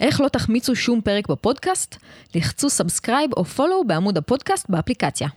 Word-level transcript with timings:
איך 0.00 0.20
לא 0.20 0.28
תחמיצו 0.28 0.76
שום 0.76 1.00
פרק 1.00 1.28
בפודקאסט? 1.28 1.96
לחצו 2.34 2.70
subscribe 2.70 3.30
או 3.36 3.44
follow 3.44 3.84
בעמוד 3.86 4.18
הפודקאסט 4.18 4.66
באפליקציה. 4.68 5.28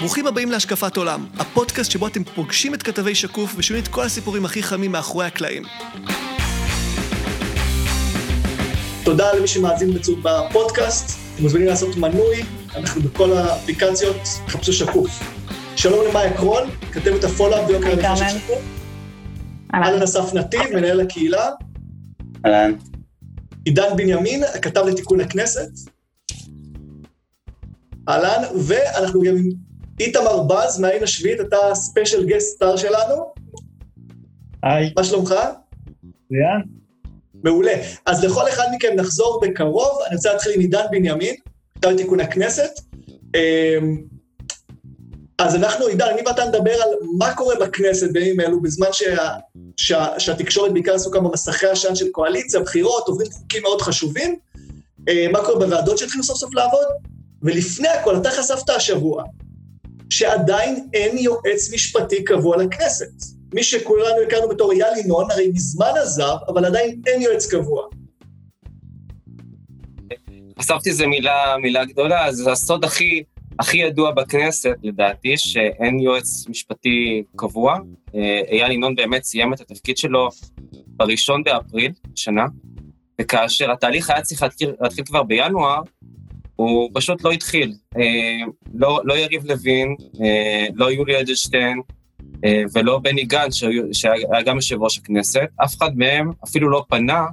ברוכים 0.00 0.26
הבאים 0.26 0.50
להשקפת 0.50 0.96
עולם, 0.96 1.26
הפודקאסט 1.38 1.90
שבו 1.90 2.06
אתם 2.06 2.24
פוגשים 2.24 2.74
את 2.74 2.82
כתבי 2.82 3.14
שקוף 3.14 3.54
ושומעים 3.56 3.84
את 3.84 3.88
כל 3.88 4.02
הסיפורים 4.02 4.44
הכי 4.44 4.62
חמים 4.62 4.92
מאחורי 4.92 5.26
הקלעים. 5.26 5.62
תודה 9.04 9.32
למי 9.32 9.48
שמאזין 9.48 9.90
בפודקאסט, 10.22 11.18
אתם 11.34 11.42
מוזמנים 11.42 11.66
לעשות 11.66 11.96
מנוי, 11.96 12.42
אנחנו 12.76 13.02
בכל 13.02 13.32
האפליקציות, 13.32 14.16
חפשו 14.48 14.72
שקוף. 14.72 15.43
שלום 15.76 16.06
למאיה 16.08 16.36
קרול, 16.36 16.70
כתבת 16.92 17.24
ה 17.24 17.28
follow-up 17.28 17.68
ויוקר 17.68 17.92
המחיה 17.92 18.16
של 18.16 18.38
שקוף. 18.38 18.58
אהלן 19.74 20.02
אסף 20.02 20.34
נתיב, 20.34 20.60
מנהל 20.74 21.00
הקהילה. 21.00 21.50
אהלן. 22.46 22.72
עידן 23.64 23.96
בנימין, 23.96 24.44
הכתב 24.54 24.84
לתיקון 24.86 25.20
הכנסת. 25.20 25.68
אהלן, 28.08 28.42
ואנחנו 28.68 29.22
גם 29.22 29.36
עם 29.36 29.48
איתמר 30.00 30.42
בז 30.42 30.80
מהעין 30.80 31.02
השביעית, 31.02 31.40
אתה 31.40 31.56
special 31.74 32.26
guest 32.26 32.56
star 32.56 32.76
שלנו. 32.76 33.32
היי. 34.62 34.92
מה 34.96 35.04
שלומך? 35.04 35.34
מצוין. 36.04 36.62
מעולה. 37.44 37.74
אז 38.06 38.24
לכל 38.24 38.48
אחד 38.48 38.64
מכם 38.76 38.92
נחזור 38.96 39.40
בקרוב, 39.42 39.98
אני 40.06 40.16
רוצה 40.16 40.32
להתחיל 40.32 40.52
עם 40.54 40.60
עידן 40.60 40.84
בנימין, 40.90 41.34
כתב 41.74 41.88
לתיקון 41.88 42.20
הכנסת. 42.20 42.70
אז 45.44 45.54
אנחנו, 45.54 45.86
עידן, 45.86 46.06
אני 46.06 46.22
ואתה 46.26 46.44
נדבר 46.44 46.72
על 46.72 46.88
מה 47.18 47.34
קורה 47.34 47.54
בכנסת 47.60 48.10
בימים 48.10 48.40
אלו, 48.40 48.62
בזמן 48.62 48.86
שה, 48.92 49.28
שה, 49.76 50.06
שהתקשורת 50.18 50.72
בעיקר 50.72 50.94
עסוקה 50.94 51.20
במסכי 51.20 51.66
עשן 51.66 51.94
של 51.94 52.08
קואליציה, 52.08 52.60
בחירות, 52.60 53.08
עוברים 53.08 53.30
חוקים 53.30 53.62
מאוד 53.62 53.82
חשובים, 53.82 54.36
אה, 55.08 55.26
מה 55.32 55.44
קורה 55.44 55.58
בוועדות 55.58 55.98
שהתחילו 55.98 56.24
סוף 56.24 56.38
סוף 56.38 56.54
לעבוד, 56.54 56.84
ולפני 57.42 57.88
הכל, 57.88 58.16
אתה 58.16 58.30
חשפת 58.30 58.70
השבוע 58.70 59.24
שעדיין 60.10 60.88
אין 60.94 61.18
יועץ 61.18 61.72
משפטי 61.72 62.24
קבוע 62.24 62.56
לכנסת. 62.56 63.12
מי 63.54 63.62
שכולנו 63.62 64.20
הכרנו 64.26 64.48
בתור 64.48 64.72
אייל 64.72 64.98
ינון, 65.04 65.30
הרי 65.30 65.48
מזמן 65.54 65.92
עזב, 66.02 66.36
אבל 66.48 66.64
עדיין 66.64 67.00
אין 67.06 67.22
יועץ 67.22 67.46
קבוע. 67.46 67.86
חשפתי 70.58 70.90
איזה 70.90 71.06
מילה, 71.06 71.56
מילה 71.62 71.84
גדולה, 71.84 72.32
זה 72.32 72.52
הסוד 72.52 72.84
הכי, 72.84 73.22
הכי 73.58 73.78
ידוע 73.78 74.10
בכנסת, 74.10 74.74
לדעתי, 74.82 75.34
שאין 75.36 75.98
יועץ 75.98 76.48
משפטי 76.48 77.22
קבוע. 77.36 77.78
אה, 78.14 78.40
אייל 78.50 78.72
ינון 78.72 78.94
באמת 78.94 79.24
סיים 79.24 79.52
את 79.52 79.60
התפקיד 79.60 79.96
שלו 79.96 80.28
בראשון 80.86 81.42
באפריל 81.42 81.92
השנה, 82.14 82.46
וכאשר 83.20 83.72
התהליך 83.72 84.10
היה 84.10 84.22
צריך 84.22 84.42
להתחיל, 84.42 84.72
להתחיל 84.80 85.04
כבר 85.04 85.22
בינואר, 85.22 85.80
הוא 86.56 86.90
פשוט 86.94 87.24
לא 87.24 87.30
התחיל. 87.30 87.74
אה, 87.96 88.46
לא, 88.74 89.00
לא 89.04 89.14
יריב 89.14 89.46
לוין, 89.46 89.96
אה, 90.22 90.66
לא 90.74 90.90
יולי 90.90 91.20
אדלשטיין, 91.20 91.80
ולא 92.74 92.98
בני 92.98 93.24
גנץ, 93.24 93.54
שהיה 93.92 94.42
גם 94.44 94.56
יושב 94.56 94.82
ראש 94.82 94.98
הכנסת, 94.98 95.46
אף 95.64 95.76
אחד 95.76 95.96
מהם 95.96 96.30
אפילו 96.44 96.70
לא 96.70 96.84
פנה 96.88 97.26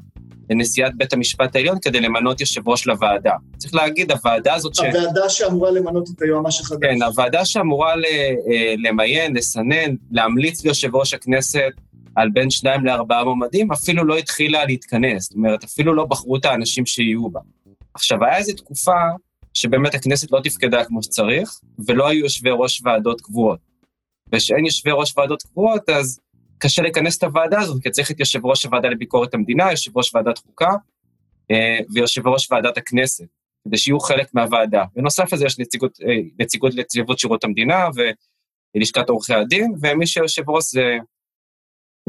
לנשיאת 0.49 0.91
בית 0.97 1.13
המשפט 1.13 1.55
העליון 1.55 1.77
כדי 1.81 1.99
למנות 1.99 2.39
יושב 2.39 2.69
ראש 2.69 2.87
לוועדה. 2.87 3.33
צריך 3.57 3.75
להגיד, 3.75 4.11
הוועדה 4.11 4.53
הזאת 4.53 4.75
ש... 4.75 4.79
הוועדה 4.79 5.29
שאמורה 5.29 5.71
למנות 5.71 6.09
את 6.15 6.21
היועמ"ש 6.21 6.61
החדש. 6.61 6.79
כן, 6.81 7.03
הוועדה 7.03 7.45
שאמורה 7.45 7.93
למיין, 8.77 9.35
לסנן, 9.35 9.95
להמליץ 10.11 10.63
ליושב 10.63 10.95
ראש 10.95 11.13
הכנסת 11.13 11.71
על 12.15 12.29
בין 12.29 12.49
שניים 12.49 12.85
לארבעה 12.85 13.23
מועמדים, 13.23 13.71
אפילו 13.71 14.05
לא 14.05 14.17
התחילה 14.17 14.65
להתכנס. 14.65 15.23
זאת 15.23 15.35
אומרת, 15.35 15.63
אפילו 15.63 15.93
לא 15.93 16.05
בחרו 16.05 16.35
את 16.35 16.45
האנשים 16.45 16.85
שיהיו 16.85 17.29
בה. 17.29 17.39
עכשיו, 17.93 18.23
היה 18.23 18.37
איזו 18.37 18.53
תקופה 18.53 18.97
שבאמת 19.53 19.95
הכנסת 19.95 20.31
לא 20.31 20.39
תפקדה 20.43 20.85
כמו 20.85 21.03
שצריך, 21.03 21.59
ולא 21.87 22.07
היו 22.07 22.19
יושבי 22.19 22.49
ראש 22.53 22.81
ועדות 22.85 23.21
קבועות. 23.21 23.59
וכשאין 24.33 24.65
יושבי 24.65 24.91
ראש 24.93 25.17
ועדות 25.17 25.41
קבועות, 25.41 25.89
אז 25.89 26.19
קשה 26.61 26.81
לכנס 26.81 27.17
את 27.17 27.23
הוועדה 27.23 27.59
הזאת, 27.59 27.83
כי 27.83 27.89
צריך 27.89 28.11
את 28.11 28.19
יושב 28.19 28.45
ראש 28.45 28.65
הוועדה 28.65 28.89
לביקורת 28.89 29.33
המדינה, 29.33 29.71
יושב 29.71 29.97
ראש 29.97 30.15
ועדת 30.15 30.37
חוקה 30.37 30.69
אה, 31.51 31.79
ויושב 31.93 32.27
ראש 32.27 32.51
ועדת 32.51 32.77
הכנסת, 32.77 33.25
כדי 33.67 33.77
שיהיו 33.77 33.99
חלק 33.99 34.33
מהוועדה. 34.33 34.83
בנוסף 34.95 35.33
לזה 35.33 35.45
יש 35.45 35.59
נציגות, 35.59 35.97
אה, 36.01 36.15
נציגות 36.39 36.73
לנציבות 36.75 37.19
שירות 37.19 37.43
המדינה 37.43 37.87
ולשכת 38.75 39.09
עורכי 39.09 39.33
הדין, 39.33 39.73
ומי 39.81 40.07
שיושב 40.07 40.49
ראש 40.49 40.63
זה 40.71 40.97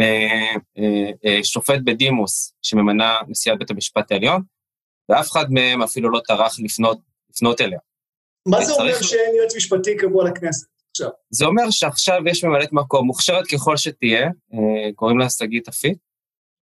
אה, 0.00 1.42
שופט 1.42 1.78
בדימוס 1.84 2.54
שממנה 2.62 3.18
נשיאת 3.28 3.58
בית 3.58 3.70
המשפט 3.70 4.12
העליון, 4.12 4.42
ואף 5.08 5.30
אחד 5.30 5.44
מהם 5.50 5.82
אפילו 5.82 6.10
לא 6.10 6.20
טרח 6.26 6.56
לפנות, 6.60 6.98
לפנות 7.30 7.60
אליה. 7.60 7.78
מה 8.48 8.64
זה 8.64 8.72
אומר 8.72 9.02
שאין 9.02 9.34
יועץ 9.36 9.56
משפטי 9.56 9.96
קבוע 9.96 10.30
לכנסת? 10.30 10.66
עכשיו. 10.92 11.08
זה 11.30 11.44
אומר 11.44 11.70
שעכשיו 11.70 12.20
יש 12.26 12.44
ממלאת 12.44 12.72
מקום, 12.72 13.06
מוכשרת 13.06 13.46
ככל 13.46 13.76
שתהיה, 13.76 14.24
אה, 14.24 14.92
קוראים 14.94 15.18
לה 15.18 15.30
שגית 15.30 15.68
אפית. 15.68 15.98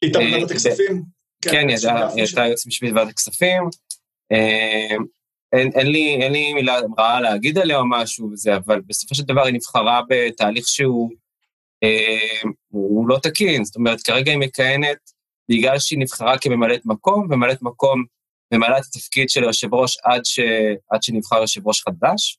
היא 0.02 0.08
הייתה 0.08 0.20
אה, 0.20 0.26
בוועדת 0.26 0.52
הכספים. 0.52 1.04
כן, 1.42 1.68
היא 1.70 1.78
הייתה 2.16 2.46
יועצת 2.48 2.68
משפטית 2.68 2.90
בוועדת 2.90 3.10
הכספים. 3.10 3.64
אה, 4.32 4.96
אין, 5.54 5.72
אין, 5.76 5.88
לי, 5.88 6.16
אין 6.22 6.32
לי 6.32 6.54
מילה 6.54 6.80
רעה 6.98 7.22
להגיד 7.22 7.58
עליה 7.58 7.78
או 7.78 7.90
משהו 7.90 8.30
וזה, 8.32 8.56
אבל 8.56 8.82
בסופו 8.88 9.16
של 9.16 9.24
דבר 9.24 9.44
היא 9.44 9.54
נבחרה 9.54 10.02
בתהליך 10.10 10.68
שהוא 10.68 11.10
אה, 11.84 12.50
הוא 12.68 13.08
לא 13.08 13.18
תקין. 13.24 13.66
זאת 13.66 13.76
אומרת, 13.76 14.02
כרגע 14.02 14.32
היא 14.32 14.40
מכהנת 14.40 14.98
בגלל 15.52 15.80
שהיא 15.80 16.00
נבחרה 16.00 16.38
כממלאת 16.38 16.86
מקום, 16.86 17.26
וממלאת 17.26 17.62
מקום 17.62 18.04
ממלאה 18.54 18.78
את 18.78 18.84
התפקיד 18.84 19.30
של 19.30 19.44
היושב 19.44 19.74
ראש 19.74 19.98
עד, 20.04 20.22
ש, 20.26 20.40
עד 20.92 21.04
שנבחר 21.04 21.42
יושב 21.42 21.68
ראש 21.68 21.82
חדש. 21.82 22.38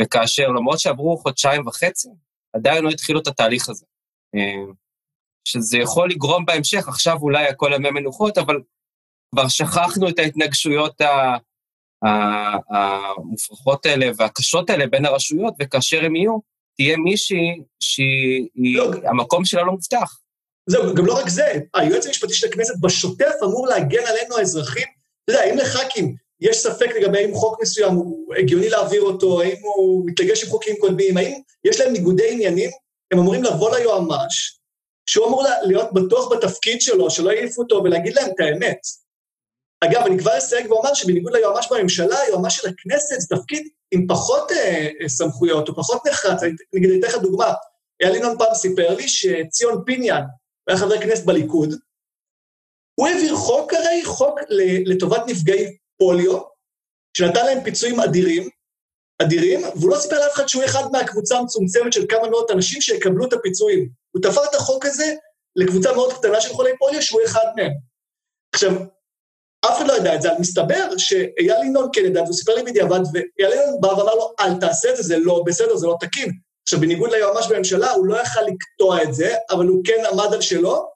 וכאשר 0.00 0.48
למרות 0.48 0.80
שעברו 0.80 1.16
חודשיים 1.16 1.66
וחצי, 1.66 2.08
עדיין 2.52 2.84
לא 2.84 2.90
התחילו 2.90 3.20
את 3.20 3.26
התהליך 3.26 3.68
הזה. 3.68 3.86
אה, 4.34 4.72
שזה 5.44 5.78
יכול 5.78 6.10
לגרום 6.10 6.44
בהמשך, 6.44 6.88
עכשיו 6.88 7.16
אולי 7.20 7.46
הכל 7.46 7.70
ימי 7.74 7.90
מנוחות, 7.90 8.38
אבל 8.38 8.56
כבר 9.34 9.48
שכחנו 9.48 10.08
את 10.08 10.18
ההתנגשויות 10.18 11.00
המופרכות 12.70 13.86
האלה 13.86 14.10
והקשות 14.16 14.70
האלה 14.70 14.86
בין 14.86 15.04
הרשויות, 15.04 15.54
וכאשר 15.60 16.04
הם 16.04 16.16
יהיו, 16.16 16.38
תהיה 16.76 16.96
מישהי 16.96 17.62
שהמקום 17.80 19.40
לא, 19.40 19.44
שלה 19.44 19.62
לא 19.62 19.72
מובטח. 19.72 20.20
זהו, 20.70 20.94
גם 20.94 21.06
לא 21.06 21.18
רק 21.20 21.28
זה, 21.28 21.52
היועץ 21.74 22.06
המשפטי 22.06 22.34
של 22.34 22.46
הכנסת 22.48 22.74
בשוטף 22.80 23.34
אמור 23.44 23.66
להגן 23.66 24.06
עלינו 24.06 24.38
האזרחים. 24.38 24.88
אתה 25.24 25.32
יודע, 25.32 25.52
אם 25.52 25.58
לח"כים 25.58 26.16
יש 26.40 26.56
ספק 26.56 26.86
לגבי 26.96 27.18
האם 27.18 27.34
חוק 27.34 27.62
מסוים 27.62 27.94
הוא 27.94 28.34
הגיוני 28.34 28.68
להעביר 28.68 29.02
אותו, 29.02 29.40
האם 29.40 29.56
הוא 29.62 30.06
מתלגש 30.06 30.44
עם 30.44 30.50
חוקים 30.50 30.76
קודמים, 30.80 31.16
האם 31.16 31.40
יש 31.64 31.80
להם 31.80 31.92
ניגודי 31.92 32.32
עניינים, 32.32 32.70
הם 33.12 33.18
אמורים 33.18 33.42
לבוא 33.44 33.76
ליועמ"ש, 33.76 34.58
שהוא 35.06 35.26
אמור 35.26 35.44
להיות 35.62 35.92
בטוח 35.92 36.32
בתפקיד 36.32 36.80
שלו, 36.80 37.10
שלא 37.10 37.30
יעיפו 37.30 37.62
אותו 37.62 37.80
ולהגיד 37.84 38.14
להם 38.14 38.30
את 38.30 38.40
האמת. 38.40 38.78
אגב, 39.84 40.02
אני 40.06 40.18
כבר 40.18 40.38
אסייג 40.38 40.70
ואומר 40.70 40.94
שבניגוד 40.94 41.32
ליועמ"ש 41.32 41.66
בממשלה, 41.70 42.20
היועמ"ש 42.20 42.56
של 42.56 42.68
הכנסת 42.68 43.20
זה 43.20 43.36
תפקיד 43.36 43.68
עם 43.90 44.06
פחות 44.08 44.52
אה, 44.52 44.88
אה 45.02 45.08
סמכויות, 45.08 45.68
או 45.68 45.74
פחות 45.74 46.06
נחרץ. 46.06 46.42
אני 46.42 46.98
אתן 47.00 47.08
לך 47.08 47.14
דוגמה. 47.14 47.52
אייל 48.02 48.14
ינון 48.14 48.38
פעם 48.38 48.54
סיפר 48.54 48.94
לי 48.94 49.08
שציון 49.08 49.82
פיניאן, 49.86 50.22
היה 50.68 50.78
חבר 50.78 51.00
כנסת 51.00 51.24
בליכוד, 51.24 51.74
הוא 52.94 53.08
העביר 53.08 53.36
חוק 53.36 53.72
הרי, 53.74 54.04
חוק 54.04 54.40
לטובת 54.86 55.22
נפגעי 55.26 55.76
פוליו, 55.98 56.38
שנתן 57.16 57.46
להם 57.46 57.64
פיצויים 57.64 58.00
אדירים, 58.00 58.48
אדירים, 59.22 59.60
והוא 59.76 59.90
לא 59.90 59.96
סיפר 59.96 60.20
לאף 60.20 60.32
אחד 60.34 60.46
שהוא 60.48 60.64
אחד 60.64 60.82
מהקבוצה 60.92 61.38
המצומצמת 61.38 61.92
של 61.92 62.04
כמה 62.08 62.28
מאות 62.28 62.50
אנשים 62.50 62.80
שיקבלו 62.80 63.24
את 63.24 63.32
הפיצויים. 63.32 63.88
הוא 64.10 64.22
תפר 64.22 64.44
את 64.50 64.54
החוק 64.54 64.86
הזה 64.86 65.14
לקבוצה 65.56 65.92
מאוד 65.92 66.12
קטנה 66.12 66.40
של 66.40 66.52
חולי 66.52 66.70
פוליו, 66.78 67.02
שהוא 67.02 67.20
אחד 67.24 67.46
מהם. 67.56 67.72
עכשיו, 68.54 68.72
אף 69.66 69.78
אחד 69.78 69.86
לא 69.86 69.92
ידע 69.92 70.14
את 70.14 70.22
זה, 70.22 70.30
אבל 70.30 70.40
מסתבר 70.40 70.96
שאייל 70.96 71.62
ינון 71.64 71.88
כן 71.92 72.04
ידע, 72.04 72.22
והוא 72.22 72.34
סיפר 72.34 72.54
לי 72.54 72.62
בדיעבד, 72.62 73.00
ואייל 73.12 73.52
ינון 73.52 73.80
בא 73.80 73.88
ואמר 73.88 74.14
לו, 74.14 74.32
אל 74.40 74.60
תעשה 74.60 74.90
את 74.90 74.96
זה, 74.96 75.02
זה 75.02 75.18
לא 75.18 75.42
בסדר, 75.46 75.76
זה 75.76 75.86
לא 75.86 75.96
תקין. 76.00 76.32
עכשיו, 76.62 76.80
בניגוד 76.80 77.10
ליועמ"ש 77.10 77.46
בממשלה, 77.46 77.90
הוא 77.90 78.06
לא 78.06 78.20
יכל 78.22 78.40
לקטוע 78.40 79.02
את 79.02 79.14
זה, 79.14 79.34
אבל 79.50 79.66
הוא 79.66 79.84
כן 79.84 80.02
עמד 80.12 80.34
על 80.34 80.40
שלו, 80.40 80.88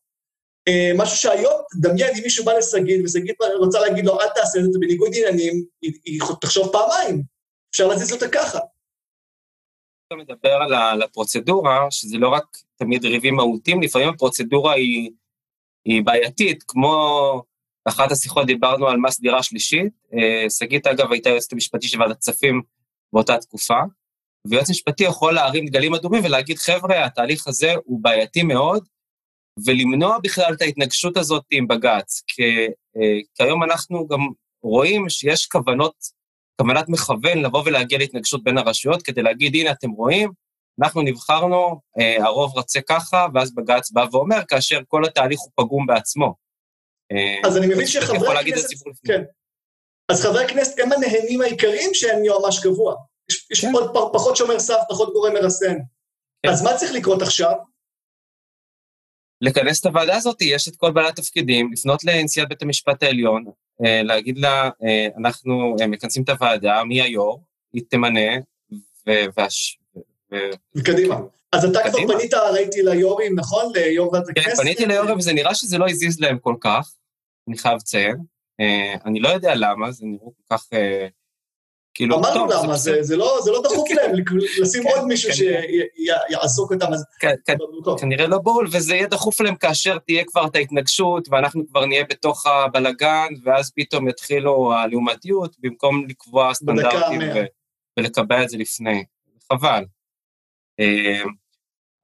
משהו 0.96 1.16
שהיום, 1.16 1.60
דמיין 1.80 2.14
אם 2.16 2.22
מישהו 2.22 2.44
בא 2.44 2.52
לשגית, 2.52 3.04
ושגית 3.04 3.36
רוצה 3.58 3.80
להגיד 3.80 4.04
לו, 4.06 4.20
אל 4.20 4.28
תעשה 4.34 4.58
את 4.58 4.72
זה 4.72 4.78
בניגוד 4.78 5.10
עניינים, 5.14 5.64
היא, 5.82 6.20
תחשוב 6.40 6.72
פעמיים, 6.72 7.22
אפשר 7.70 7.86
להזיז 7.86 8.12
אותה 8.12 8.28
ככה. 8.28 8.58
אתה 10.06 10.16
מדבר 10.16 10.52
על 10.92 11.02
הפרוצדורה, 11.02 11.86
שזה 11.90 12.18
לא 12.18 12.28
רק 12.28 12.44
תמיד 12.76 13.04
ריבים 13.04 13.34
מהותיים, 13.34 13.82
לפעמים 13.82 14.08
הפרוצדורה 14.08 14.72
היא, 14.74 15.10
היא 15.84 16.02
בעייתית, 16.04 16.64
כמו 16.68 17.42
באחת 17.86 18.12
השיחות 18.12 18.46
דיברנו 18.46 18.88
על 18.88 18.96
מס 18.96 19.20
דירה 19.20 19.42
שלישית, 19.42 19.92
אה, 20.14 20.50
שגית 20.50 20.86
אגב 20.86 21.12
הייתה 21.12 21.28
יועצת 21.28 21.52
המשפטית 21.52 21.90
של 21.90 22.00
ועדת 22.00 22.18
כספים 22.18 22.62
באותה 23.12 23.38
תקופה, 23.38 23.78
ויועץ 24.46 24.70
משפטי 24.70 25.04
יכול 25.04 25.34
להרים 25.34 25.66
דגלים 25.66 25.94
אדומים 25.94 26.24
ולהגיד, 26.24 26.58
חבר'ה, 26.58 27.04
התהליך 27.04 27.48
הזה 27.48 27.74
הוא 27.84 28.02
בעייתי 28.02 28.42
מאוד, 28.42 28.84
ולמנוע 29.66 30.18
בכלל 30.22 30.54
את 30.54 30.62
ההתנגשות 30.62 31.16
הזאת 31.16 31.42
עם 31.50 31.68
בג"ץ. 31.68 32.22
כי, 32.26 32.42
אה, 32.96 33.18
כי 33.34 33.42
היום 33.42 33.62
אנחנו 33.62 34.08
גם 34.08 34.20
רואים 34.62 35.08
שיש 35.08 35.46
כוונות, 35.46 35.94
כוונת 36.60 36.88
מכוון 36.88 37.38
לבוא 37.38 37.62
ולהגיע 37.66 37.98
להתנגשות 37.98 38.44
בין 38.44 38.58
הרשויות, 38.58 39.02
כדי 39.02 39.22
להגיד, 39.22 39.54
הנה, 39.54 39.70
אתם 39.70 39.90
רואים, 39.90 40.32
אנחנו 40.82 41.02
נבחרנו, 41.02 41.80
אה, 42.00 42.24
הרוב 42.24 42.58
רצה 42.58 42.80
ככה, 42.80 43.26
ואז 43.34 43.54
בג"ץ 43.54 43.90
בא 43.90 44.06
ואומר, 44.12 44.40
כאשר 44.48 44.80
כל 44.88 45.04
התהליך 45.04 45.40
הוא 45.40 45.50
פגום 45.54 45.86
בעצמו. 45.86 46.34
אה, 47.12 47.48
אז 47.48 47.56
אני 47.56 47.66
מבין 47.66 47.86
שחברי 47.86 48.38
הכנסת, 48.38 48.68
כן, 49.06 49.22
אז 50.08 50.22
חברי 50.22 50.44
הכנסת 50.44 50.78
הם 50.78 50.92
הנהנים 50.92 51.40
העיקריים 51.40 51.90
שהם 51.94 52.24
יועמ"ש 52.24 52.62
קבוע. 52.62 52.94
יש, 53.30 53.46
יש 53.50 53.64
כן. 53.64 53.72
עוד 53.72 54.12
פחות 54.12 54.36
שומר 54.36 54.58
סף, 54.58 54.78
פחות 54.88 55.12
גורם 55.12 55.32
מרסן. 55.32 55.76
כן. 56.42 56.48
אז 56.48 56.62
מה 56.62 56.76
צריך 56.76 56.92
לקרות 56.92 57.22
עכשיו? 57.22 57.52
לכנס 59.42 59.80
את 59.80 59.86
הוועדה 59.86 60.16
הזאת, 60.16 60.42
יש 60.42 60.68
את 60.68 60.76
כל 60.76 60.90
בעלי 60.90 61.08
התפקידים, 61.08 61.72
לפנות 61.72 62.04
לנשיאת 62.04 62.48
בית 62.48 62.62
המשפט 62.62 63.02
העליון, 63.02 63.44
אה, 63.84 64.02
להגיד 64.02 64.38
לה, 64.38 64.70
אה, 64.84 65.06
אנחנו 65.18 65.76
אה, 65.80 65.86
מכנסים 65.86 66.22
את 66.22 66.28
הוועדה, 66.28 66.84
מי 66.84 67.02
היו"ר, 67.02 67.40
היא 67.72 67.82
תמנה, 67.88 68.30
וקדימה. 70.74 71.16
אז 71.52 71.64
אתה 71.64 71.78
כבר 71.90 71.98
פנית, 72.06 72.34
ראיתי 72.34 72.82
ליו"רים, 72.82 73.38
נכון? 73.38 73.72
ליו"ר 73.74 74.12
ועדת 74.12 74.26
כן, 74.26 74.40
הכנסת? 74.40 74.56
כן, 74.56 74.62
פניתי 74.62 74.86
ליו"רים, 74.86 75.18
וזה 75.18 75.32
נראה 75.32 75.54
שזה 75.54 75.78
לא 75.78 75.86
הזיז 75.88 76.20
להם 76.20 76.38
כל 76.38 76.54
כך, 76.60 76.92
אני 77.48 77.58
חייב 77.58 77.76
לציין. 77.76 78.16
אני 79.04 79.20
לא 79.20 79.28
יודע 79.28 79.54
למה, 79.54 79.92
זה 79.92 80.06
נראה 80.06 80.24
כל 80.24 80.56
כך... 80.56 80.68
כאילו, 81.94 82.18
אמרנו 82.18 82.46
למה, 82.46 82.76
זה, 82.76 83.02
זה, 83.02 83.16
לא, 83.16 83.38
זה 83.44 83.50
לא 83.50 83.62
דחוף 83.64 83.90
להם 83.90 84.12
לשים 84.60 84.82
עוד 84.86 85.04
מישהו 85.06 85.30
שיעסוק 85.32 86.72
אותם. 86.72 86.86
כנראה 87.98 88.26
לא 88.26 88.38
בול, 88.38 88.68
וזה 88.72 88.94
יהיה 88.94 89.06
דחוף 89.06 89.40
להם 89.40 89.56
כאשר 89.56 89.98
תהיה 89.98 90.24
כבר 90.24 90.46
את 90.46 90.56
ההתנגשות, 90.56 91.28
ואנחנו 91.30 91.66
כבר 91.68 91.86
נהיה 91.86 92.04
בתוך 92.04 92.46
הבלגן, 92.46 93.28
ואז 93.44 93.72
פתאום 93.76 94.08
יתחילו 94.08 94.72
הלעומתיות, 94.74 95.56
במקום 95.58 96.06
לקבוע 96.08 96.54
סטנדרטים 96.54 97.20
ולקבע 97.98 98.42
את 98.42 98.48
זה 98.48 98.56
לפני. 98.56 99.04
חבל. 99.52 99.84
אה, 100.80 101.22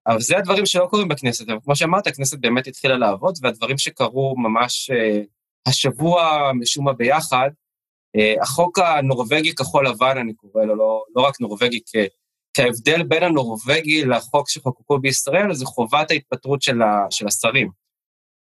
אבל 0.07 0.21
זה 0.21 0.39
הדברים 0.39 0.67
שלא 0.67 0.87
קורים 0.91 1.09
בכנסת, 1.09 1.49
אבל 1.49 1.59
כמו 1.65 1.77
שאמרת, 1.77 2.07
הכנסת 2.07 2.39
באמת 2.39 2.67
התחילה 2.67 2.97
לעבוד, 2.97 3.39
והדברים 3.43 3.79
שקרו 3.79 4.35
ממש 4.39 4.91
אה, 4.91 5.21
השבוע, 5.67 6.51
משום 6.55 6.85
מה 6.85 6.93
ביחד, 6.93 7.51
החוק 8.43 8.79
הנורבגי 8.79 9.55
כחול 9.55 9.89
לבן, 9.89 10.19
אני 10.19 10.35
קורא 10.35 10.65
לו, 10.65 10.77
לא, 10.77 11.05
לא 11.17 11.23
רק 11.23 11.41
נורבגי, 11.41 11.81
כ, 11.87 11.97
כהבדל 12.55 13.03
בין 13.03 13.23
הנורבגי 13.23 14.05
לחוק 14.05 14.49
שחוקקו 14.49 14.99
בישראל, 14.99 15.55
זה 15.55 15.67
חובת 15.67 16.11
ההתפטרות 16.11 16.63
של, 16.63 16.83
ה, 16.83 17.07
של 17.11 17.27
השרים. 17.27 17.71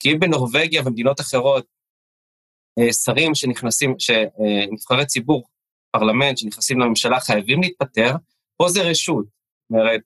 כי 0.01 0.13
אם 0.13 0.19
בנורבגיה 0.21 0.83
ומדינות 0.85 1.21
אחרות, 1.21 1.67
אה, 2.79 2.93
שרים 2.93 3.35
שנכנסים, 3.35 3.95
שנבחרי 3.99 5.07
ציבור, 5.07 5.45
פרלמנט 5.91 6.39
שנכנסים 6.39 6.81
לממשלה 6.81 7.21
חייבים 7.21 7.61
להתפטר, 7.63 8.15
פה 8.57 8.69
זה 8.69 8.83
רשות. 8.83 9.25
זאת 9.25 9.81
אומרת, 9.81 10.01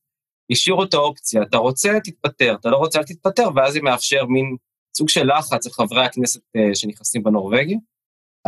השאירו 0.50 0.85
את 0.85 0.94
האופציה, 0.94 1.43
אתה 1.43 1.56
רוצה, 1.56 1.99
תתפטר, 2.05 2.56
אתה 2.61 2.69
לא 2.69 2.76
רוצה, 2.76 2.99
אל 2.99 3.05
תתפטר, 3.05 3.49
ואז 3.56 3.73
זה 3.73 3.81
מאפשר 3.81 4.26
מין 4.26 4.56
סוג 4.97 5.09
של 5.09 5.26
לחץ 5.38 5.67
לחברי 5.67 6.05
הכנסת 6.05 6.41
אה, 6.56 6.75
שנכנסים 6.75 7.23
בנורבגי. 7.23 7.76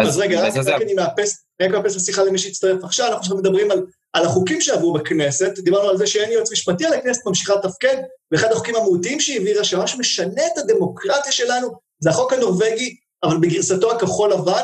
אז, 0.09 0.19
רגע, 0.19 0.49
רק, 0.49 0.83
אני 0.83 0.95
מאפס, 0.95 1.45
רק 1.63 1.71
מאפס 1.71 1.97
לשיחה 1.97 2.23
למי 2.23 2.39
שהצטרף 2.39 2.85
עכשיו, 2.85 3.07
אנחנו 3.07 3.21
עכשיו 3.21 3.37
מדברים 3.37 3.71
על, 3.71 3.87
על 4.13 4.25
החוקים 4.25 4.61
שעברו 4.61 4.93
בכנסת, 4.93 5.59
דיברנו 5.59 5.89
על 5.89 5.97
זה 5.97 6.07
שאין 6.07 6.33
יועץ 6.33 6.53
משפטי, 6.53 6.87
על 6.87 6.93
הכנסת 6.93 7.27
ממשיכה 7.27 7.55
לתפקד, 7.55 7.97
ואחד 8.33 8.53
החוקים 8.53 8.77
המהותיים 8.77 9.21
שהיא 9.21 9.39
העבירה, 9.39 9.65
שממש 9.65 9.97
משנה 9.99 10.43
את 10.53 10.59
הדמוקרטיה 10.59 11.33
שלנו, 11.33 11.69
זה 11.99 12.11
החוק 12.11 12.33
הנורבגי, 12.33 12.97
אבל 13.23 13.37
בגרסתו 13.37 13.93
הכחול 13.93 14.33
לבן, 14.33 14.61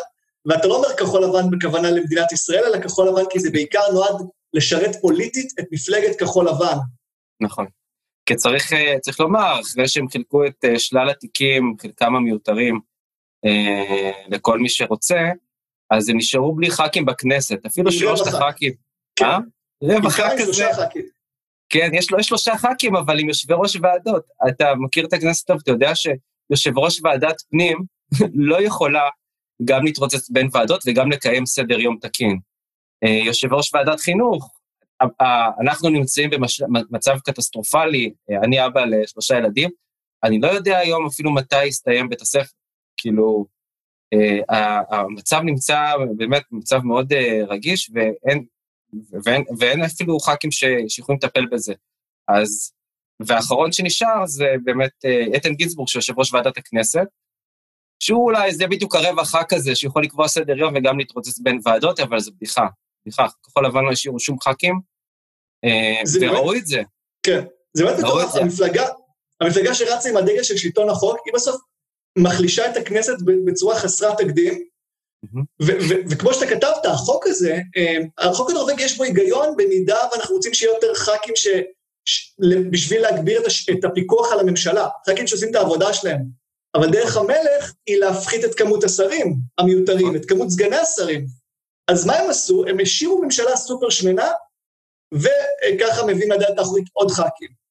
ואתה 0.47 0.69
לא 0.69 0.77
אומר 0.77 0.97
כחול 0.97 1.25
לבן 1.25 1.51
בכוונה 1.51 1.91
למדינת 1.91 2.33
ישראל, 2.33 2.65
אלא 2.65 2.79
כחול 2.81 3.09
לבן 3.09 3.23
כי 3.31 3.41
זה 3.41 3.51
בעיקר 3.51 3.93
נועד 3.93 4.17
לשרת 4.53 4.97
פוליטית 5.01 5.53
את 5.61 5.65
מפלגת 5.73 6.19
כחול 6.19 6.49
לבן. 6.49 6.77
נכון. 7.41 7.67
כי 8.27 8.37
צריך, 8.37 8.73
אה, 8.73 9.01
צריך 9.01 9.21
לומר, 9.21 9.61
אחרי 9.61 9.89
שהם 9.89 10.09
חילקו 10.09 10.47
את 10.47 10.65
אה, 10.65 10.79
שלל 10.79 11.11
התיקים, 11.11 11.75
חלקם 11.83 12.17
המיותרים, 12.17 12.81
אה, 13.47 14.11
לכל 14.29 14.59
מי 14.59 14.69
שרוצה, 14.69 15.31
אז 15.91 16.09
הם 16.09 16.17
נשארו 16.17 16.55
בלי 16.55 16.71
ח"כים 16.71 17.05
בכנסת, 17.05 17.67
אפילו 17.67 17.93
שלושת 17.93 18.27
הח"כים. 18.27 18.73
כן. 19.17 19.25
אה? 19.25 19.39
רבע 19.83 20.11
ח"כ 20.11 20.23
כזה. 20.39 20.67
כן, 21.69 21.91
יש 21.93 22.11
לו 22.11 22.23
שלושה 22.23 22.57
ח"כים, 22.57 22.97
אבל 22.97 23.21
עם 23.21 23.29
יושבי 23.29 23.55
ראש 23.57 23.77
ועדות. 23.83 24.25
אתה 24.49 24.75
מכיר 24.75 25.07
את 25.07 25.13
הכנסת 25.13 25.47
טוב, 25.47 25.59
אתה 25.63 25.71
יודע 25.71 25.93
שיושב 25.95 26.79
ראש 26.79 27.01
ועדת 27.05 27.43
פנים 27.51 27.79
לא 28.51 28.63
יכולה 28.63 29.09
גם 29.65 29.85
להתרוצץ 29.85 30.31
בין 30.31 30.49
ועדות 30.53 30.83
וגם 30.87 31.11
לקיים 31.11 31.47
סדר 31.47 31.81
יום 31.81 31.99
תקין. 32.01 32.39
אה, 33.05 33.21
יושב 33.25 33.53
ראש 33.53 33.75
ועדת 33.75 34.01
חינוך, 34.01 34.53
אנחנו 35.61 35.89
נמצאים 35.89 36.31
במצב 36.91 37.19
קטסטרופלי, 37.25 38.13
אני 38.43 38.67
אבא 38.67 38.85
לשלושה 38.85 39.37
ילדים, 39.37 39.71
אני 40.25 40.41
לא 40.41 40.49
יודע 40.49 40.79
היום 40.79 41.07
אפילו 41.07 41.35
מתי 41.35 41.65
יסתיים 41.65 42.09
בית 42.09 42.23
הספר. 42.23 42.57
כאילו, 42.97 43.47
אה, 44.51 44.81
המצב 44.91 45.41
נמצא 45.45 45.93
באמת 46.17 46.43
במצב 46.51 46.79
מאוד 46.85 47.13
אה, 47.13 47.41
רגיש, 47.49 47.91
ואין, 47.95 48.45
ואין, 49.25 49.45
ואין 49.59 49.83
אפילו 49.83 50.19
ח"כים 50.21 50.51
שיכולים 50.89 51.19
לטפל 51.23 51.47
בזה. 51.47 51.75
אז, 52.29 52.73
והאחרון 53.21 53.73
שנשאר 53.73 54.27
זה 54.27 54.47
באמת 54.65 55.05
אה, 55.05 55.25
איתן 55.35 55.55
גינזבורג, 55.55 55.89
שיושב 55.89 56.19
ראש 56.19 56.35
ועדת 56.35 56.59
הכנסת, 56.59 57.07
שהוא 58.03 58.25
אולי, 58.25 58.55
זה 58.55 58.67
בדיוק 58.67 58.95
הרבע 58.95 59.25
ח"כ 59.25 59.53
הזה, 59.53 59.75
שיכול 59.75 60.03
לקבוע 60.03 60.29
סדר 60.29 60.59
יום 60.59 60.75
וגם 60.77 60.99
להתרוצץ 60.99 61.39
בין 61.39 61.61
ועדות, 61.65 62.01
אבל 62.01 62.21
זה 62.21 62.31
בדיחה, 62.31 62.67
בדיחה. 63.03 63.27
כחול 63.43 63.67
לבן 63.67 63.85
לא 63.85 63.91
השאירו 63.91 64.21
שום 64.21 64.41
ח"כים, 64.41 64.81
וראו 66.21 66.55
את 66.55 66.67
זה. 66.67 66.83
כן, 67.23 67.45
זה 67.75 67.85
באמת 67.85 67.99
מטורף, 67.99 68.35
המפלגה, 68.35 68.87
המפלגה 69.41 69.75
שרצה 69.75 70.09
עם 70.09 70.17
הדגל 70.17 70.43
של 70.43 70.57
שלטון 70.57 70.91
החוק, 70.91 71.17
היא 71.27 71.35
בסוף 71.35 71.57
מחלישה 72.17 72.71
את 72.71 72.77
הכנסת 72.77 73.17
בצורה 73.47 73.77
חסרת 73.77 74.19
תקדים. 74.19 74.67
וכמו 76.11 76.35
שאתה 76.35 76.47
כתבת, 76.47 76.87
החוק 76.87 77.27
הזה, 77.27 77.59
אה, 77.77 77.97
החוק 78.19 78.51
הנורבגי 78.51 78.83
יש 78.83 78.97
בו 78.97 79.05
היגיון 79.05 79.57
במידה 79.57 79.99
ואנחנו 80.13 80.35
רוצים 80.35 80.55
שיהיה 80.55 80.73
יותר 80.75 80.95
ח"כים 80.95 81.37
ש... 81.37 81.49
בשביל 82.71 83.01
להגביר. 83.01 83.43
את 83.79 83.85
הפיקוח 83.85 84.33
על 84.33 84.41
הממשלה, 84.41 84.89
ח"כים 85.07 85.27
שעושים 85.27 85.51
את 85.51 85.55
העבודה 85.55 85.93
שלהם. 85.93 86.23
אבל 86.75 86.91
דרך 86.91 87.17
המלך 87.17 87.73
היא 87.87 87.97
להפחית 87.97 88.45
את 88.45 88.55
כמות 88.55 88.85
השרים 88.85 89.37
המיותרים, 89.59 90.17
את 90.17 90.25
כמות 90.25 90.51
סגני 90.51 90.77
השרים. 90.77 91.27
אז 91.89 92.07
מה 92.07 92.17
הם 92.17 92.31
עשו? 92.31 92.65
הם 92.67 92.77
השאירו 92.83 93.23
ממשלה 93.23 93.57
סופר 93.57 93.91
שמנה, 93.91 94.31
וככה 95.15 96.07
מביאים 96.07 96.33
לדעת 96.33 96.59
האחורית 96.59 96.85
עוד 96.93 97.11
ח"כים. 97.11 97.66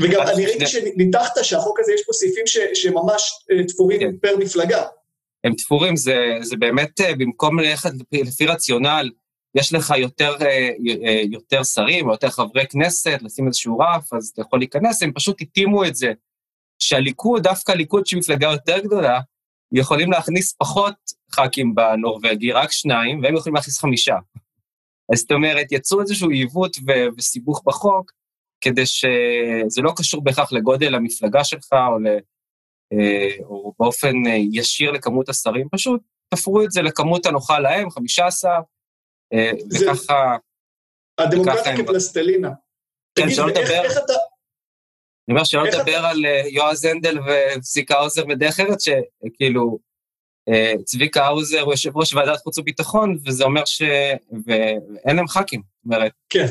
וגם 0.00 0.22
אני 0.26 0.46
ראיתי 0.46 0.66
שניתחת 0.66 1.32
שהחוק 1.42 1.80
הזה, 1.80 1.92
יש 1.92 2.02
פה 2.06 2.12
סעיפים 2.12 2.44
שממש 2.74 3.32
אה, 3.52 3.64
תפורים 3.64 4.00
כן. 4.00 4.16
פר 4.16 4.36
מפלגה. 4.38 4.82
הם 5.44 5.54
תפורים, 5.54 5.96
זה, 5.96 6.16
זה 6.40 6.56
באמת 6.56 7.00
אה, 7.00 7.14
במקום 7.14 7.58
ללכת 7.58 7.90
לפי, 8.00 8.22
לפי 8.22 8.46
רציונל, 8.46 9.10
יש 9.54 9.72
לך 9.72 9.94
יותר, 9.98 10.34
אה, 10.40 10.70
יותר 11.30 11.64
שרים 11.64 12.06
או 12.06 12.12
יותר 12.12 12.30
חברי 12.30 12.66
כנסת, 12.70 13.18
לשים 13.22 13.46
איזשהו 13.46 13.78
רף, 13.78 14.12
אז 14.12 14.30
אתה 14.32 14.40
יכול 14.40 14.58
להיכנס, 14.58 15.02
הם 15.02 15.12
פשוט 15.12 15.40
התאימו 15.40 15.84
את 15.84 15.94
זה. 15.94 16.12
שהליכוד, 16.78 17.42
דווקא 17.42 17.72
הליכוד 17.72 18.06
שהיא 18.06 18.18
מפלגה 18.18 18.48
יותר 18.52 18.78
גדולה, 18.78 19.20
יכולים 19.72 20.10
להכניס 20.10 20.52
פחות 20.52 20.94
ח"כים 21.32 21.74
בנורבגי, 21.74 22.52
רק 22.52 22.72
שניים, 22.72 23.22
והם 23.22 23.36
יכולים 23.36 23.54
להכניס 23.54 23.78
חמישה. 23.78 24.16
אז 25.12 25.18
זאת 25.18 25.32
אומרת, 25.32 25.72
יצרו 25.72 26.00
איזשהו 26.00 26.30
עיוות 26.30 26.76
וסיבוך 27.16 27.62
בחוק, 27.66 28.12
כדי 28.60 28.86
שזה 28.86 29.82
לא 29.82 29.92
קשור 29.96 30.24
בהכרח 30.24 30.52
לגודל 30.52 30.94
המפלגה 30.94 31.44
שלך 31.44 31.72
או, 31.72 31.98
ל, 31.98 32.06
אה, 32.92 33.44
או 33.44 33.72
באופן 33.78 34.26
אה, 34.26 34.36
ישיר 34.52 34.90
לכמות 34.90 35.28
השרים, 35.28 35.68
פשוט 35.72 36.00
תפרו 36.34 36.62
את 36.62 36.70
זה 36.70 36.82
לכמות 36.82 37.26
הנוחה 37.26 37.58
להם, 37.58 37.90
15, 37.90 38.60
אה, 39.32 39.50
וככה... 39.74 40.36
הדמוקרטיה 41.18 41.76
כפלסטלינה. 41.76 42.50
כן, 43.18 43.30
שלא 43.30 43.48
לדבר... 43.48 43.82
אני 45.28 45.34
אומר 45.34 45.44
שלא 45.44 45.64
לדבר 45.64 46.06
על 46.06 46.24
יועז 46.50 46.84
הנדל 46.84 47.18
וצביקה 47.20 47.94
האוזר 47.94 48.24
בדרך 48.24 48.60
ארץ, 48.60 48.84
שכאילו, 48.84 49.78
צביקה 50.84 51.24
האוזר 51.24 51.60
הוא 51.60 51.72
יושב 51.72 51.96
ראש 51.96 52.14
ועדת 52.14 52.40
חוץ 52.40 52.58
וביטחון, 52.58 53.18
וזה 53.26 53.44
אומר 53.44 53.64
ש... 53.64 53.82
ואין 54.46 55.16
להם 55.16 55.28
ח"כים, 55.28 55.62
זאת 55.62 55.84
אומרת. 55.84 56.12
כן. 56.28 56.46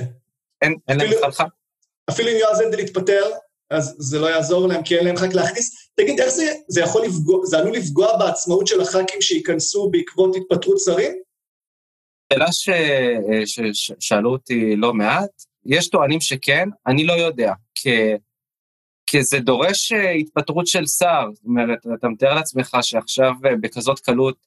אין, 0.62 0.76
אין 0.88 0.98
להם 0.98 1.10
בכלל 1.10 1.32
ח"כים. 1.32 1.62
אפילו 2.10 2.30
אם 2.30 2.36
יועז 2.36 2.60
הנדל 2.62 2.80
יתפטר, 2.80 3.24
אז 3.70 3.96
זה 4.00 4.20
לא 4.20 4.28
יעזור 4.28 4.68
להם, 4.68 4.84
כי 4.84 4.98
אין 4.98 5.06
להם 5.06 5.16
רק 5.18 5.34
להכניס. 5.34 5.92
תגיד, 5.96 6.20
איך 6.20 6.30
זה, 6.30 6.54
זה 6.68 6.82
יכול 6.82 7.06
לפגוע, 7.06 7.46
זה 7.46 7.58
עלול 7.58 7.74
לפגוע 7.74 8.18
בעצמאות 8.18 8.68
של 8.68 8.82
הח"כים 8.82 9.22
שייכנסו 9.22 9.90
בעקבות 9.90 10.36
התפטרות 10.36 10.80
שרים? 10.80 11.12
שאלה 12.34 12.48
ששאלו 13.74 14.32
אותי 14.32 14.76
לא 14.76 14.94
מעט, 14.94 15.30
יש 15.66 15.90
טוענים 15.90 16.22
שכן, 16.22 16.70
אני 16.88 17.06
לא 17.06 17.14
יודע, 17.14 17.54
כי, 17.76 17.90
כי 19.06 19.24
זה 19.24 19.40
דורש 19.40 19.92
התפטרות 19.92 20.68
של 20.68 20.86
שר, 20.86 21.26
זאת 21.34 21.46
אומרת, 21.46 21.80
אתה 22.00 22.08
מתאר 22.08 22.36
לעצמך 22.36 22.78
שעכשיו 22.82 23.32
בכזאת 23.62 24.00
קלות 24.00 24.38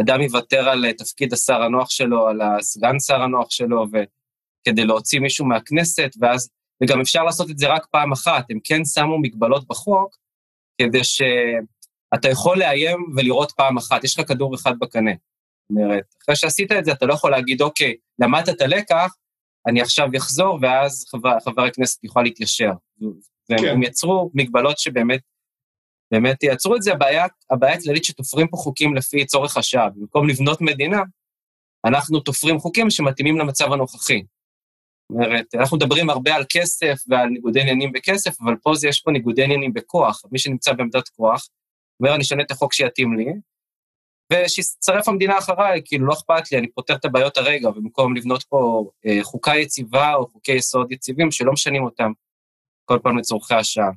אדם 0.00 0.20
יוותר 0.20 0.68
על 0.68 0.92
תפקיד 0.92 1.32
השר 1.32 1.62
הנוח 1.62 1.90
שלו, 1.90 2.28
על 2.28 2.40
הסגן 2.40 2.98
שר 2.98 3.22
הנוח 3.22 3.50
שלו, 3.50 3.86
וכדי 3.86 4.84
להוציא 4.84 5.20
מישהו 5.20 5.46
מהכנסת, 5.46 6.10
ואז, 6.20 6.48
וגם 6.82 7.00
אפשר 7.00 7.22
לעשות 7.22 7.50
את 7.50 7.58
זה 7.58 7.68
רק 7.68 7.86
פעם 7.90 8.12
אחת, 8.12 8.44
הם 8.50 8.58
כן 8.64 8.84
שמו 8.84 9.18
מגבלות 9.18 9.68
בחוק, 9.68 10.16
כדי 10.80 11.04
שאתה 11.04 12.28
יכול 12.30 12.58
לאיים 12.58 13.06
ולראות 13.16 13.52
פעם 13.56 13.76
אחת, 13.76 14.04
יש 14.04 14.18
לך 14.18 14.28
כדור 14.28 14.54
אחד 14.54 14.78
בקנה. 14.78 15.10
זאת 15.10 15.82
אומרת, 15.82 16.04
אחרי 16.22 16.36
שעשית 16.36 16.72
את 16.72 16.84
זה, 16.84 16.92
אתה 16.92 17.06
לא 17.06 17.14
יכול 17.14 17.30
להגיד, 17.30 17.62
אוקיי, 17.62 17.94
למדת 18.18 18.48
את 18.48 18.60
הלקח, 18.60 19.14
אני 19.66 19.80
עכשיו 19.80 20.08
אחזור, 20.16 20.58
ואז 20.62 21.04
חבר, 21.08 21.40
חבר 21.44 21.62
הכנסת 21.62 22.04
יוכל 22.04 22.22
להתיישר. 22.22 22.70
והם 23.50 23.58
כן. 23.58 23.82
יצרו 23.82 24.30
מגבלות 24.34 24.78
שבאמת 24.78 25.20
באמת 26.12 26.42
יעצרו 26.42 26.76
את 26.76 26.82
זה. 26.82 26.92
הבעיה, 26.92 27.26
הבעיה 27.50 27.74
הכללית 27.74 28.04
שתופרים 28.04 28.48
פה 28.48 28.56
חוקים 28.56 28.94
לפי 28.94 29.26
צורך 29.26 29.56
השעה. 29.56 29.90
במקום 29.90 30.28
לבנות 30.28 30.60
מדינה, 30.60 31.02
אנחנו 31.84 32.20
תופרים 32.20 32.58
חוקים 32.58 32.90
שמתאימים 32.90 33.38
למצב 33.38 33.72
הנוכחי. 33.72 34.22
אומרת, 35.12 35.54
אנחנו 35.54 35.76
מדברים 35.76 36.10
הרבה 36.10 36.34
על 36.34 36.44
כסף 36.50 36.96
ועל 37.08 37.28
ניגודי 37.28 37.60
עניינים 37.60 37.92
בכסף, 37.92 38.40
אבל 38.40 38.56
פה 38.56 38.74
זה, 38.74 38.88
יש 38.88 39.00
פה 39.00 39.10
ניגודי 39.10 39.44
עניינים 39.44 39.72
בכוח. 39.72 40.22
מי 40.32 40.38
שנמצא 40.38 40.72
בעמדת 40.72 41.08
כוח, 41.08 41.48
אומר, 42.00 42.14
אני 42.14 42.22
אשנה 42.22 42.42
את 42.42 42.50
החוק 42.50 42.72
שיתאים 42.72 43.16
לי, 43.16 43.26
ושיצטרף 44.32 45.08
המדינה 45.08 45.38
אחריי, 45.38 45.80
כאילו, 45.84 46.06
לא 46.06 46.12
אכפת 46.12 46.52
לי, 46.52 46.58
אני 46.58 46.68
פותר 46.68 46.94
את 46.94 47.04
הבעיות 47.04 47.36
הרגע, 47.36 47.70
במקום 47.70 48.16
לבנות 48.16 48.42
פה 48.42 48.90
אה, 49.06 49.18
חוקה 49.22 49.56
יציבה 49.56 50.14
או 50.14 50.26
חוקי 50.26 50.52
יסוד 50.52 50.92
יציבים 50.92 51.30
שלא 51.30 51.52
משנים 51.52 51.84
אותם 51.84 52.12
כל 52.84 52.98
פעם 53.02 53.18
לצורכי 53.18 53.54
השעה. 53.54 53.90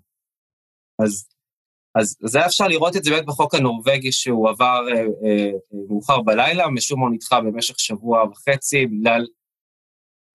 אז, 1.04 1.28
אז, 1.96 2.18
אז 2.24 2.36
היה 2.36 2.46
אפשר 2.46 2.68
לראות 2.68 2.96
את 2.96 3.04
זה 3.04 3.12
באמת 3.12 3.26
בחוק 3.26 3.56
הנורבגי 3.56 4.12
שהוא 4.12 4.50
עבר 4.50 4.86
אה, 4.92 5.00
אה, 5.00 5.52
מאוחר 5.90 6.22
בלילה, 6.22 6.68
משום 6.68 7.00
מה 7.00 7.06
הוא 7.06 7.14
נדחה 7.14 7.42
במשך 7.42 7.80
שבוע 7.80 8.24
וחצי, 8.24 8.88
בגלל, 8.88 9.26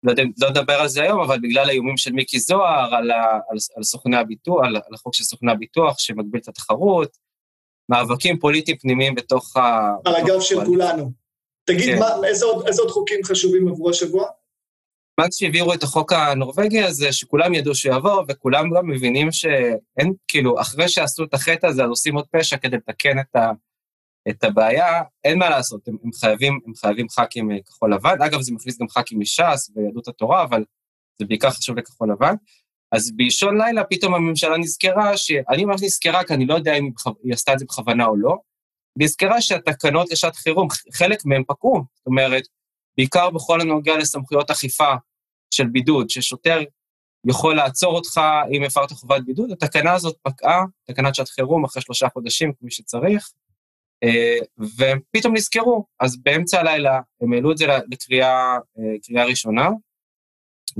לא 0.06 0.12
לא 0.42 0.50
נדבר 0.50 0.72
על 0.72 0.88
זה 0.88 1.02
היום, 1.02 1.20
אבל 1.20 1.38
בגלל 1.38 1.68
האיומים 1.68 1.96
של 1.96 2.12
מיקי 2.12 2.38
זוהר 2.38 2.94
על, 2.94 3.10
ה, 3.10 3.22
על, 3.50 3.56
על 3.76 3.82
סוכני 3.82 4.16
הביטוח, 4.16 4.64
על, 4.64 4.76
על 4.76 4.94
החוק 4.94 5.14
של 5.14 5.24
סוכני 5.24 5.52
הביטוח 5.52 5.98
שמגביל 5.98 6.40
את 6.40 6.48
התחרות, 6.48 7.16
מאבקים 7.88 8.38
פוליטיים 8.38 8.78
פנימיים 8.78 9.14
בתוך 9.14 9.56
ה... 9.56 9.94
על 10.04 10.16
הגב 10.16 10.40
של 10.40 10.64
כולנו. 10.64 11.10
תגיד, 11.64 11.94
כן. 11.94 11.98
מה, 11.98 12.26
איזה, 12.28 12.46
עוד, 12.46 12.66
איזה 12.66 12.82
עוד 12.82 12.90
חוקים 12.90 13.20
חשובים 13.24 13.68
עברו 13.68 13.90
השבוע? 13.90 14.28
מאז 15.20 15.28
שהעבירו 15.34 15.74
את 15.74 15.82
החוק 15.82 16.12
הנורבגי 16.12 16.82
הזה, 16.82 17.12
שכולם 17.12 17.54
ידעו 17.54 17.74
שיבוא, 17.74 18.22
וכולם 18.28 18.70
גם 18.76 18.90
מבינים 18.90 19.32
שאין, 19.32 20.12
כאילו, 20.28 20.60
אחרי 20.60 20.88
שעשו 20.88 21.24
את 21.24 21.34
החטא 21.34 21.66
הזה, 21.66 21.84
אז 21.84 21.88
עושים 21.88 22.14
עוד 22.16 22.26
פשע 22.30 22.56
כדי 22.56 22.76
לתקן 22.76 23.18
את, 23.18 23.36
ה, 23.36 23.50
את 24.28 24.44
הבעיה, 24.44 25.02
אין 25.24 25.38
מה 25.38 25.50
לעשות, 25.50 25.88
הם, 25.88 25.96
הם, 26.04 26.10
חייבים, 26.12 26.60
הם 26.66 26.74
חייבים 26.74 27.08
ח"כים 27.08 27.50
אה, 27.50 27.56
כחול 27.66 27.94
לבן. 27.94 28.22
אגב, 28.26 28.40
זה 28.40 28.52
מכניס 28.54 28.78
גם 28.80 28.88
ח"כים 28.88 29.20
מש"ס 29.20 29.70
ויהדות 29.74 30.08
התורה, 30.08 30.42
אבל 30.42 30.64
זה 31.18 31.24
בעיקר 31.24 31.50
חשוב 31.50 31.78
לכחול 31.78 32.12
לבן. 32.12 32.34
אז 32.92 33.16
באישון 33.16 33.60
לילה 33.60 33.84
פתאום 33.84 34.14
הממשלה 34.14 34.56
נזכרה, 34.58 35.16
שאני 35.16 35.64
ממש 35.64 35.82
נזכרה, 35.82 36.24
כי 36.24 36.34
אני 36.34 36.46
לא 36.46 36.54
יודע 36.54 36.74
אם 36.74 36.90
היא 37.24 37.32
עשתה 37.32 37.52
את 37.52 37.58
זה 37.58 37.64
בכוונה 37.64 38.06
או 38.06 38.16
לא, 38.16 38.36
נזכרה 38.98 39.40
שהתקנות 39.40 40.10
לשעת 40.10 40.36
חירום, 40.36 40.68
חלק 40.94 41.24
מהן 41.24 41.42
פקעו. 41.48 41.84
זאת 41.94 42.06
אומרת, 42.06 42.42
בעיקר 42.96 43.30
בכל 43.30 43.60
הנוגע 43.60 43.96
לסמכויות 43.96 44.50
אכיפה 44.50 44.94
של 45.50 45.66
בידוד, 45.66 46.10
ששוטר 46.10 46.60
יכול 47.28 47.56
לעצור 47.56 47.94
אותך 47.94 48.20
אם 48.52 48.62
הפרת 48.62 48.92
חובת 48.92 49.22
בידוד, 49.26 49.50
התקנה 49.52 49.94
הזאת 49.94 50.16
פקעה, 50.22 50.64
תקנת 50.84 51.14
שעת 51.14 51.28
חירום, 51.28 51.64
אחרי 51.64 51.82
שלושה 51.82 52.08
חודשים, 52.08 52.52
כפי 52.52 52.70
שצריך, 52.70 53.30
והם 54.76 54.98
פתאום 55.10 55.36
נזכרו. 55.36 55.84
אז 56.00 56.16
באמצע 56.22 56.60
הלילה 56.60 57.00
הם 57.20 57.32
העלו 57.32 57.52
את 57.52 57.58
זה 57.58 57.66
לקריאה 57.90 58.56
אה, 59.18 59.24
ראשונה, 59.24 59.68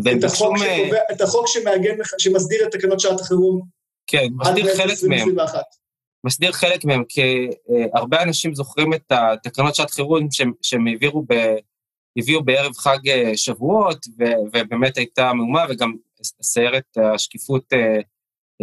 את 0.00 0.25
החוק, 0.25 0.56
שקובע, 0.59 0.99
את 1.12 1.21
החוק 1.21 1.47
שמעגן, 1.49 1.97
שמסדיר 2.18 2.66
את 2.66 2.73
תקנות 2.73 3.00
שעת 3.00 3.21
החירום. 3.21 3.62
כן, 4.06 4.26
מסדיר 4.37 4.76
חלק 4.76 4.99
מהם. 5.09 5.28
מסדיר 6.26 6.52
חלק 6.52 6.85
מהם, 6.85 7.04
כי 7.09 7.49
uh, 7.50 7.73
הרבה 7.95 8.23
אנשים 8.23 8.54
זוכרים 8.54 8.95
את 8.95 9.12
התקנות 9.12 9.75
שעת 9.75 9.90
חירום 9.90 10.30
שהם, 10.30 10.52
שהם 10.62 10.87
העבירו 10.87 11.25
ב, 11.28 11.35
הביאו 12.18 12.45
בערב 12.45 12.73
חג 12.76 12.99
שבועות, 13.37 14.06
ו, 14.18 14.25
ובאמת 14.52 14.97
הייתה 14.97 15.33
מהומה, 15.33 15.64
וגם 15.71 15.92
סיירת 16.42 16.97
השקיפות 17.14 17.64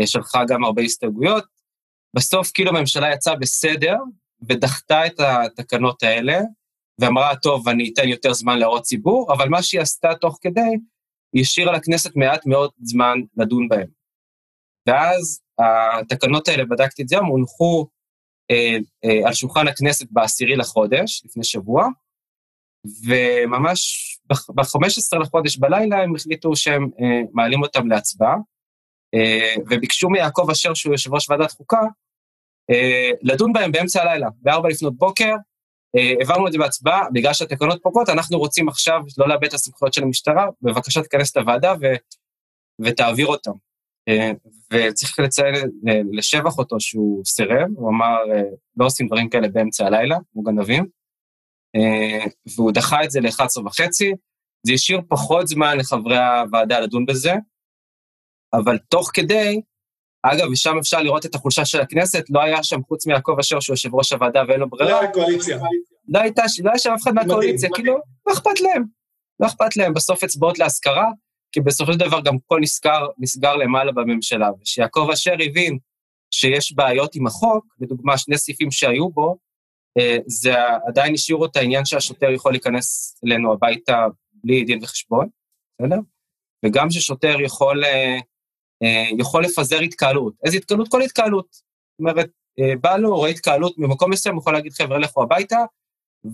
שלחה 0.06 0.44
גם 0.48 0.64
הרבה 0.64 0.82
הסתייגויות. 0.82 1.44
בסוף 2.16 2.52
כאילו 2.54 2.70
הממשלה 2.70 3.14
יצאה 3.14 3.36
בסדר, 3.36 3.96
ודחתה 4.50 5.06
את 5.06 5.20
התקנות 5.20 6.04
האלה, 6.04 6.40
ואמרה, 7.02 7.36
טוב, 7.36 7.70
אני 7.70 7.92
אתן 7.94 8.08
יותר 8.08 8.34
זמן 8.34 8.60
להראות 8.60 8.84
ציבור, 8.84 9.34
אבל 9.34 9.50
מה 9.50 9.64
שהיא 9.64 9.82
עשתה 9.82 10.16
תוך 10.22 10.38
כדי, 10.42 10.78
היא 11.34 11.42
השאירה 11.42 11.72
לכנסת 11.72 12.16
מעט 12.16 12.46
מאוד 12.46 12.72
זמן 12.82 13.18
לדון 13.38 13.70
בהם. 13.70 13.88
ואז 14.88 15.42
התקנות 16.00 16.48
האלה, 16.48 16.66
בדקתי 16.66 17.02
את 17.02 17.08
זה, 17.08 17.18
הונחו 17.18 17.88
אה, 18.52 18.78
אה, 19.06 19.28
על 19.28 19.34
שולחן 19.34 19.68
הכנסת 19.68 20.08
בעשירי 20.12 20.56
לחודש, 20.56 21.22
לפני 21.26 21.44
שבוע, 21.44 21.88
וממש 23.06 24.14
ב-15 24.30 25.20
לחודש 25.22 25.58
בלילה 25.58 26.04
הם 26.04 26.16
החליטו 26.16 26.56
שהם 26.56 26.90
אה, 27.02 27.22
מעלים 27.34 27.62
אותם 27.62 27.88
להצבעה, 27.88 28.36
אה, 29.14 29.56
וביקשו 29.70 30.10
מיעקב 30.10 30.50
אשר, 30.52 30.74
שהוא 30.74 30.94
יושב 30.94 31.14
ראש 31.14 31.30
ועדת 31.30 31.52
חוקה, 31.52 31.82
לדון 33.22 33.54
בהם 33.54 33.72
באמצע 33.72 34.02
הלילה, 34.02 34.28
ב-4 34.42 34.68
לפנות 34.68 34.98
בוקר, 34.98 35.34
אה, 35.98 36.14
העברנו 36.20 36.48
את 36.48 36.52
זה 36.52 36.58
בהצבעה, 36.58 37.08
בגלל 37.14 37.34
שהתקנות 37.34 37.84
פוגעות, 37.84 38.10
אנחנו 38.10 38.38
רוצים 38.38 38.70
עכשיו 38.70 39.02
לא 39.18 39.28
לאבד 39.28 39.44
את 39.44 39.54
הסמכויות 39.54 39.94
של 39.94 40.04
המשטרה, 40.04 40.46
בבקשה 40.62 41.02
תכנס 41.02 41.32
את 41.32 41.38
הוועדה 41.38 41.74
ו, 41.82 41.86
ותעביר 42.80 43.28
אותם. 43.28 43.52
אה, 44.08 44.32
וצריך 44.74 45.20
לציין 45.20 45.56
אה, 45.56 46.02
לשבח 46.12 46.58
אותו 46.58 46.80
שהוא 46.80 47.26
סירב, 47.26 47.68
הוא 47.76 47.90
אמר, 47.90 48.18
לא 48.78 48.86
עושים 48.86 49.08
דברים 49.08 49.30
כאלה 49.30 49.48
באמצע 49.48 49.86
הלילה, 49.86 50.18
כמו 50.34 50.44
גנבים, 50.44 50.86
והוא 52.56 52.72
דחה 52.72 53.04
את 53.04 53.12
זה 53.12 53.20
ל-11 53.20 53.66
וחצי, 53.66 54.12
זה 54.68 54.74
השאיר 54.74 55.02
פחות 55.08 55.48
זמן 55.48 55.78
לחברי 55.78 56.18
הוועדה 56.18 56.80
לדון 56.80 57.06
בזה, 57.06 57.34
אבל 58.54 58.78
תוך 58.78 59.12
כדי, 59.14 59.62
אגב, 60.24 60.50
ושם 60.52 60.78
אפשר 60.80 61.02
לראות 61.02 61.26
את 61.26 61.36
החולשה 61.36 61.66
של 61.66 61.82
הכנסת, 61.82 62.24
לא 62.30 62.42
היה 62.42 62.64
שם 62.64 62.84
חוץ 62.88 63.08
מיעקב 63.08 63.36
אשר 63.40 63.60
שהוא 63.60 63.74
יושב 63.74 63.96
ראש 63.96 64.14
הוועדה 64.14 64.44
ואין 64.48 64.60
לו 64.60 64.70
ברירה. 64.70 64.92
לא 64.92 65.00
היה 65.00 65.12
קואליציה. 65.12 65.60
לא 66.08 66.20
הייתה, 66.20 66.44
לא 66.64 66.70
היה 66.70 66.80
שם 66.80 66.92
אף 66.92 67.02
אחד 67.04 67.14
מהקואליציה, 67.14 67.70
כאילו, 67.74 67.94
לא 68.28 68.34
אכפת 68.34 68.62
להם. 68.62 68.84
לא 69.40 69.48
אכפת 69.48 69.78
להם, 69.78 69.94
בסוף 69.94 70.24
אצבעות 70.24 70.60
להשכרה, 70.60 71.08
כי 71.52 71.62
בסופו 71.62 71.94
של 71.94 72.00
דבר 72.00 72.22
גם 72.22 72.36
הכל 72.36 72.60
נסגר, 72.62 73.06
נסגר 73.18 73.56
למעלה 73.56 73.92
בממשלה. 73.92 74.50
ושיעקב 74.62 75.10
אשר 75.14 75.34
הבין 75.46 75.78
שיש 76.32 76.74
בעיות 76.76 77.16
עם 77.16 77.28
החוק, 77.28 77.66
לדוגמה, 77.80 78.18
שני 78.18 78.38
סעיפים 78.38 78.72
שהיו 78.72 79.10
בו, 79.10 79.38
אה, 80.00 80.18
זה 80.28 80.54
עדיין 80.88 81.14
השאירו 81.14 81.46
את 81.46 81.56
העניין 81.56 81.86
שהשוטר 81.86 82.32
יכול 82.32 82.52
להיכנס 82.52 83.18
אלינו 83.26 83.54
הביתה 83.54 84.06
בלי 84.34 84.64
דין 84.64 84.80
וחשבון, 84.84 85.28
בסדר? 85.82 86.00
וגם 86.66 86.92
ששוטר 86.92 87.42
יכול, 87.42 87.86
אה, 87.86 88.18
יכול 89.20 89.44
לפזר 89.44 89.80
התקהלות. 89.80 90.34
איזה 90.46 90.58
התקהלות? 90.58 90.88
כל 90.88 91.02
התקהלות. 91.02 91.48
זאת 91.52 92.00
אומרת, 92.00 92.30
בא 92.82 92.98
לו, 92.98 93.16
רואה 93.16 93.30
התקהלות 93.30 93.78
ממקום 93.78 94.12
מסוים, 94.12 94.38
יכול 94.38 94.54
להגיד, 94.54 94.74
חבר'ה, 94.74 94.98
לכו 94.98 95.24
הביתה, 95.24 95.58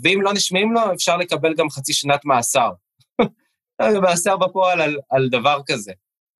ואם 0.03 0.21
לא 0.21 0.33
נשמעים 0.33 0.73
לו, 0.73 0.93
אפשר 0.93 1.17
לקבל 1.17 1.53
גם 1.53 1.69
חצי 1.69 1.93
שנת 1.93 2.25
מאסר. 2.25 2.69
מאסר 4.03 4.37
בפועל 4.37 4.81
על, 4.81 4.97
על 5.09 5.29
דבר 5.29 5.59
כזה. 5.65 5.91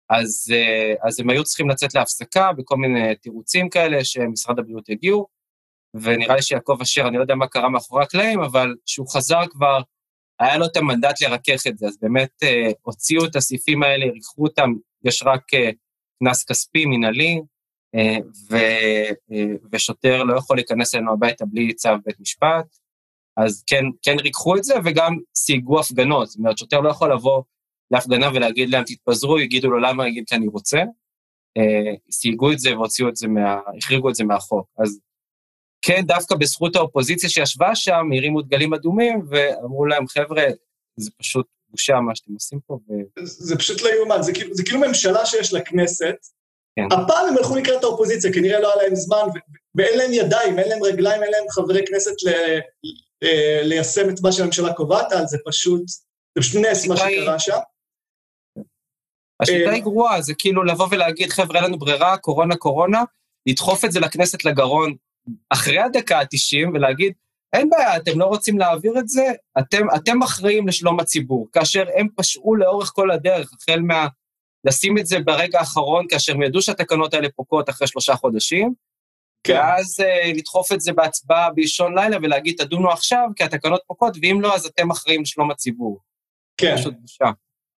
אז, 0.10 0.54
אה, 0.54 1.08
אז 1.08 1.20
הם 1.20 1.30
היו 1.30 1.44
צריכים 1.44 1.70
לצאת 1.70 1.94
להפסקה 1.94 2.54
בכל 2.54 2.78
מיני 2.78 3.16
תירוצים 3.16 3.70
כאלה 3.70 4.06
שמשרד 4.06 4.60
הבריאות 4.60 4.89
הגיעו, 4.89 5.28
ונראה 5.94 6.36
לי 6.36 6.42
שיעקב 6.42 6.78
אשר, 6.82 7.08
אני 7.08 7.18
לא 7.18 7.22
יודע 7.22 7.36
מה 7.36 7.48
קרה 7.48 7.70
מאחורי 7.70 8.04
הקלעים, 8.04 8.42
אבל 8.42 8.75
כשהוא 8.86 9.08
חזר 9.08 9.42
כבר, 9.50 9.82
היה 10.39 10.58
לו 10.58 10.66
את 10.66 10.78
המנדט 10.78 11.22
לרכך 11.22 11.68
את 11.68 11.78
זה, 11.78 11.86
אז 11.86 11.98
באמת 12.01 12.44
אה, 12.44 12.72
הוציאו 12.82 13.25
את 13.25 13.36
הסעיפים 13.36 13.84
האלה, 13.84 14.06
ריככו 14.06 14.44
אותם, 14.44 14.74
יש 15.04 15.24
רק 15.25 15.54
אה, 15.54 15.70
קנס 16.19 16.43
כספי, 16.43 16.85
מינהלי, 16.85 17.41
אה, 17.95 18.17
ו, 18.49 18.55
אה, 19.31 19.55
ושוטר 19.71 20.23
לא 20.23 20.38
יכול 20.38 20.57
להיכנס 20.57 20.95
אלינו 20.95 21.13
הביתה 21.13 21.45
בלי 21.45 21.73
צו 21.73 21.89
בית 22.05 22.19
משפט. 22.19 22.77
אז 23.38 23.63
כן, 23.67 23.83
כן 24.01 24.15
ריככו 24.19 24.57
את 24.57 24.63
זה, 24.63 24.73
וגם 24.85 25.15
סייגו 25.35 25.79
הפגנות. 25.79 26.27
זאת 26.27 26.38
אומרת, 26.39 26.57
שוטר 26.57 26.79
לא 26.79 26.89
יכול 26.89 27.13
לבוא 27.13 27.43
להפגנה 27.91 28.29
ולהגיד 28.33 28.69
להם, 28.69 28.83
תתפזרו, 28.83 29.39
יגידו 29.39 29.69
לו 29.69 29.79
למה, 29.79 30.07
יגיד 30.07 30.23
כי 30.27 30.35
אני 30.35 30.47
רוצה. 30.47 30.77
אה, 31.57 31.93
סייגו 32.11 32.51
את 32.51 32.59
זה 32.59 32.77
והוציאו 32.77 33.09
את 33.09 33.15
זה 33.15 33.27
מה... 33.27 33.59
החריגו 33.77 34.09
את 34.09 34.15
זה 34.15 34.23
מהחוק. 34.23 34.67
אז 34.77 34.99
כן, 35.81 36.01
דווקא 36.05 36.35
בזכות 36.35 36.75
האופוזיציה 36.75 37.29
שישבה 37.29 37.75
שם, 37.75 38.09
הרימו 38.17 38.41
דגלים 38.41 38.73
אדומים 38.73 39.21
ואמרו 39.29 39.85
להם, 39.85 40.07
חבר'ה, 40.07 40.43
זה 40.97 41.11
פשוט 41.17 41.47
בושה 41.69 41.93
מה 41.93 42.15
שאתם 42.15 42.33
עושים 42.33 42.59
פה. 42.67 42.73
ו... 42.73 42.93
זה, 43.23 43.57
פשוט 43.57 43.81
לא 43.81 43.89
יאומן, 43.89 44.21
זה, 44.21 44.31
זה 44.51 44.63
כאילו 44.63 44.79
ממשלה 44.79 45.25
שיש 45.25 45.53
לכנסת, 45.53 46.15
כן. 46.75 46.85
הפעם 46.91 47.27
הם 47.27 47.38
הלכו 47.38 47.55
לקראת 47.55 47.83
האופוזיציה, 47.83 48.33
כנראה 48.33 48.59
לא 48.59 48.73
היה 48.73 48.83
להם 48.83 48.95
זמן, 48.95 49.27
ואין 49.75 49.97
להם 49.97 50.13
ידיים, 50.13 50.59
אין 50.59 50.69
להם 50.69 50.83
רגליים, 50.83 51.23
אין 51.23 51.31
להם 51.31 51.49
חברי 51.49 51.85
כנסת 51.88 52.23
ל, 52.25 52.29
ל, 53.23 53.27
ליישם 53.63 54.09
את 54.09 54.21
מה 54.23 54.31
שהממשלה 54.31 54.73
קובעת 54.73 55.11
על, 55.11 55.25
זה 55.25 55.38
פשוט, 55.45 55.88
זה 55.88 56.41
פשוט 56.41 56.61
נס 56.65 56.88
מה 56.88 56.97
שקרה 56.97 57.39
שם. 57.39 57.57
השיטה 59.41 59.71
היא 59.71 59.83
גרועה, 59.83 60.21
זה 60.21 60.33
כאילו 60.38 60.63
לבוא 60.63 60.88
ולהגיד, 60.91 61.29
חבר'ה, 61.29 61.55
אין 61.55 61.63
לנו 61.63 61.79
ברירה, 61.79 62.17
קורונה, 62.17 62.55
קורונה, 62.55 63.03
לדחוף 63.45 63.85
את 63.85 63.91
זה 63.91 63.99
לכנסת 63.99 64.45
לגרון 64.45 64.95
אחרי 65.49 65.79
הדקה 65.79 66.19
ה-90 66.19 66.69
ולהגיד, 66.73 67.13
אין 67.53 67.70
בעיה, 67.70 67.98
אתם 67.98 68.20
לא 68.20 68.25
רוצים 68.25 68.60
להעביר 68.60 69.00
את 69.00 69.08
זה, 69.08 69.32
אתם, 69.60 69.86
אתם 69.96 70.24
אחראים 70.24 70.68
לשלום 70.68 71.00
הציבור, 71.00 71.48
כאשר 71.51 71.86
הם 71.96 72.08
פשעו 72.15 72.56
לאורך 72.56 72.91
כל 72.96 73.12
הדרך, 73.12 73.51
החל 73.53 73.79
מה... 73.79 74.08
לשים 74.65 74.98
את 74.98 75.06
זה 75.06 75.20
ברגע 75.20 75.60
האחרון, 75.60 76.06
כאשר 76.10 76.34
הם 76.34 76.44
ידעו 76.44 76.62
שהתקנות 76.62 77.13
האלה 77.13 77.27
פוקעות 77.36 77.70
אחרי 77.70 77.88
שלושה 77.88 78.15
חודשים, 78.15 78.74
כן. 79.44 79.53
ואז 79.53 80.00
uh, 80.00 80.38
לדחוף 80.38 80.72
את 80.72 80.82
זה 80.82 80.94
בהצבעה 80.94 81.50
באישון 81.50 81.98
לילה 81.98 82.18
ולהגיד, 82.22 82.56
תדונו 82.58 82.91
עכשיו, 82.91 83.27
כי 83.36 83.44
התקנות 83.44 83.82
פוקעות, 83.88 84.18
ואם 84.22 84.41
לא, 84.41 84.56
אז 84.56 84.65
אתם 84.65 84.91
אחראים 84.91 85.22
לשלום 85.22 85.51
הציבור. 85.51 86.00
כן. 86.58 86.75
פשוט 86.77 86.94
בושה. 87.00 87.25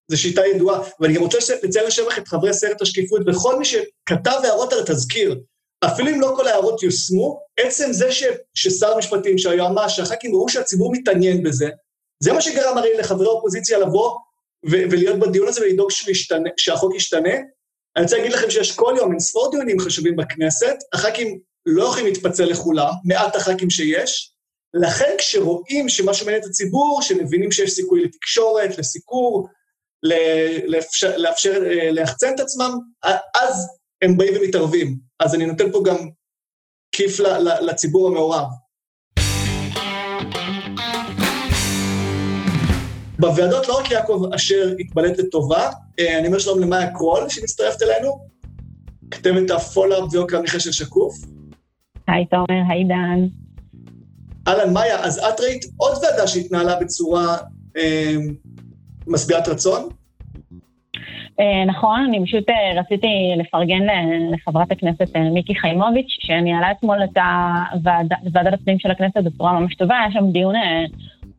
זו 0.08 0.22
שיטה 0.22 0.42
ידועה, 0.56 0.80
ואני 1.00 1.14
גם 1.14 1.22
רוצה 1.22 1.38
לציין 1.64 1.88
לשבח 1.88 2.18
את 2.18 2.28
חברי 2.28 2.54
סרט 2.54 2.82
השקיפות 2.82 3.22
וכל 3.28 3.60
מי 3.60 3.66
שכתב 3.66 4.40
הערות 4.44 4.74
על 4.74 4.80
התזכיר. 4.80 5.40
אפילו 5.86 6.10
אם 6.10 6.22
לא 6.22 6.34
כל 6.36 6.48
ההערות 6.48 6.84
יושמו, 6.84 7.40
עצם 7.60 7.94
זה 7.94 8.12
ש, 8.12 8.24
ששר 8.54 8.94
המשפטים, 8.94 9.38
שהיועמ"ש, 9.38 9.96
שהח"כים 9.96 10.36
ראו 10.36 10.50
שהציבור 10.50 10.92
מתעניין 10.92 11.44
בזה, 11.44 11.70
זה 12.24 12.34
מה 12.34 12.42
שגרם 12.42 12.78
הרי 12.78 12.98
לחברי 12.98 13.28
האופוזיציה 13.28 13.80
לבוא 13.80 14.18
ו- 14.66 14.84
ולהיות 14.92 15.20
בדיון 15.20 15.48
הזה 15.48 15.62
ולדאוג 15.62 15.90
שהחוק 16.58 16.96
ישתנה. 16.96 17.36
אני 17.96 18.04
רוצה 18.04 18.18
להגיד 18.18 18.32
לכם 18.32 18.50
שיש 18.50 18.72
כל 18.72 18.94
יום 18.98 19.12
אין 19.12 19.20
ספור 19.20 19.52
דיונים 19.52 19.80
חשובים 19.80 20.16
בכנסת, 20.16 20.76
הח"כים 20.94 21.40
לא 21.66 21.84
יכולים 21.84 22.06
להתפצל 22.06 22.46
לכולם, 22.46 22.92
מעט 23.06 23.36
הח"כים 23.36 23.70
שיש, 23.70 24.34
לכן 24.74 25.16
כשרואים 25.18 25.90
שמשהו 25.90 26.26
מעניין 26.26 26.44
את 26.44 26.48
הציבור, 26.48 27.02
שמבינים 27.02 27.52
שיש 27.52 27.72
סיכוי 27.72 28.04
לתקשורת, 28.04 28.78
לסיקור, 28.78 29.48
לאפשר, 30.66 31.18
לאפשר, 31.18 31.64
אה, 31.66 31.92
ליחצן 31.92 32.34
את 32.36 32.40
עצמם, 32.40 32.78
אז 33.36 33.68
הם 34.02 34.18
באים 34.18 34.34
ומתערבים. 34.38 35.11
אז 35.22 35.36
אני 35.36 35.46
נותן 35.46 35.72
פה 35.72 35.82
גם 35.86 35.98
כיף 36.92 37.20
לציבור 37.62 38.08
המעורב. 38.08 38.46
בוועדות 43.20 43.68
לא 43.68 43.80
רק 43.80 43.92
יעקב 43.92 44.30
אשר 44.36 44.74
התבלט 44.80 45.20
לטובה, 45.20 45.70
אה, 46.00 46.20
אני 46.20 46.28
אומר 46.28 46.40
שלום 46.40 46.60
למאיה 46.60 46.92
קרול 46.94 47.30
שמצטרפת 47.30 47.82
אלינו, 47.82 48.28
כתבת 49.12 49.52
ה 49.52 49.57
follow-up 49.57 50.04
ויוקר 50.12 50.38
המחיה 50.38 50.60
של 50.60 50.72
שקוף. 50.72 51.16
היי 52.08 52.26
תומר, 52.26 52.62
היי 52.70 52.84
דן. 52.84 53.28
אהלן, 54.48 54.74
מאיה, 54.74 55.06
אז 55.06 55.20
את 55.20 55.40
ראית 55.40 55.66
עוד 55.78 55.98
ועדה 56.04 56.28
שהתנהלה 56.28 56.80
בצורה 56.80 57.38
אה, 57.78 58.16
משביעת 59.08 59.48
רצון? 59.48 59.90
אה, 61.42 61.66
נכון, 61.66 62.06
אני 62.10 62.26
פשוט 62.26 62.50
אה, 62.50 62.80
רציתי 62.80 63.08
לפרגן 63.38 63.84
לחברת 64.32 64.72
הכנסת 64.72 65.16
אה, 65.16 65.30
מיקי 65.30 65.56
חיימוביץ', 65.56 66.18
שניהלה 66.20 66.72
אתמול 66.72 67.04
את 67.04 67.18
ועדת 68.34 68.54
הפנים 68.54 68.80
של 68.80 68.92
הכנסת 68.92 69.24
בצורה 69.24 69.60
ממש 69.60 69.76
טובה, 69.76 70.00
היה 70.00 70.12
שם 70.12 70.32
דיון 70.32 70.56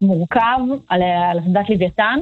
מורכב 0.01 0.59
על, 0.89 1.03
אסדת 1.39 1.71
לוויתן. 1.71 2.19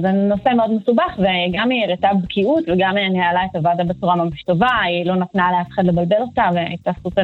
זה 0.00 0.12
נושא 0.12 0.48
מאוד 0.56 0.70
מסובך, 0.72 1.18
וגם 1.18 1.70
היא 1.70 1.84
הראתה 1.84 2.08
בקיאות 2.22 2.64
וגם 2.68 2.94
ניהלה 2.96 3.44
את 3.44 3.56
הוועדה 3.56 3.84
בצורה 3.84 4.16
ממש 4.16 4.42
טובה, 4.42 4.80
היא 4.84 5.06
לא 5.06 5.16
נתנה 5.16 5.52
לאף 5.52 5.68
אחד 5.68 5.84
לבלבל 5.84 6.20
אותה, 6.20 6.48
והייתה 6.54 6.90
סופר, 7.02 7.22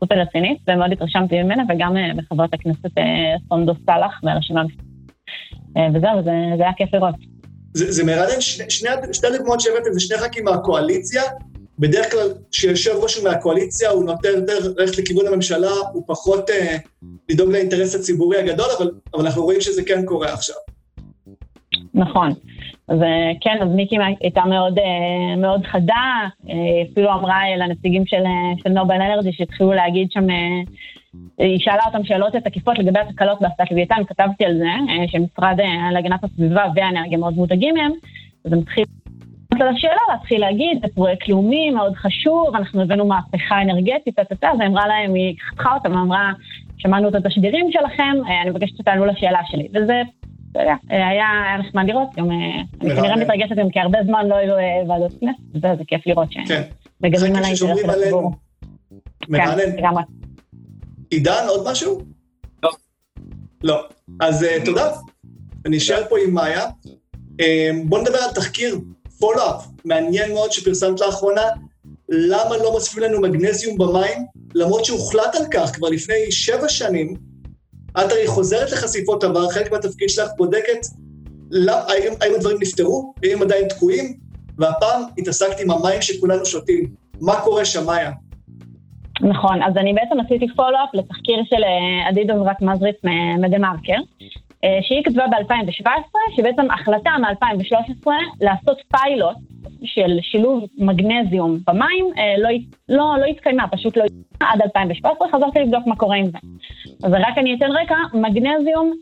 סופר 0.00 0.14
רצינית, 0.14 0.58
ומאוד 0.68 0.92
התרשמתי 0.92 1.42
ממנה, 1.42 1.62
וגם 1.68 1.96
מחברת 2.16 2.54
הכנסת 2.54 2.98
סונדוס 3.48 3.78
סאלח 3.86 4.20
מהרשימה 4.24 4.62
וזהו, 5.94 6.22
זה, 6.22 6.32
זה 6.56 6.62
היה 6.62 6.72
כיף 6.72 6.94
לראות. 6.94 7.29
זה, 7.74 7.92
זה 7.92 8.04
מרענן, 8.04 8.40
שני, 8.40 8.70
שני, 8.70 8.90
שתי 9.12 9.26
הדוגמאות 9.26 9.60
שהבאתם 9.60 9.92
זה 9.92 10.00
שני 10.00 10.18
ח"כים 10.18 10.44
מהקואליציה, 10.44 11.22
בדרך 11.78 12.10
כלל 12.10 12.28
כשיושב 12.50 12.94
ראש 12.96 13.16
הוא 13.16 13.24
מהקואליציה 13.24 13.90
הוא 13.90 14.04
נוטה 14.04 14.28
יותר 14.28 14.58
ללכת 14.76 14.98
לכיוון 14.98 15.26
הממשלה, 15.26 15.70
הוא 15.92 16.02
פחות 16.06 16.50
אה, 16.50 16.76
לדאוג 17.28 17.50
לאינטרס 17.50 17.94
הציבורי 17.94 18.38
הגדול, 18.38 18.66
אבל, 18.78 18.90
אבל 19.14 19.24
אנחנו 19.26 19.42
רואים 19.42 19.60
שזה 19.60 19.82
כן 19.82 20.06
קורה 20.06 20.32
עכשיו. 20.32 20.56
נכון. 21.94 22.32
אז 22.88 23.02
אה, 23.02 23.32
כן, 23.40 23.58
אז 23.62 23.68
מיקי 23.68 23.96
הייתה 24.20 24.44
מאוד, 24.44 24.78
אה, 24.78 25.36
מאוד 25.36 25.66
חדה, 25.66 26.28
אה, 26.48 26.54
אפילו 26.92 27.12
אמרה 27.12 27.38
לנציגים 27.58 28.06
של, 28.06 28.22
של 28.62 28.70
נובל 28.70 28.94
אנרג'י 28.94 29.32
שהתחילו 29.32 29.72
להגיד 29.72 30.10
שם 30.10 30.26
היא 31.38 31.58
שאלה 31.58 31.82
אותם 31.86 32.04
שאלות 32.04 32.32
תקיפות 32.32 32.78
לגבי 32.78 33.00
התקלות 33.00 33.40
באסדת 33.40 33.70
לוויתן, 33.70 33.96
כתבתי 34.08 34.44
על 34.44 34.58
זה, 34.58 34.64
אה, 34.64 35.08
שמשרד 35.08 35.60
אה, 35.60 35.92
להגנת 35.92 36.24
הסביבה 36.24 36.64
והאנרגיה 36.74 37.18
מאוד 37.18 37.34
מודאגים 37.34 37.74
מהם, 37.74 37.92
אז 38.44 38.52
הם 38.52 38.58
התחילו 38.58 38.86
על 39.60 39.68
השאלה, 39.68 40.00
להתחיל 40.12 40.40
להגיד, 40.40 40.78
זה 40.82 40.88
פרויקט 40.94 41.28
לאומי 41.28 41.70
מאוד 41.70 41.94
חשוב, 41.96 42.56
אנחנו 42.56 42.82
הבאנו 42.82 43.06
מהפכה 43.06 43.62
אנרגטית, 43.62 44.20
טטטה, 44.20 44.50
אמרה 44.66 44.86
להם, 44.86 45.14
היא 45.14 45.34
חתכה 45.50 45.74
אותם, 45.74 45.92
אמרה, 45.92 46.32
שמענו 46.78 47.08
את 47.08 47.14
התשדירים 47.14 47.72
שלכם, 47.72 48.16
אה, 48.28 48.42
אני 48.42 48.50
מבקשת 48.50 48.76
שתענו 48.76 49.06
לשאלה 49.06 49.40
שלי. 49.46 49.68
וזה, 49.74 50.02
אתה 50.52 50.60
יודע, 50.60 50.74
היה, 50.88 51.26
נחמד 51.58 51.84
לראות, 51.88 52.08
גם 52.16 52.30
אני 52.30 52.64
כנראה 52.80 53.16
מתרגשת 53.16 53.56
גם 53.56 53.70
כי 53.70 53.80
הרבה 53.80 53.98
זמן 54.04 54.26
לא 54.26 54.34
היו 54.34 54.54
ועדות 54.88 55.12
כנסת, 55.20 55.78
זה 55.78 55.84
כיף 55.86 56.06
לראות 56.06 56.32
שהם 56.32 56.46
כן. 56.46 56.62
מגזים 57.00 57.36
על 57.36 57.44
האינטרס 57.44 57.80
של 57.80 57.90
הציבור. 57.90 58.32
כן, 59.32 59.44
לגמרי. 59.78 60.02
עידן, 61.10 61.44
עוד 61.48 61.70
משהו? 61.70 62.00
לא. 62.62 62.70
לא. 63.62 63.88
אז 64.20 64.42
uh, 64.42 64.64
תודה. 64.64 64.92
אני 65.66 65.78
אשאר 65.78 66.02
פה 66.08 66.16
עם 66.18 66.34
מאיה. 66.34 66.66
Um, 67.26 67.44
בוא 67.84 67.98
נדבר 67.98 68.18
על 68.18 68.30
תחקיר 68.34 68.78
פולו-אפ, 69.18 69.64
מעניין 69.84 70.32
מאוד 70.32 70.52
שפרסמת 70.52 71.00
לאחרונה. 71.00 71.42
למה 72.08 72.56
לא 72.56 72.72
מוסיפים 72.72 73.02
לנו 73.02 73.20
מגנזיום 73.20 73.78
במים? 73.78 74.18
למרות 74.54 74.84
שהוחלט 74.84 75.34
על 75.34 75.44
כך 75.50 75.76
כבר 75.76 75.88
לפני 75.88 76.32
שבע 76.32 76.68
שנים, 76.68 77.16
את 77.90 78.12
הרי 78.12 78.26
חוזרת 78.26 78.72
לחשיפות 78.72 79.24
עבר, 79.24 79.50
חלק 79.50 79.72
מהתפקיד 79.72 80.08
שלך 80.08 80.30
בודקת 80.36 80.86
האם, 81.68 82.12
האם 82.20 82.34
הדברים 82.34 82.56
נפתרו, 82.60 83.14
האם 83.22 83.36
הם 83.36 83.42
עדיין 83.42 83.68
תקועים, 83.68 84.16
והפעם 84.58 85.02
התעסקת 85.18 85.60
עם 85.60 85.70
המים 85.70 86.02
שכולנו 86.02 86.46
שותים. 86.46 86.94
מה 87.20 87.40
קורה 87.40 87.64
שם, 87.64 87.86
מאיה? 87.86 88.10
נכון, 89.22 89.62
אז 89.62 89.76
אני 89.76 89.92
בעצם 89.92 90.20
עשיתי 90.20 90.48
פולו-אפ 90.48 90.94
לתחקיר 90.94 91.42
של 91.44 91.64
אה, 91.64 92.08
עדי 92.08 92.24
דוברת 92.24 92.62
מזריץ 92.62 92.96
מדה 93.38 93.58
מרקר, 93.58 93.98
אה, 94.64 94.78
שהיא 94.82 95.04
כתבה 95.04 95.24
ב-2017, 95.26 96.36
שבעצם 96.36 96.70
החלטה 96.70 97.10
מ-2013 97.10 98.06
לעשות 98.40 98.78
פיילוט 98.90 99.36
של 99.84 100.18
שילוב 100.22 100.64
מגנזיום 100.78 101.58
במים 101.66 102.06
אה, 102.18 102.34
לא, 102.38 102.48
לא, 102.88 103.14
לא 103.20 103.24
התקיימה, 103.24 103.68
פשוט 103.68 103.96
לא 103.96 104.02
התקיימה 104.02 104.52
עד 104.52 104.62
2017, 104.62 105.28
חזרתי 105.32 105.58
לבדוק 105.58 105.86
מה 105.86 105.96
קורה 105.96 106.16
עם 106.16 106.26
זה. 106.26 106.38
אז 107.04 107.12
רק 107.12 107.38
אני 107.38 107.54
אתן 107.54 107.70
רקע, 107.82 107.96
מגנזיום 108.14 108.92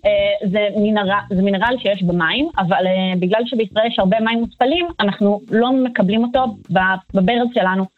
זה, 0.44 0.68
מינר, 0.76 1.14
זה 1.30 1.42
מינרל 1.42 1.76
שיש 1.78 2.02
במים, 2.02 2.48
אבל 2.58 2.84
בגלל 3.20 3.42
שבישראל 3.46 3.86
יש 3.86 3.98
הרבה 3.98 4.20
מים 4.20 4.40
מותפלים, 4.40 4.86
אנחנו 5.00 5.40
לא 5.50 5.72
מקבלים 5.72 6.24
אותו 6.24 6.44
בברז 7.14 7.48
שלנו. 7.54 7.97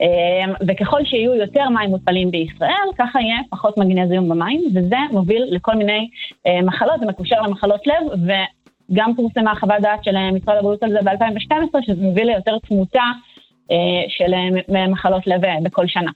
אמ, 0.00 0.52
וככל 0.68 1.04
שיהיו 1.04 1.34
יותר 1.34 1.68
מים 1.68 1.90
מותפלים 1.90 2.30
בישראל, 2.30 2.88
ככה 2.98 3.20
יהיה 3.20 3.36
פחות 3.50 3.78
מגנזיום 3.78 4.28
במים, 4.28 4.60
וזה 4.74 4.96
מוביל 5.12 5.44
לכל 5.50 5.74
מיני 5.74 6.08
אה, 6.46 6.62
מחלות, 6.62 7.00
זה 7.00 7.06
מקושר 7.06 7.42
למחלות 7.42 7.86
לב, 7.86 8.34
וגם 8.90 9.14
פורסמה 9.16 9.54
חוות 9.60 9.80
דעת 9.80 10.04
של 10.04 10.16
אה, 10.16 10.30
משרד 10.32 10.56
הבריאות 10.56 10.82
על 10.82 10.90
זה 10.90 10.98
ב-2012, 11.04 11.82
שזה 11.82 12.02
מוביל 12.02 12.26
ליותר 12.26 12.58
תמותה 12.58 13.04
אה, 13.70 13.76
של 14.08 14.32
מחלות 14.88 15.26
לב 15.26 15.40
בכל 15.62 15.86
שנה. 15.86 16.10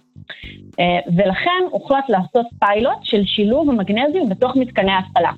ולכן 1.17 1.63
הוחלט 1.71 2.09
לעשות 2.09 2.47
פיילוט 2.59 2.99
של 3.03 3.25
שילוב 3.25 3.71
המגנזיום 3.71 4.29
בתוך 4.29 4.57
מתקני 4.57 4.93
ההתפלה. 4.93 5.31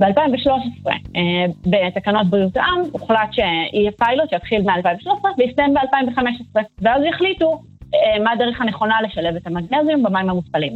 ב-2013, 0.00 0.90
אה, 1.16 1.44
בתקנות 1.66 2.26
בריאות 2.26 2.56
העם, 2.56 2.80
הוחלט 2.92 3.32
שיהיה 3.32 3.92
פיילוט 3.92 4.30
שיתחיל 4.30 4.62
מ-2013 4.62 5.10
ויסתיים 5.38 5.74
ב-2015, 5.74 6.60
ואז 6.78 7.02
החליטו 7.14 7.62
אה, 7.94 8.22
מה 8.24 8.32
הדרך 8.32 8.60
הנכונה 8.60 9.02
לשלב 9.02 9.36
את 9.36 9.46
המגנזיום 9.46 10.02
במים 10.02 10.30
המותפלים. 10.30 10.72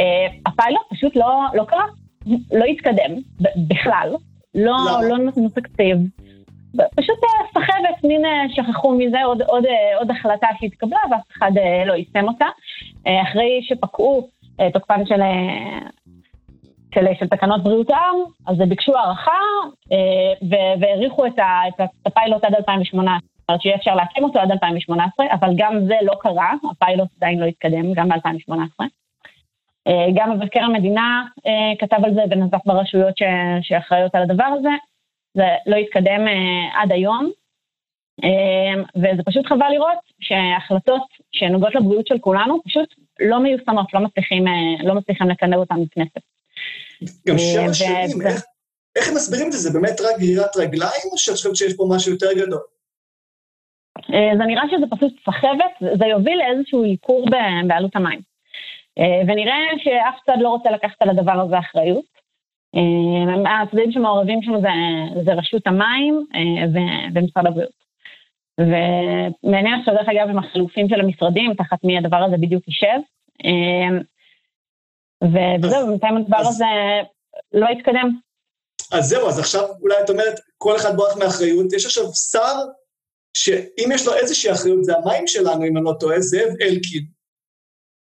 אה, 0.00 0.26
הפיילוט 0.46 0.82
פשוט 0.90 1.16
לא, 1.16 1.44
לא 1.54 1.64
קרה, 1.64 1.84
לא 2.52 2.64
התקדם 2.64 3.14
בכלל, 3.40 4.14
לא, 4.54 4.76
לא. 4.86 5.08
לא 5.08 5.18
נתנו 5.18 5.48
תקציב. 5.48 5.98
פשוט 6.96 7.18
סחבת, 7.50 8.04
מין 8.04 8.22
שכחו 8.48 8.94
מזה 8.98 9.24
עוד, 9.24 9.42
עוד, 9.42 9.64
עוד 9.98 10.10
החלטה 10.10 10.46
שהתקבלה 10.60 10.98
ואף 11.10 11.22
אחד 11.38 11.50
לא 11.86 11.92
יישם 11.92 12.28
אותה. 12.28 12.46
אחרי 13.22 13.60
שפקעו 13.62 14.28
תוקפן 14.72 15.06
של 15.06 15.20
של, 16.94 17.06
של 17.18 17.28
תקנות 17.28 17.62
בריאות 17.62 17.90
העם, 17.90 18.16
אז 18.46 18.56
ביקשו 18.68 18.96
הארכה 18.96 19.40
והאריכו 20.80 21.26
את, 21.26 21.38
את 21.68 21.88
הפיילוט 22.06 22.44
עד 22.44 22.54
2018. 22.54 23.18
זאת 23.46 23.48
אומרת 23.48 23.62
שיהיה 23.62 23.76
אפשר 23.76 23.94
להקים 23.94 24.24
אותו 24.24 24.38
עד 24.38 24.50
2018, 24.50 25.26
אבל 25.32 25.48
גם 25.56 25.86
זה 25.86 25.94
לא 26.02 26.12
קרה, 26.20 26.52
הפיילוט 26.70 27.08
עדיין 27.16 27.38
לא 27.38 27.46
התקדם, 27.46 27.92
גם 27.92 28.08
ב-2018. 28.08 28.84
גם 30.14 30.30
מבקר 30.30 30.60
המדינה 30.60 31.24
כתב 31.78 32.04
על 32.04 32.14
זה 32.14 32.20
ונזף 32.30 32.66
ברשויות 32.66 33.14
שאחראיות 33.62 34.14
על 34.14 34.22
הדבר 34.22 34.44
הזה. 34.44 34.68
זה 35.34 35.46
לא 35.66 35.76
התקדם 35.76 36.26
עד 36.74 36.92
היום, 36.92 37.30
וזה 38.96 39.22
פשוט 39.26 39.46
חבל 39.46 39.68
לראות 39.70 39.98
שהחלטות 40.20 41.02
שנוגעות 41.32 41.74
לבריאות 41.74 42.06
של 42.06 42.18
כולנו 42.18 42.62
פשוט 42.64 42.94
לא 43.20 43.40
מיושמות, 43.40 43.94
לא 43.94 44.00
מצליחים, 44.00 44.44
לא 44.84 44.94
מצליחים 44.94 45.28
לקדם 45.28 45.54
אותן 45.54 45.84
בכנסת. 45.84 46.35
גם 47.28 47.38
שבע 47.38 47.74
שנים, 47.74 48.26
איך, 48.26 48.44
איך 48.96 49.08
הם 49.08 49.14
מסבירים 49.14 49.46
את 49.46 49.52
זה? 49.52 49.58
זה 49.58 49.78
באמת 49.78 50.00
רק 50.00 50.20
גרירת 50.20 50.56
רגליים, 50.56 51.08
או 51.12 51.18
שאת 51.18 51.34
חושבת 51.34 51.56
שיש 51.56 51.74
פה 51.76 51.86
משהו 51.90 52.12
יותר 52.12 52.32
גדול? 52.32 52.60
זה 54.10 54.44
נראה 54.46 54.62
שזה 54.70 54.86
פשוט 54.90 55.12
סחבת, 55.24 55.98
זה 55.98 56.06
יוביל 56.06 56.38
לאיזשהו 56.38 56.82
עיקור 56.82 57.26
בעלות 57.68 57.96
המים. 57.96 58.20
ונראה 58.98 59.56
שאף 59.84 60.14
צד 60.26 60.36
לא 60.40 60.48
רוצה 60.48 60.70
לקחת 60.70 60.96
על 61.00 61.10
הדבר 61.10 61.40
הזה 61.40 61.58
אחריות. 61.58 62.04
הצדדים 63.46 63.92
שמעורבים 63.92 64.42
שם 64.42 64.60
זה, 64.60 64.68
זה 65.24 65.32
רשות 65.32 65.66
המים 65.66 66.26
ומשרד 67.14 67.46
הבריאות. 67.46 67.86
ומעניין 68.60 69.74
עכשיו, 69.80 69.94
דרך 69.94 70.08
אגב, 70.08 70.28
עם 70.28 70.38
החילופים 70.38 70.88
של 70.88 71.00
המשרדים, 71.00 71.54
תחת 71.54 71.84
מי 71.84 71.98
הדבר 71.98 72.16
הזה 72.16 72.36
בדיוק 72.36 72.68
יישב. 72.68 72.98
וזהו, 75.24 75.86
בינתיים 75.86 76.16
הדבר 76.16 76.48
הזה 76.48 76.64
לא 77.52 77.66
התקדם. 77.66 78.10
אז 78.92 79.04
זהו, 79.04 79.28
אז 79.28 79.38
עכשיו 79.38 79.68
אולי 79.80 79.94
את 80.04 80.10
אומרת, 80.10 80.40
כל 80.58 80.76
אחד 80.76 80.96
בורח 80.96 81.16
מאחריות. 81.16 81.72
יש 81.72 81.86
עכשיו 81.86 82.04
שר 82.14 82.54
שאם 83.36 83.88
יש 83.94 84.06
לו 84.06 84.14
איזושהי 84.14 84.52
אחריות, 84.52 84.84
זה 84.84 84.92
המים 84.96 85.26
שלנו, 85.26 85.64
אם 85.64 85.76
אני 85.76 85.84
לא 85.84 85.92
טועה, 86.00 86.20
זאב 86.20 86.48
אלקין. 86.60 87.06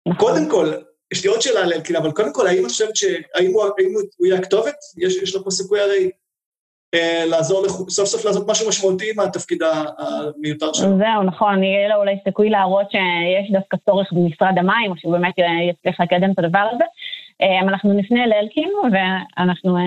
נכון. 0.07 0.19
קודם 0.19 0.49
כל, 0.49 0.73
יש 1.13 1.23
לי 1.23 1.29
עוד 1.29 1.41
שאלה 1.41 1.63
על 1.63 1.73
אלקין, 1.73 1.95
אבל 1.95 2.11
קודם 2.11 2.33
כל, 2.33 2.47
האם 2.47 2.65
את 2.65 2.69
חושבת 2.71 2.95
שהאם 2.95 3.51
הוא, 3.53 3.63
הוא, 3.63 4.01
הוא 4.17 4.27
יהיה 4.27 4.39
הכתובת? 4.39 4.75
יש, 4.97 5.15
יש 5.15 5.35
לו 5.35 5.43
פה 5.43 5.51
סיכוי 5.51 5.79
הרי 5.81 6.11
לעזור, 7.29 7.65
סוף 7.69 8.05
סוף 8.05 8.25
לעשות 8.25 8.49
משהו 8.49 8.69
משמעותי 8.69 9.11
מהתפקיד 9.15 9.59
המיותר 9.63 10.73
שלו. 10.73 10.97
זהו, 10.97 11.23
נכון, 11.23 11.63
יהיה 11.63 11.87
לו 11.89 11.95
אולי 11.95 12.15
סיכוי 12.23 12.49
להראות 12.49 12.91
שיש 12.91 13.51
דווקא 13.51 13.77
צורך 13.85 14.13
במשרד 14.13 14.53
המים, 14.57 14.91
או 14.91 14.97
שהוא 14.97 15.11
באמת 15.11 15.33
יצליח 15.69 16.01
לקדם 16.01 16.31
את 16.31 16.39
הדבר 16.39 16.67
הזה. 16.71 16.83
אה, 17.41 17.59
אנחנו 17.59 17.93
נפנה 17.93 18.27
לאלקין 18.27 18.69
ואנחנו 18.91 19.77
אה, 19.77 19.81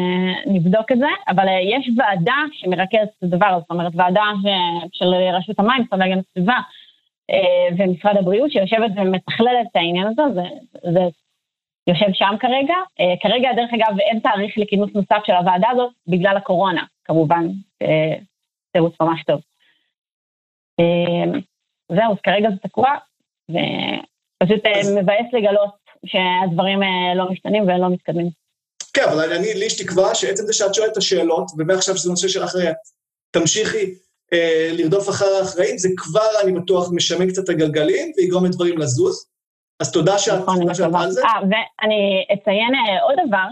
נבדוק 0.47 0.93
את 0.93 0.99
זה, 0.99 1.07
אבל 1.29 1.47
יש 1.63 1.91
ועדה 1.97 2.37
שמרכזת 2.53 3.09
את 3.19 3.23
הדבר 3.23 3.47
הזה, 3.47 3.61
זאת 3.61 3.71
אומרת, 3.71 3.93
ועדה 3.95 4.23
של 4.93 5.15
רשות 5.15 5.59
המים, 5.59 5.83
משרד 5.83 6.01
להגנת 6.01 6.25
הסביבה 6.29 6.59
ומשרד 7.79 8.17
הבריאות, 8.17 8.53
שיושבת 8.53 8.91
ומתכללת 8.97 9.67
את 9.71 9.77
העניין 9.77 10.07
הזה, 10.07 10.23
זה, 10.35 10.43
זה 10.93 11.01
יושב 11.87 12.13
שם 12.13 12.35
כרגע. 12.41 12.75
כרגע, 13.23 13.49
דרך 13.57 13.71
אגב, 13.75 13.99
אין 14.01 14.19
תאריך 14.19 14.59
לכינוס 14.59 14.91
נוסף 14.95 15.21
של 15.27 15.33
הוועדה 15.33 15.69
הזאת 15.71 15.93
בגלל 16.07 16.37
הקורונה. 16.37 16.83
כמובן, 17.09 17.47
תירוץ 18.73 18.95
ממש 19.01 19.25
טוב. 19.27 19.41
זהו, 21.93 22.13
אז 22.13 22.19
כרגע 22.23 22.49
זה 22.51 22.57
תקוע, 22.69 22.89
ופשוט 23.51 24.65
מבאס 24.97 25.27
לגלות 25.33 25.75
שהדברים 26.07 26.81
לא 27.17 27.31
משתנים 27.31 27.63
ולא 27.63 27.91
מתקדמים. 27.91 28.29
כן, 28.95 29.05
אבל 29.13 29.33
אני, 29.33 29.55
לי 29.55 29.65
יש 29.65 29.83
תקווה 29.83 30.15
שעצם 30.15 30.47
זה 30.47 30.53
שאת 30.53 30.75
שואלת 30.75 30.93
את 30.93 30.97
השאלות, 30.97 31.47
ומעכשיו 31.59 31.97
שזה 31.97 32.11
נושא 32.11 32.29
של 32.29 32.45
אחרי, 32.45 32.67
תמשיכי 33.31 33.95
אה, 34.33 34.71
לרדוף 34.73 35.09
אחר 35.09 35.27
האחראים, 35.41 35.79
זה 35.79 35.89
כבר, 35.97 36.29
אני 36.43 36.53
בטוח, 36.53 36.89
משמן 36.93 37.29
קצת 37.29 37.45
את 37.45 37.49
הגלגלים 37.49 38.13
ויגרום 38.17 38.45
לדברים 38.45 38.79
לזוז. 38.79 39.27
אז 39.81 39.93
תודה 39.93 40.19
שאת, 40.19 40.43
נכון, 40.43 40.61
תודה 40.61 40.75
שאת 40.75 40.91
על 40.95 41.11
זה. 41.11 41.23
אה, 41.25 41.41
ואני 41.43 42.25
אציין 42.35 42.73
עוד 43.03 43.17
דבר, 43.27 43.47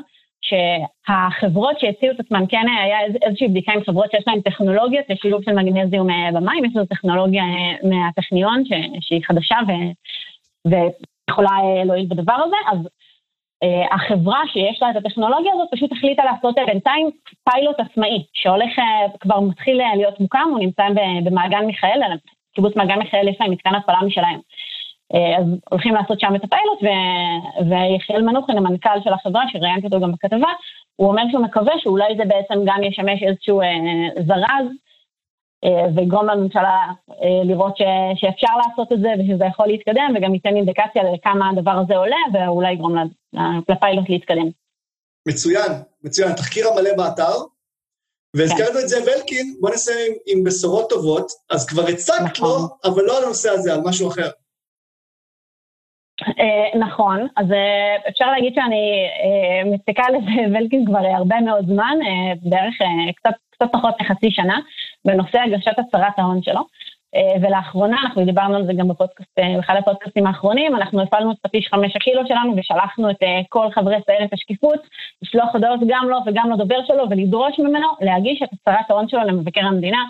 שהחברות 0.49 1.81
שהציעו 1.81 2.15
את 2.15 2.21
עצמן, 2.21 2.45
כן 2.49 2.65
היה 2.85 2.99
איזושהי 3.23 3.49
בדיקה 3.49 3.73
עם 3.73 3.85
חברות 3.85 4.11
שיש 4.11 4.25
להן 4.27 4.41
טכנולוגיות 4.41 5.05
לשילוב 5.09 5.43
של 5.45 5.53
מגנזיום 5.53 6.07
במים, 6.35 6.65
יש 6.65 6.77
לנו 6.77 6.87
טכנולוגיה 6.87 7.43
מהטכניון 7.83 8.63
שהיא 9.01 9.23
חדשה 9.25 9.57
ו, 9.69 9.73
ויכולה 10.71 11.59
להועיל 11.85 12.07
בדבר 12.09 12.37
הזה, 12.45 12.57
אז 12.73 12.79
uh, 13.65 13.95
החברה 13.95 14.41
שיש 14.53 14.83
לה 14.83 14.91
את 14.91 14.97
הטכנולוגיה 14.97 15.53
הזאת 15.55 15.69
פשוט 15.71 15.93
החליטה 15.93 16.25
לעשות 16.25 16.55
בינתיים 16.67 17.11
פיילוט 17.51 17.81
עצמאי, 17.81 18.25
שהולך, 18.33 18.73
כבר 19.21 19.41
מתחיל 19.41 19.81
להיות 19.97 20.21
מוקם, 20.21 20.49
הוא 20.51 20.59
נמצא 20.59 20.83
במעגן 21.25 21.65
מיכאל, 21.67 22.01
קיבוץ 22.55 22.77
מעגן 22.77 22.99
מיכאל 22.99 23.29
יש 23.29 23.37
להם 23.41 23.51
מתקן 23.51 23.75
התפלה 23.75 23.99
משלהם. 24.07 24.41
אז 25.13 25.47
הולכים 25.71 25.95
לעשות 25.95 26.21
שם 26.21 26.35
את 26.37 26.45
הפיילוט, 26.45 26.79
ויחיאל 27.71 28.23
מנוחין, 28.23 28.57
המנכ"ל 28.57 29.01
של 29.05 29.13
החברה, 29.13 29.43
שראיינתי 29.53 29.87
אותו 29.87 30.01
גם 30.01 30.13
בכתבה, 30.13 30.49
הוא 30.97 31.09
אומר 31.09 31.23
שהוא 31.31 31.45
מקווה 31.45 31.73
שאולי 31.79 32.17
זה 32.17 32.25
בעצם 32.25 32.55
גם 32.67 32.83
ישמש 32.83 33.23
איזשהו 33.23 33.61
אה, 33.61 33.67
זרז, 34.27 34.67
אה, 35.65 35.87
ויגרום 35.95 36.27
לממשלה 36.27 36.79
אה, 37.11 37.45
לראות 37.45 37.77
ש, 37.77 37.83
שאפשר 38.17 38.53
לעשות 38.57 38.93
את 38.93 39.01
זה 39.01 39.09
ושזה 39.19 39.45
יכול 39.45 39.67
להתקדם, 39.67 40.15
וגם 40.17 40.35
ייתן 40.35 40.57
אינדיקציה 40.57 41.03
לכמה 41.13 41.51
הדבר 41.51 41.71
הזה 41.71 41.97
עולה, 41.97 42.17
ואולי 42.33 42.73
יגרום 42.73 42.97
לפיילוט 43.69 44.09
להתקדם. 44.09 44.49
מצוין, 45.29 45.73
מצוין. 46.05 46.31
התחקיר 46.31 46.69
המלא 46.69 46.91
באתר, 46.97 47.37
והזכרנו 48.37 48.73
כן. 48.73 48.79
את 48.79 48.89
זה 48.89 48.97
ולקין, 49.03 49.57
בוא 49.61 49.71
נסיים 49.71 50.13
עם 50.27 50.45
בשורות 50.45 50.91
טובות, 50.91 51.33
אז 51.51 51.67
כבר 51.67 51.87
הצגת 51.87 52.39
נכון. 52.39 52.49
לו, 52.49 52.69
אבל 52.85 53.03
לא 53.03 53.19
על 53.19 53.25
הנושא 53.25 53.51
הזה, 53.51 53.75
על 53.75 53.81
משהו 53.85 54.09
אחר. 54.09 54.31
Uh, 56.27 56.79
נכון, 56.79 57.27
אז 57.37 57.51
uh, 57.51 58.09
אפשר 58.09 58.31
להגיד 58.31 58.55
שאני 58.55 59.09
מסתכלת 59.65 60.23
על 60.39 60.47
ולקין 60.55 60.87
כבר 60.87 60.99
הרבה 60.99 61.41
מאוד 61.41 61.67
זמן, 61.67 61.99
בערך 62.43 62.75
קצת, 63.17 63.71
פחות 63.73 63.95
מחצי 64.01 64.31
שנה, 64.31 64.59
בנושא 65.05 65.39
הגשת 65.41 65.79
הצהרת 65.79 66.19
ההון 66.19 66.43
שלו. 66.43 66.61
ולאחרונה, 67.43 67.97
אנחנו 68.03 68.25
דיברנו 68.25 68.57
על 68.57 68.67
זה 68.67 68.73
גם 68.73 68.89
בפודקאסט, 68.89 69.31
באחד 69.37 69.75
הפודקאסטים 69.79 70.27
האחרונים, 70.27 70.77
אנחנו 70.77 71.03
הפעלנו 71.03 71.31
את 71.31 71.37
הפטיש 71.45 71.69
חמש 71.69 71.97
הקילו 71.97 72.23
שלנו 72.29 72.55
ושלחנו 72.57 73.11
את 73.11 73.17
כל 73.49 73.67
חברי 73.75 73.97
סיירת 74.05 74.33
השקיפות, 74.33 74.81
לשלוח 75.23 75.49
הודעות 75.53 75.81
גם 75.87 76.09
לו 76.09 76.19
וגם 76.27 76.51
לדובר 76.51 76.79
שלו 76.87 77.11
ולדרוש 77.11 77.59
ממנו 77.59 77.87
להגיש 78.01 78.43
את 78.43 78.49
הצהרת 78.53 78.91
ההון 78.91 79.09
שלו 79.09 79.21
למבקר 79.21 79.61
המדינה, 79.61 80.05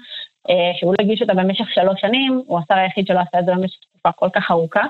שהוא 0.78 0.94
לא 0.98 1.04
הגיש 1.04 1.22
אותה 1.22 1.34
במשך 1.34 1.70
שלוש 1.70 2.00
שנים, 2.00 2.42
הוא 2.46 2.58
השר 2.58 2.74
היחיד 2.74 3.06
שלא 3.06 3.20
עשה 3.20 3.38
את 3.38 3.44
זה 3.44 3.52
במשך 3.52 3.78
תקופה 3.80 4.12
כל 4.12 4.28
כך 4.34 4.50
ארוכה. 4.50 4.82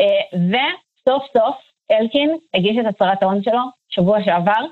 אה, 0.00 0.38
וסוף 0.38 1.22
סוף 1.38 1.56
אלקין 1.90 2.36
הגיש 2.54 2.76
את 2.80 2.86
הצהרת 2.86 3.22
ההון 3.22 3.42
שלו 3.42 3.60
שבוע 3.88 4.24
שעבר. 4.24 4.64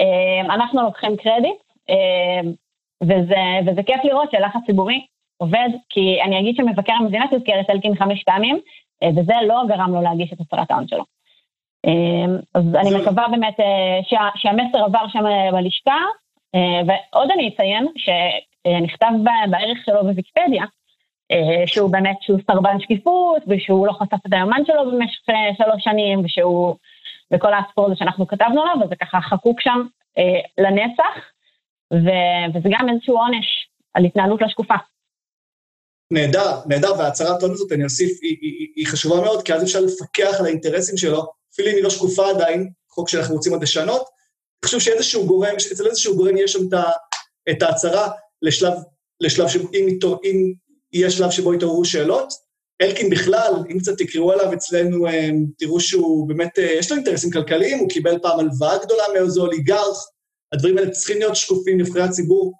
אה, 0.00 0.54
אנחנו 0.54 0.82
לוקחים 0.82 1.16
קרדיט, 1.16 1.60
אה, 1.90 2.50
וזה, 3.02 3.42
וזה 3.66 3.82
כיף 3.82 4.04
לראות 4.04 4.30
שלחץ 4.30 4.60
ציבורי 4.66 5.06
עובד, 5.36 5.68
כי 5.88 6.22
אני 6.22 6.40
אגיד 6.40 6.56
שמבקר 6.56 6.92
המדינה 6.92 7.24
תזכר 7.30 7.60
את 7.60 7.70
אלקין 7.70 7.94
חמש 7.94 8.22
פעמים, 8.22 8.60
וזה 9.04 9.32
לא 9.46 9.62
גרם 9.68 9.94
לו 9.94 10.02
להגיש 10.02 10.32
את 10.32 10.40
הצהרת 10.40 10.70
ההון 10.70 10.88
שלו. 10.88 11.04
אז 12.54 12.64
אני 12.74 13.02
מקווה 13.02 13.28
באמת 13.28 13.56
שה, 14.02 14.28
שהמסר 14.36 14.84
עבר 14.84 15.08
שם 15.08 15.24
בלשכה, 15.52 15.98
ועוד 16.86 17.30
אני 17.30 17.48
אציין 17.48 17.86
שנכתב 17.96 19.10
בערך 19.50 19.78
שלו 19.86 20.02
בוויקיפדיה, 20.02 20.64
שהוא 21.66 21.90
באמת, 21.90 22.16
שהוא 22.20 22.38
סרבן 22.46 22.80
שקיפות, 22.80 23.42
ושהוא 23.48 23.86
לא 23.86 23.92
חשף 23.92 24.26
את 24.26 24.32
היומן 24.32 24.62
שלו 24.66 24.90
במשך 24.90 25.20
אה, 25.28 25.54
שלוש 25.56 25.84
שנים, 25.84 26.24
ושהוא, 26.24 26.74
וכל 27.34 27.54
הסיפור 27.54 27.86
הזה 27.86 27.94
שאנחנו 27.96 28.26
כתבנו 28.26 28.62
עליו, 28.62 28.86
וזה 28.86 28.94
ככה 29.00 29.18
חקוק 29.20 29.60
שם 29.60 29.80
אה, 30.18 30.64
לנצח, 30.64 31.14
ו, 31.92 32.08
וזה 32.54 32.68
גם 32.72 32.88
איזשהו 32.88 33.18
עונש 33.18 33.46
על 33.94 34.04
התנהלות 34.04 34.42
לא 34.42 34.48
שקופה. 34.48 34.74
נהדר, 36.10 36.60
נהדר, 36.66 36.92
והצהרת 36.98 37.42
הון 37.42 37.50
הזאת, 37.50 37.72
אני 37.72 37.84
אוסיף, 37.84 38.18
היא, 38.22 38.36
היא, 38.40 38.68
היא 38.76 38.86
חשובה 38.86 39.20
מאוד, 39.20 39.42
כי 39.42 39.54
אז 39.54 39.62
אפשר 39.62 39.80
לפקח 39.80 40.40
על 40.40 40.46
האינטרסים 40.46 40.96
שלו, 40.96 41.22
אפילו 41.52 41.68
אם 41.68 41.74
היא 41.74 41.84
לא 41.84 41.90
שקופה 41.90 42.30
עדיין, 42.30 42.70
חוק 42.90 43.08
שאנחנו 43.08 43.34
רוצים 43.34 43.52
עוד 43.52 43.62
לשנות. 43.62 44.00
אני 44.00 44.66
חושב 44.66 44.80
שאיזשהו 44.80 45.26
גורם, 45.26 45.54
אצל 45.72 45.86
איזשהו 45.86 46.16
גורם 46.16 46.36
יש 46.36 46.52
שם 46.52 46.58
את 47.50 47.62
ההצהרה 47.62 48.10
לשלב, 48.42 48.72
לשלב 49.20 49.48
שאם 49.48 49.88
אם 50.24 50.52
יהיה 50.94 51.10
שלב 51.10 51.30
שבו 51.30 51.54
יתעוררו 51.54 51.84
שאלות. 51.84 52.32
אלקין 52.82 53.10
בכלל, 53.10 53.52
אם 53.70 53.78
קצת 53.78 53.98
תקראו 53.98 54.32
עליו 54.32 54.52
אצלנו, 54.52 55.06
אה, 55.06 55.28
תראו 55.58 55.80
שהוא 55.80 56.28
באמת, 56.28 56.58
אה, 56.58 56.72
יש 56.78 56.90
לו 56.90 56.96
אינטרסים 56.96 57.30
כלכליים, 57.30 57.78
הוא 57.78 57.88
קיבל 57.88 58.18
פעם 58.22 58.40
הלוואה 58.40 58.84
גדולה 58.84 59.04
מאיזה 59.14 59.40
אוליגרך, 59.40 59.96
הדברים 60.52 60.78
האלה 60.78 60.90
צריכים 60.90 61.18
להיות 61.18 61.36
שקופים 61.36 61.80
נבחרי 61.80 62.02
הציבור, 62.02 62.52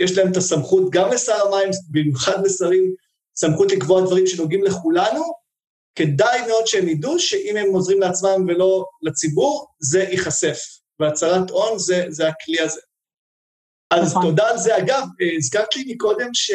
יש 0.00 0.18
להם 0.18 0.32
את 0.32 0.36
הסמכות, 0.36 0.90
גם 0.90 1.10
לשר 1.12 1.46
המים, 1.46 1.70
במיוחד 1.90 2.46
לשרים, 2.46 2.94
סמכות 3.36 3.72
לקבוע 3.72 4.00
דברים 4.06 4.26
שנוגעים 4.26 4.64
לכולנו, 4.64 5.22
כדאי 5.94 6.46
מאוד 6.46 6.66
שהם 6.66 6.88
ידעו 6.88 7.18
שאם 7.18 7.56
הם 7.56 7.72
עוזרים 7.72 8.00
לעצמם 8.00 8.46
ולא 8.48 8.84
לציבור, 9.02 9.66
זה 9.80 10.02
ייחשף. 10.02 10.58
והצהרת 11.00 11.50
הון 11.50 11.78
זה, 11.78 12.04
זה 12.08 12.28
הכלי 12.28 12.60
הזה. 12.60 12.80
אז 13.90 14.10
נכון. 14.10 14.22
תודה 14.22 14.48
על 14.48 14.58
זה. 14.58 14.78
אגב, 14.78 15.02
אה, 15.20 15.36
הזכרת 15.36 15.76
לי 15.76 15.94
מקודם 15.94 16.30
ש, 16.34 16.50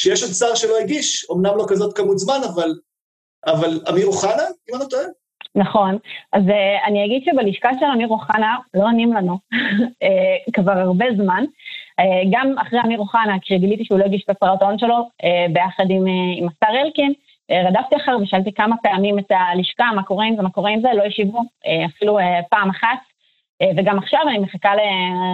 שיש 0.00 0.22
עוד 0.22 0.32
שר 0.32 0.54
שלא 0.54 0.78
הגיש, 0.78 1.26
אמנם 1.32 1.56
לא 1.56 1.64
כזאת 1.68 1.96
כמות 1.96 2.18
זמן, 2.18 2.40
אבל, 2.52 2.70
אבל 3.46 3.80
אמיר 3.90 4.06
אוחנה, 4.06 4.46
אם 4.68 4.74
אני 4.74 4.82
לא 4.82 4.88
טועה? 4.88 5.04
נכון. 5.54 5.98
אז 6.32 6.42
uh, 6.42 6.86
אני 6.86 7.04
אגיד 7.04 7.22
שבלשכה 7.24 7.70
של 7.80 7.86
אמיר 7.94 8.08
אוחנה 8.08 8.56
לא 8.74 8.82
עונים 8.82 9.12
לנו 9.12 9.38
uh, 9.54 10.52
כבר 10.56 10.72
הרבה 10.72 11.06
זמן. 11.16 11.44
Uh, 12.00 12.04
גם 12.32 12.58
אחרי 12.58 12.80
אמיר 12.84 12.98
אוחנה, 12.98 13.36
כשגיליתי 13.42 13.84
שהוא 13.84 13.98
לא 13.98 14.04
הגיש 14.04 14.24
את 14.24 14.30
הצהרת 14.30 14.62
ההון 14.62 14.78
שלו, 14.78 15.08
uh, 15.22 15.52
ביחד 15.52 15.84
עם, 15.90 16.06
uh, 16.06 16.38
עם 16.38 16.48
השר 16.48 16.80
אלקין, 16.84 17.12
uh, 17.12 17.68
רדפתי 17.68 17.96
אחר 17.96 18.16
ושאלתי 18.22 18.52
כמה 18.52 18.76
פעמים 18.82 19.18
את 19.18 19.30
הלשכה, 19.30 19.84
מה 19.94 20.02
קורה 20.02 20.26
עם 20.26 20.36
זה, 20.36 20.42
מה 20.42 20.50
קורה 20.50 20.70
עם 20.70 20.80
זה, 20.80 20.88
לא 20.94 21.02
השיבו 21.02 21.38
uh, 21.38 21.86
אפילו 21.86 22.18
uh, 22.18 22.22
פעם 22.50 22.70
אחת. 22.70 23.09
Uh, 23.62 23.66
וגם 23.76 23.98
עכשיו 23.98 24.20
אני 24.28 24.38
מחכה 24.38 24.70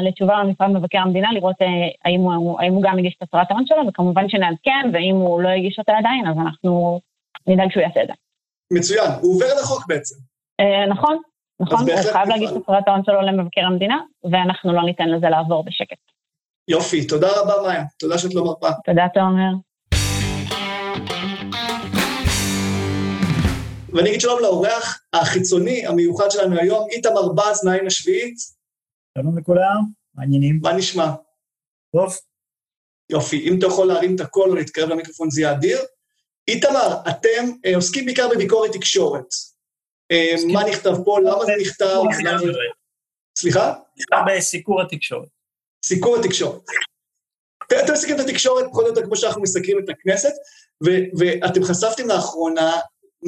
לתשובה 0.08 0.42
ממשרד 0.44 0.70
מבקר 0.70 0.98
המדינה, 0.98 1.32
לראות 1.32 1.62
uh, 1.62 1.64
האם, 2.04 2.20
הוא, 2.20 2.60
האם 2.60 2.72
הוא 2.72 2.82
גם 2.82 2.98
הגיש 2.98 3.14
את 3.18 3.22
הצהרת 3.22 3.50
ההון 3.50 3.66
שלו, 3.66 3.88
וכמובן 3.88 4.28
שנעדכן, 4.28 4.90
ואם 4.92 5.14
הוא 5.14 5.42
לא 5.42 5.48
הגיש 5.48 5.78
אותה 5.78 5.92
עדיין, 5.98 6.26
אז 6.26 6.36
אנחנו 6.38 7.00
נדאג 7.46 7.70
שהוא 7.72 7.82
יעשה 7.82 8.02
את 8.02 8.06
זה. 8.06 8.12
מצוין, 8.72 9.10
הוא 9.20 9.34
עובר 9.34 9.46
לחוק 9.62 9.86
בעצם. 9.88 10.14
אה, 10.60 10.86
נכון, 10.86 11.16
נכון, 11.60 11.78
הוא 11.78 12.12
חייב 12.12 12.28
להגיש 12.28 12.50
את 12.50 12.56
הצהרת 12.56 12.88
ההון 12.88 13.04
שלו 13.04 13.22
למבקר 13.22 13.60
המדינה, 13.60 14.00
ואנחנו 14.32 14.72
לא 14.72 14.82
ניתן 14.82 15.08
לזה 15.08 15.28
לעבור 15.28 15.64
בשקט. 15.64 15.98
יופי, 16.68 17.06
תודה 17.06 17.28
רבה 17.40 17.52
מאיה, 17.66 17.84
תודה 17.98 18.18
שאת 18.18 18.34
לא 18.34 18.44
מרפה. 18.44 18.68
תודה 18.84 19.06
תומר. 19.14 19.52
ואני 23.96 24.08
אגיד 24.08 24.20
שלום 24.20 24.40
לאורח 24.40 25.00
החיצוני 25.12 25.86
המיוחד 25.86 26.30
שלנו 26.30 26.58
היום, 26.60 26.88
איתמר 26.90 27.28
בז 27.28 27.64
מהעין 27.64 27.86
השביעית. 27.86 28.36
שלום 29.18 29.38
לכולם, 29.38 29.82
מעניינים. 30.14 30.58
מה 30.62 30.72
נשמע? 30.72 31.10
טוב. 31.96 32.16
יופי, 33.10 33.48
אם 33.48 33.58
אתה 33.58 33.66
יכול 33.66 33.86
להרים 33.86 34.14
את 34.14 34.20
הקול 34.20 34.50
או 34.50 34.54
להתקרב 34.54 34.88
למיקרופון 34.88 35.30
זה 35.30 35.40
יהיה 35.40 35.52
אדיר. 35.52 35.78
איתמר, 36.48 36.96
אתם 37.08 37.50
אה, 37.66 37.76
עוסקים 37.76 38.04
בעיקר 38.06 38.28
בביקורת 38.34 38.72
תקשורת. 38.72 39.26
אה, 40.10 40.34
מה 40.52 40.64
נכתב 40.64 40.94
פה, 41.04 41.18
למה 41.20 41.44
זה 41.44 41.52
נכתב? 41.60 42.00
סליחה? 43.38 43.74
נכתב 43.96 44.16
בסיקור 44.26 44.82
התקשורת. 44.82 45.28
סיקור 45.84 46.16
התקשורת. 46.16 46.62
אתם 47.84 47.92
מסתכלים 47.92 48.20
את 48.20 48.24
התקשורת 48.24 48.64
פחות 48.70 48.84
או 48.84 48.88
יותר 48.88 49.02
כמו 49.02 49.16
שאנחנו 49.16 49.42
מסתכלים 49.42 49.78
את 49.78 49.88
הכנסת, 49.88 50.32
ואתם 51.18 51.64
חשפתם 51.64 52.08
לאחרונה 52.08 52.72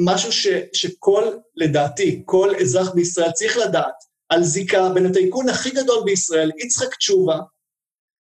משהו 0.05 0.31
ש, 0.31 0.47
שכל, 0.73 1.23
לדעתי, 1.55 2.21
כל 2.25 2.55
אזרח 2.61 2.89
בישראל 2.89 3.31
צריך 3.31 3.57
לדעת 3.57 4.03
על 4.29 4.43
זיקה 4.43 4.89
בין 4.93 5.05
הטייקון 5.05 5.49
הכי 5.49 5.69
גדול 5.69 6.03
בישראל, 6.05 6.51
יצחק 6.57 6.95
תשובה, 6.95 7.37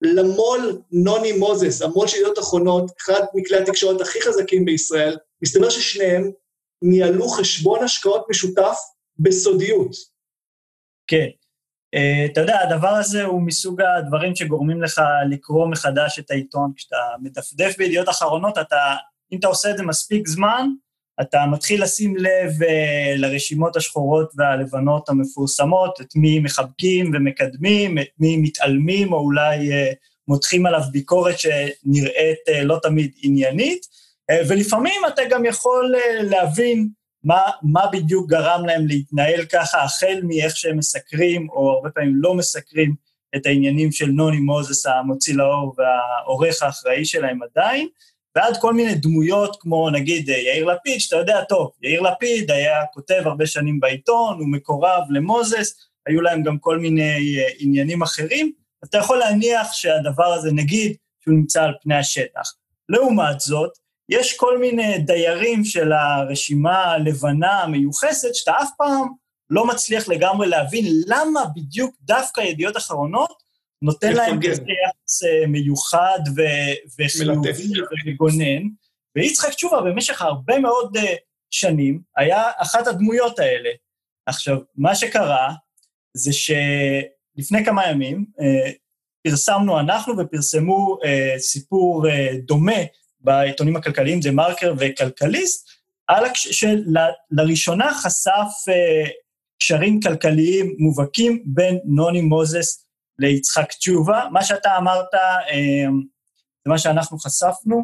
למו"ל 0.02 0.82
נוני 0.92 1.32
מוזס, 1.32 1.82
המו"ל 1.82 2.08
של 2.08 2.18
ידיעות 2.18 2.40
אחרונות, 2.40 2.92
אחד 3.02 3.22
מכלי 3.34 3.58
התקשורת 3.58 4.02
הכי 4.02 4.22
חזקים 4.22 4.66
בישראל, 4.66 5.18
מסתבר 5.42 5.70
ששניהם 5.70 6.32
ניהלו 6.82 7.28
חשבון 7.28 7.84
השקעות 7.84 8.26
משותף 8.30 8.78
בסודיות. 9.20 9.92
כן. 11.08 11.28
Uh, 11.96 12.32
אתה 12.32 12.42
יודע, 12.42 12.60
הדבר 12.60 12.88
הזה 12.88 13.24
הוא 13.24 13.42
מסוג 13.42 13.82
הדברים 13.82 14.36
שגורמים 14.36 14.84
לך 14.84 15.02
לקרוא 15.30 15.68
מחדש 15.68 16.20
את 16.20 16.32
העיתון. 16.32 16.72
כשאתה 16.76 16.98
מדפדף 17.22 17.78
בידיעות 17.78 18.10
אחרונות, 18.10 18.58
אתה, 18.58 18.96
אם 19.32 19.40
אתה 19.40 19.48
עושה 19.48 19.72
את 19.72 19.78
זה 19.78 19.84
מספיק 19.84 20.28
זמן, 20.28 20.68
אתה 21.22 21.46
מתחיל 21.52 21.84
לשים 21.84 22.16
לב 22.18 22.52
uh, 22.62 23.18
לרשימות 23.18 23.76
השחורות 23.76 24.32
והלבנות 24.36 25.10
המפורסמות, 25.10 26.02
את 26.02 26.16
מי 26.16 26.40
מחבקים 26.40 27.12
ומקדמים, 27.14 27.98
את 27.98 28.08
מי 28.20 28.38
מתעלמים, 28.38 29.14
או 29.14 29.18
אולי 29.18 29.70
uh, 29.70 29.96
מותחים 30.28 30.66
עליו 30.66 30.82
ביקורת 30.92 31.40
שנראית 31.40 32.38
uh, 32.50 32.64
לא 32.64 32.80
תמיד 32.84 33.12
עניינית, 33.22 34.00
ולפעמים 34.50 35.02
אתה 35.08 35.22
גם 35.30 35.46
יכול 35.46 35.96
להבין 36.22 36.90
מה, 37.24 37.42
מה 37.62 37.88
בדיוק 37.92 38.30
גרם 38.30 38.66
להם 38.66 38.88
להתנהל 38.88 39.46
ככה, 39.46 39.84
החל 39.84 40.22
מאיך 40.24 40.58
שהם 40.58 40.78
מסקרים, 40.78 41.50
או 41.50 41.70
הרבה 41.70 41.90
פעמים 41.90 42.14
לא 42.16 42.34
מסקרים, 42.34 42.96
את 43.36 43.46
העניינים 43.46 43.92
של 43.92 44.06
נוני 44.06 44.40
מוזס, 44.40 44.86
המוציא 44.86 45.36
לאור 45.36 45.76
והעורך 45.78 46.64
האחראי 46.64 47.06
שלהם 47.06 47.40
עדיין, 47.44 47.88
ועד 48.40 48.58
כל 48.58 48.74
מיני 48.74 48.96
דמויות 48.96 49.58
כמו 49.60 49.90
נגיד 49.90 50.30
יאיר 50.30 50.66
לפיד, 50.66 51.00
שאתה 51.00 51.16
יודע 51.16 51.44
טוב, 51.44 51.72
יאיר 51.82 52.02
לפיד 52.02 52.52
היה 52.52 52.86
כותב 52.94 53.22
הרבה 53.26 53.48
שנים 53.48 53.80
בעיתון, 53.80 54.40
הוא 54.40 54.48
מקורב 54.48 55.04
למוזס, 55.10 55.76
היו 56.08 56.22
להם 56.22 56.44
גם 56.44 56.58
כל 56.58 56.78
מיני 56.78 57.38
עניינים 57.60 58.02
אחרים, 58.02 58.52
אתה 58.84 58.98
יכול 58.98 59.18
להניח 59.18 59.74
שהדבר 59.74 60.26
הזה, 60.26 60.52
נגיד, 60.52 60.96
שהוא 61.20 61.34
נמצא 61.34 61.64
על 61.64 61.74
פני 61.82 61.96
השטח. 61.96 62.54
לעומת 62.90 63.40
זאת, 63.40 63.72
יש 64.10 64.38
כל 64.38 64.58
מיני 64.58 64.98
דיירים 64.98 65.66
של 65.66 65.92
הרשימה 65.92 66.84
הלבנה 66.84 67.60
המיוחסת, 67.60 68.36
שאתה 68.36 68.52
אף 68.62 68.70
פעם 68.78 69.08
לא 69.50 69.68
מצליח 69.68 70.08
לגמרי 70.08 70.48
להבין 70.48 70.86
למה 71.08 71.42
בדיוק 71.56 71.96
דווקא 72.02 72.42
ידיעות 72.42 72.78
אחרונות 72.78 73.49
נותן 73.82 74.14
להם 74.14 74.40
כזה 74.42 74.62
יחס 74.62 75.24
אה, 75.24 75.48
מיוחד 75.48 76.20
וחיובי 77.00 77.72
ומגונן. 78.06 78.64
ויצחק 79.16 79.50
תשובה 79.50 79.82
במשך 79.82 80.22
הרבה 80.22 80.60
מאוד 80.60 80.98
אה, 80.98 81.16
שנים 81.52 82.02
היה 82.18 82.52
אחת 82.58 82.88
הדמויות 82.88 83.40
האלה. 83.40 83.70
עכשיו, 84.26 84.58
מה 84.76 84.96
שקרה 84.96 85.54
זה 86.14 86.32
שלפני 86.34 87.66
כמה 87.66 87.88
ימים 87.88 88.26
אה, 88.42 88.72
פרסמנו 89.24 89.80
אנחנו 89.80 90.18
ופרסמו 90.18 90.98
סיפור 91.38 92.06
דומה 92.46 92.82
בעיתונים 93.20 93.76
הכלכליים, 93.76 94.22
זה 94.22 94.32
מרקר 94.32 94.74
וכלכליסט, 94.78 95.70
על 96.08 96.26
הקש... 96.26 96.48
שלראשונה 96.48 97.94
חשף 97.94 98.72
קשרים 99.60 100.00
כלכליים 100.00 100.76
מובהקים 100.80 101.44
בין 101.46 101.80
נוני 101.86 102.22
מוזס 102.22 102.89
ליצחק 103.20 103.74
תשובה. 103.74 104.28
מה 104.32 104.44
שאתה 104.44 104.78
אמרת, 104.78 105.14
אמ, 105.54 106.02
זה 106.66 106.70
מה 106.70 106.78
שאנחנו 106.78 107.18
חשפנו, 107.20 107.84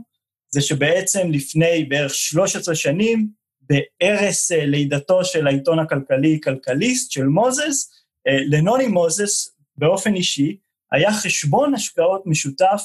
זה 0.49 0.61
שבעצם 0.61 1.31
לפני 1.31 1.83
בערך 1.83 2.13
13 2.13 2.75
שנים, 2.75 3.27
בערש 3.69 4.51
אה, 4.51 4.65
לידתו 4.65 5.25
של 5.25 5.47
העיתון 5.47 5.79
הכלכלי 5.79 6.39
כלכליסט 6.43 7.11
של 7.11 7.25
מוזס, 7.25 7.91
אה, 8.27 8.37
לנוני 8.49 8.87
מוזס 8.87 9.49
באופן 9.77 10.15
אישי 10.15 10.57
היה 10.91 11.13
חשבון 11.13 11.73
השקעות 11.73 12.21
משותף 12.25 12.81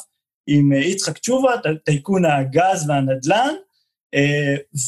עם 0.46 0.72
אה, 0.72 0.78
יצחק 0.78 1.18
תשובה, 1.18 1.52
טייקון 1.84 2.24
הגז 2.24 2.88
והנדל"ן, 2.88 3.54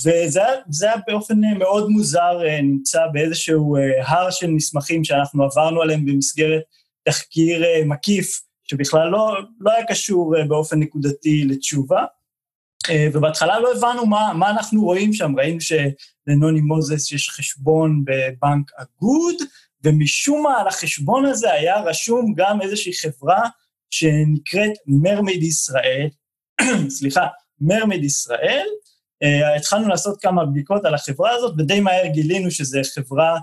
וזה 0.05 0.43
היה 0.83 0.97
באופן 1.07 1.41
מאוד 1.59 1.89
מוזר, 1.89 2.39
נמצא 2.63 3.07
באיזשהו 3.13 3.77
הר 4.07 4.31
של 4.31 4.51
מסמכים 4.51 5.05
שאנחנו 5.05 5.45
עברנו 5.45 5.83
עליהם 5.83 6.05
במסגרת 6.05 6.63
תחקיר 7.05 7.65
אה, 7.65 7.85
מקיף, 7.85 8.41
שבכלל 8.65 9.09
לא, 9.09 9.37
לא 9.61 9.73
היה 9.73 9.87
קשור 9.87 10.37
אה, 10.37 10.45
באופן 10.45 10.79
נקודתי 10.81 11.45
לתשובה. 11.45 12.05
אה, 12.91 13.09
ובהתחלה 13.13 13.61
לא 13.61 13.73
הבנו 13.73 14.07
מה, 14.07 14.33
מה 14.35 14.51
אנחנו 14.51 14.85
רואים 14.85 15.13
שם, 15.13 15.37
ראינו 15.37 15.59
שלנוני 15.61 16.61
מוזס 16.61 17.13
יש 17.13 17.29
חשבון 17.29 18.05
בבנק 18.05 18.71
אגוד, 18.77 19.35
ומשום 19.85 20.43
מה 20.43 20.61
על 20.61 20.69
החשבון 20.69 21.27
הזה 21.27 21.53
היה 21.53 21.81
רשום 21.81 22.35
גם 22.37 22.63
איזושהי 22.63 22.93
חברה 22.93 23.49
שנקראת 23.91 24.73
מרמיד 24.87 25.43
ישראל, 25.43 26.09
סליחה, 26.99 27.27
מרמיד 27.61 28.05
ישראל. 28.05 28.67
Uh, 29.25 29.59
התחלנו 29.59 29.89
לעשות 29.89 30.21
כמה 30.21 30.47
בדיקות 30.47 30.85
על 30.85 30.95
החברה 30.95 31.31
הזאת, 31.31 31.55
ודי 31.59 31.81
מהר 31.81 32.07
גילינו 32.07 32.51
שזו 32.51 32.81
חברה 32.95 33.39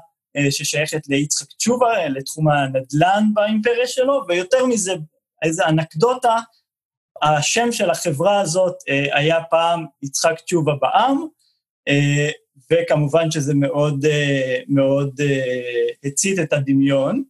ששייכת 0.49 1.07
ליצחק 1.07 1.47
תשובה, 1.57 2.07
לתחום 2.07 2.49
הנדל"ן 2.49 3.23
באימפריה 3.33 3.87
שלו, 3.87 4.21
ויותר 4.27 4.65
מזה, 4.65 4.93
איזו 5.43 5.63
אנקדוטה, 5.67 6.35
השם 7.21 7.71
של 7.71 7.89
החברה 7.89 8.41
הזאת 8.41 8.75
אה, 8.89 9.05
היה 9.19 9.43
פעם 9.49 9.85
יצחק 10.01 10.39
תשובה 10.45 10.73
בעם, 10.81 11.25
אה, 11.87 12.29
וכמובן 12.71 13.31
שזה 13.31 13.53
מאוד, 13.55 14.05
מאוד 14.67 15.15
הצית 16.03 16.39
את 16.39 16.53
הדמיון. 16.53 17.23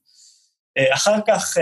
אחר 0.93 1.15
כך 1.27 1.57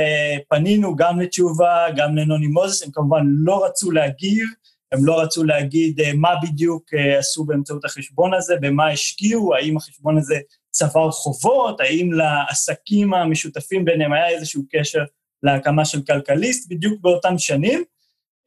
פנינו 0.49 0.95
גם 0.95 1.19
לתשובה, 1.19 1.85
גם 1.95 2.15
לנוני 2.15 2.47
מוזס, 2.47 2.83
הם 2.83 2.91
כמובן 2.91 3.23
לא 3.25 3.65
רצו 3.65 3.91
להגיב, 3.91 4.47
הם 4.91 5.05
לא 5.05 5.21
רצו 5.21 5.43
להגיד 5.43 6.01
מה 6.15 6.29
בדיוק 6.43 6.93
עשו 7.19 7.45
באמצעות 7.45 7.85
החשבון 7.85 8.33
הזה, 8.33 8.55
במה 8.61 8.91
השקיעו, 8.91 9.55
האם 9.55 9.77
החשבון 9.77 10.17
הזה 10.17 10.35
צבר 10.71 11.11
חובות, 11.11 11.81
האם 11.81 12.09
לעסקים 12.13 13.13
המשותפים 13.13 13.85
ביניהם 13.85 14.13
היה 14.13 14.29
איזשהו 14.29 14.63
קשר 14.69 15.03
להקמה 15.43 15.85
של 15.85 16.01
כלכליסט 16.01 16.69
בדיוק 16.69 17.01
באותם 17.01 17.37
שנים, 17.37 17.83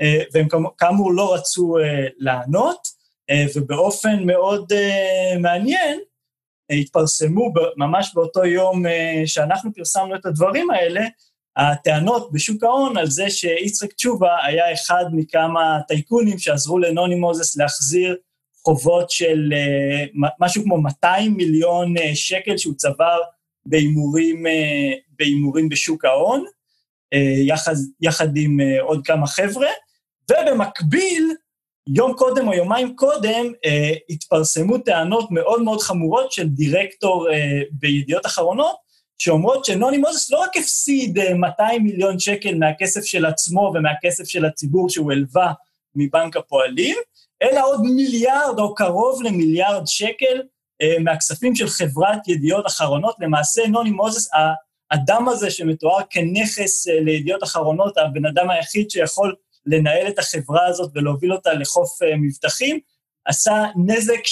אה, 0.00 0.22
והם 0.33 0.46
כאמור 0.79 1.12
לא 1.12 1.35
רצו 1.35 1.79
אה, 1.79 2.07
לענות, 2.18 2.88
אה, 3.31 3.44
ובאופן 3.57 4.26
מאוד 4.26 4.72
מעניין, 5.40 6.00
התפרסמו 6.70 7.53
ממש 7.76 8.12
באותו 8.14 8.44
יום 8.44 8.83
שאנחנו 9.26 9.74
פרסמנו 9.74 10.14
את 10.14 10.26
הדברים 10.26 10.70
האלה, 10.70 11.00
הטענות 11.56 12.32
בשוק 12.32 12.62
ההון 12.62 12.96
על 12.96 13.06
זה 13.06 13.30
שיצחק 13.30 13.92
תשובה 13.92 14.36
היה 14.42 14.72
אחד 14.72 15.04
מכמה 15.12 15.78
טייקונים 15.88 16.38
שעזרו 16.38 16.78
לנוני 16.78 17.14
מוזס 17.14 17.56
להחזיר 17.56 18.16
חובות 18.64 19.10
של 19.10 19.52
משהו 20.40 20.62
כמו 20.62 20.80
200 20.80 21.34
מיליון 21.36 21.94
שקל 22.14 22.56
שהוא 22.56 22.74
צבר 22.76 23.18
בהימורים 25.18 25.68
בשוק 25.70 26.04
ההון, 26.04 26.44
יחד, 27.46 27.74
יחד 28.00 28.36
עם 28.36 28.58
עוד 28.80 29.06
כמה 29.06 29.26
חבר'ה, 29.26 29.68
ובמקביל, 30.30 31.34
יום 31.88 32.14
קודם 32.16 32.48
או 32.48 32.54
יומיים 32.54 32.96
קודם, 32.96 33.52
אה, 33.64 33.92
התפרסמו 34.10 34.78
טענות 34.78 35.30
מאוד 35.30 35.62
מאוד 35.62 35.80
חמורות 35.80 36.32
של 36.32 36.48
דירקטור 36.48 37.30
אה, 37.30 37.60
בידיעות 37.72 38.26
אחרונות, 38.26 38.76
שאומרות 39.20 39.64
שנוני 39.64 39.98
מוזס 39.98 40.30
לא 40.30 40.38
רק 40.38 40.56
הפסיד 40.56 41.18
אה, 41.18 41.35
200 41.35 41.83
מיליון 41.83 42.18
שקל 42.18 42.54
מהכסף 42.54 43.04
של 43.04 43.26
עצמו 43.26 43.72
ומהכסף 43.74 44.24
של 44.24 44.44
הציבור 44.44 44.88
שהוא 44.88 45.12
הלווה 45.12 45.52
מבנק 45.94 46.37
הפועלים, 46.37 46.96
אלא 47.42 47.66
עוד 47.66 47.80
מיליארד 47.83 48.59
או 48.59 48.74
קרוב 48.74 49.22
למיליארד 49.22 49.83
שקל 49.87 50.42
אה, 50.83 50.94
מהכספים 51.00 51.54
של 51.54 51.68
חברת 51.68 52.28
ידיעות 52.28 52.66
אחרונות. 52.66 53.16
למעשה, 53.20 53.66
נוני 53.66 53.90
מוזס, 53.90 54.28
האדם 54.90 55.28
הזה 55.28 55.50
שמתואר 55.50 56.00
כנכס 56.11 56.88
אה, 56.88 57.00
לידיעות 57.00 57.42
אחרונות, 57.42 57.98
הבן 57.98 58.26
אדם 58.26 58.50
היחיד 58.50 58.90
שיכול 58.90 59.35
לנהל 59.66 60.09
את 60.09 60.18
החברה 60.18 60.66
הזאת 60.66 60.90
ולהוביל 60.94 61.33
אותה 61.33 61.52
לחוף 61.52 62.02
אה, 62.02 62.16
מבטחים, 62.16 62.80
עשה 63.24 63.64
נזק 63.87 64.24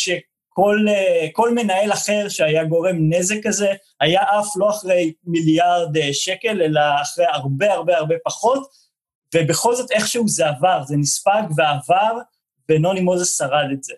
שכל 0.58 1.54
מנהל 1.54 1.92
אחר 1.92 2.28
שהיה 2.28 2.64
גורם 2.64 2.96
נזק 3.00 3.36
כזה, 3.44 3.68
היה 4.00 4.22
אף 4.22 4.46
לא 4.56 4.70
אחרי 4.70 5.12
מיליארד 5.24 6.12
שקל, 6.12 6.62
אלא 6.62 6.80
אחרי 7.02 7.24
הרבה 7.26 7.72
הרבה 7.72 7.96
הרבה 7.96 8.14
פחות, 8.24 8.68
ובכל 9.34 9.74
זאת 9.74 9.90
איכשהו 9.90 10.28
זה 10.28 10.48
עבר, 10.48 10.82
זה 10.86 10.96
נספג 10.96 11.42
ועבר, 11.56 12.18
ונוני 12.68 13.00
מוזס 13.00 13.38
שרד 13.38 13.68
את 13.72 13.84
זה. 13.84 13.94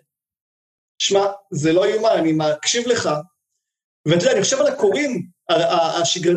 שמע, 1.01 1.25
זה 1.51 1.73
לא 1.73 1.87
יאומן, 1.87 2.09
אני 2.17 2.31
מקשיב 2.31 2.87
לך, 2.87 3.09
ואתה 4.05 4.23
יודע, 4.23 4.31
אני 4.31 4.41
חושב 4.41 4.59
על 4.59 4.67
הקוראים, 4.67 5.27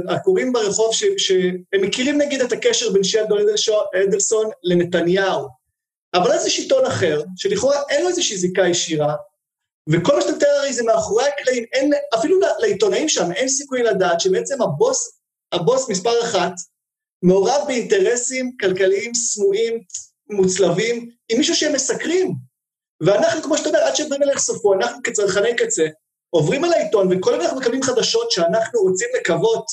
הקוראים 0.08 0.52
ברחוב, 0.52 0.94
ש, 0.94 1.04
שהם 1.18 1.82
מכירים 1.82 2.20
נגיד 2.20 2.40
את 2.40 2.52
הקשר 2.52 2.92
בין 2.92 3.04
שלדון 3.04 3.38
אדלסון 4.04 4.50
לנתניהו, 4.62 5.48
אבל 6.14 6.30
יש 6.46 6.58
עיתון 6.58 6.86
אחר, 6.86 7.22
שלכאורה 7.36 7.76
אין 7.90 8.02
לו 8.02 8.08
איזושהי 8.08 8.36
זיקה 8.36 8.62
ישירה, 8.68 9.14
וכל 9.92 10.16
מה 10.16 10.22
שאתה 10.22 10.32
מתאר 10.36 10.48
הרי 10.58 10.72
זה 10.72 10.82
מאחורי 10.82 11.24
הקלעים, 11.24 11.64
אין, 11.72 11.92
אפילו 12.14 12.40
לעיתונאים 12.58 13.08
שם 13.08 13.32
אין 13.32 13.48
סיכוי 13.48 13.82
לדעת 13.82 14.20
שבעצם 14.20 14.62
הבוס, 14.62 15.18
הבוס 15.52 15.90
מספר 15.90 16.22
אחת, 16.22 16.52
מעורב 17.22 17.64
באינטרסים 17.66 18.56
כלכליים 18.60 19.14
סמויים, 19.14 19.80
מוצלבים, 20.30 21.10
עם 21.28 21.38
מישהו 21.38 21.54
שהם 21.54 21.72
מסקרים. 21.72 22.34
ואנחנו, 23.00 23.42
כמו 23.42 23.58
שאתה 23.58 23.68
אומר, 23.68 23.78
עד 23.78 23.96
שדברים 23.96 24.22
האלה 24.22 24.34
נחשפו, 24.34 24.74
אנחנו 24.74 25.02
כצרכני 25.02 25.56
קצה, 25.56 25.86
עוברים 26.30 26.64
על 26.64 26.72
העיתון, 26.72 27.08
וכל 27.12 27.32
הזמן 27.32 27.44
אנחנו 27.44 27.60
מקבלים 27.60 27.82
חדשות 27.82 28.30
שאנחנו 28.30 28.80
רוצים 28.80 29.08
לקוות 29.20 29.64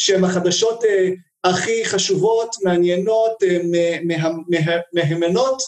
שהן 0.00 0.24
החדשות 0.24 0.84
אה, 0.84 1.08
הכי 1.44 1.84
חשובות, 1.84 2.56
מעניינות, 2.64 3.42
אה, 3.42 3.58
מה, 4.04 4.28
מה, 4.28 4.72
מהימנות, 4.92 5.62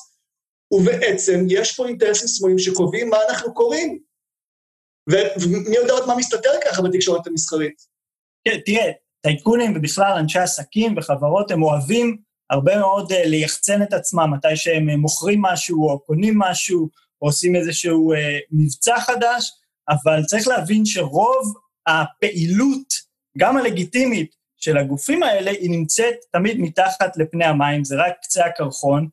ובעצם 0.73 1.45
יש 1.49 1.77
פה 1.77 1.89
אינטרסים 1.89 2.29
סמויים 2.29 2.59
שקובעים 2.59 3.11
מה 3.11 3.17
אנחנו 3.29 3.55
קוראים. 3.55 3.99
ומי 5.09 5.77
יודע 5.77 5.93
עוד 5.93 6.07
מה 6.07 6.17
מסתתר 6.17 6.51
ככה 6.65 6.83
בתקשורת 6.83 7.27
המסחרית. 7.27 7.87
כן, 8.45 8.59
תראה, 8.67 8.91
טייקונים 9.23 9.77
ובכלל 9.77 10.13
אנשי 10.19 10.39
עסקים 10.39 10.95
וחברות, 10.97 11.51
הם 11.51 11.63
אוהבים 11.63 12.17
הרבה 12.51 12.79
מאוד 12.79 13.13
אה, 13.13 13.27
ליחצן 13.27 13.83
את 13.83 13.93
עצמם 13.93 14.31
מתי 14.33 14.57
שהם 14.57 14.91
אה, 14.91 14.97
מוכרים 14.97 15.43
משהו 15.43 15.89
או 15.89 16.01
קונים 16.01 16.39
משהו, 16.39 16.89
או 17.23 17.27
עושים 17.27 17.57
איזשהו 17.57 18.13
אה, 18.13 18.39
מבצע 18.51 19.01
חדש, 19.01 19.53
אבל 19.89 20.25
צריך 20.25 20.49
להבין 20.49 20.87
שרוב 20.87 21.55
הפעילות, 21.87 22.95
גם 23.39 23.57
הלגיטימית, 23.57 24.41
של 24.61 24.77
הגופים 24.77 25.23
האלה, 25.23 25.51
היא 25.51 25.71
נמצאת 25.71 26.15
תמיד 26.33 26.57
מתחת 26.61 27.17
לפני 27.17 27.45
המים, 27.45 27.85
זה 27.85 27.97
רק 27.97 28.13
קצה 28.23 28.45
הקרחון, 28.45 29.09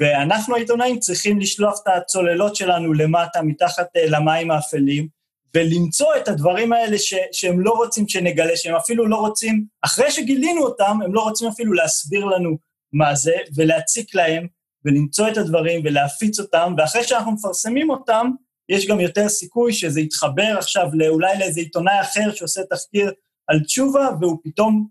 ואנחנו 0.00 0.56
העיתונאים 0.56 0.98
צריכים 0.98 1.40
לשלוח 1.40 1.80
את 1.82 1.88
הצוללות 1.96 2.56
שלנו 2.56 2.92
למטה, 2.92 3.42
מתחת 3.42 3.86
למים 3.96 4.50
האפלים, 4.50 5.08
ולמצוא 5.54 6.16
את 6.16 6.28
הדברים 6.28 6.72
האלה 6.72 6.98
ש, 6.98 7.14
שהם 7.32 7.60
לא 7.60 7.70
רוצים 7.70 8.08
שנגלה, 8.08 8.56
שהם 8.56 8.74
אפילו 8.74 9.06
לא 9.06 9.16
רוצים, 9.16 9.64
אחרי 9.82 10.10
שגילינו 10.10 10.62
אותם, 10.62 10.98
הם 11.04 11.14
לא 11.14 11.20
רוצים 11.20 11.48
אפילו 11.48 11.72
להסביר 11.72 12.24
לנו 12.24 12.58
מה 12.92 13.14
זה, 13.14 13.34
ולהציק 13.56 14.14
להם, 14.14 14.46
ולמצוא 14.84 15.28
את 15.28 15.36
הדברים 15.36 15.80
ולהפיץ 15.84 16.40
אותם, 16.40 16.74
ואחרי 16.78 17.04
שאנחנו 17.04 17.32
מפרסמים 17.32 17.90
אותם, 17.90 18.30
יש 18.68 18.86
גם 18.86 19.00
יותר 19.00 19.28
סיכוי 19.28 19.72
שזה 19.72 20.00
יתחבר 20.00 20.54
עכשיו 20.58 20.86
אולי 21.08 21.38
לאיזה 21.38 21.60
עיתונאי 21.60 22.00
אחר 22.00 22.34
שעושה 22.34 22.60
תחקיר 22.70 23.12
על 23.46 23.60
תשובה, 23.60 24.08
והוא 24.20 24.38
פתאום 24.44 24.86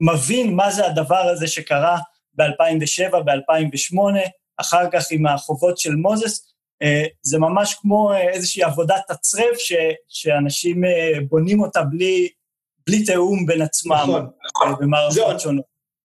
מבין 0.00 0.54
מה 0.54 0.70
זה 0.70 0.86
הדבר 0.86 1.28
הזה 1.28 1.46
שקרה 1.46 1.98
ב-2007, 2.34 3.16
ב-2008, 3.24 3.98
אחר 4.60 4.90
כך 4.92 5.04
עם 5.10 5.26
החובות 5.26 5.78
של 5.78 5.94
מוזס. 5.94 6.46
אה, 6.82 7.04
זה 7.22 7.38
ממש 7.38 7.74
כמו 7.74 8.12
אה, 8.12 8.30
איזושהי 8.30 8.62
עבודת 8.62 9.00
תצרף 9.08 9.58
ש, 9.58 9.72
שאנשים 10.08 10.84
אה, 10.84 11.18
בונים 11.28 11.60
אותה 11.60 11.82
בלי, 11.82 12.28
בלי 12.86 13.04
תיאום 13.04 13.46
בין 13.46 13.62
עצמם 13.62 13.96
נכון, 14.02 14.30
נכון. 14.46 14.74
במערכות 14.80 15.40
שונות. 15.40 15.64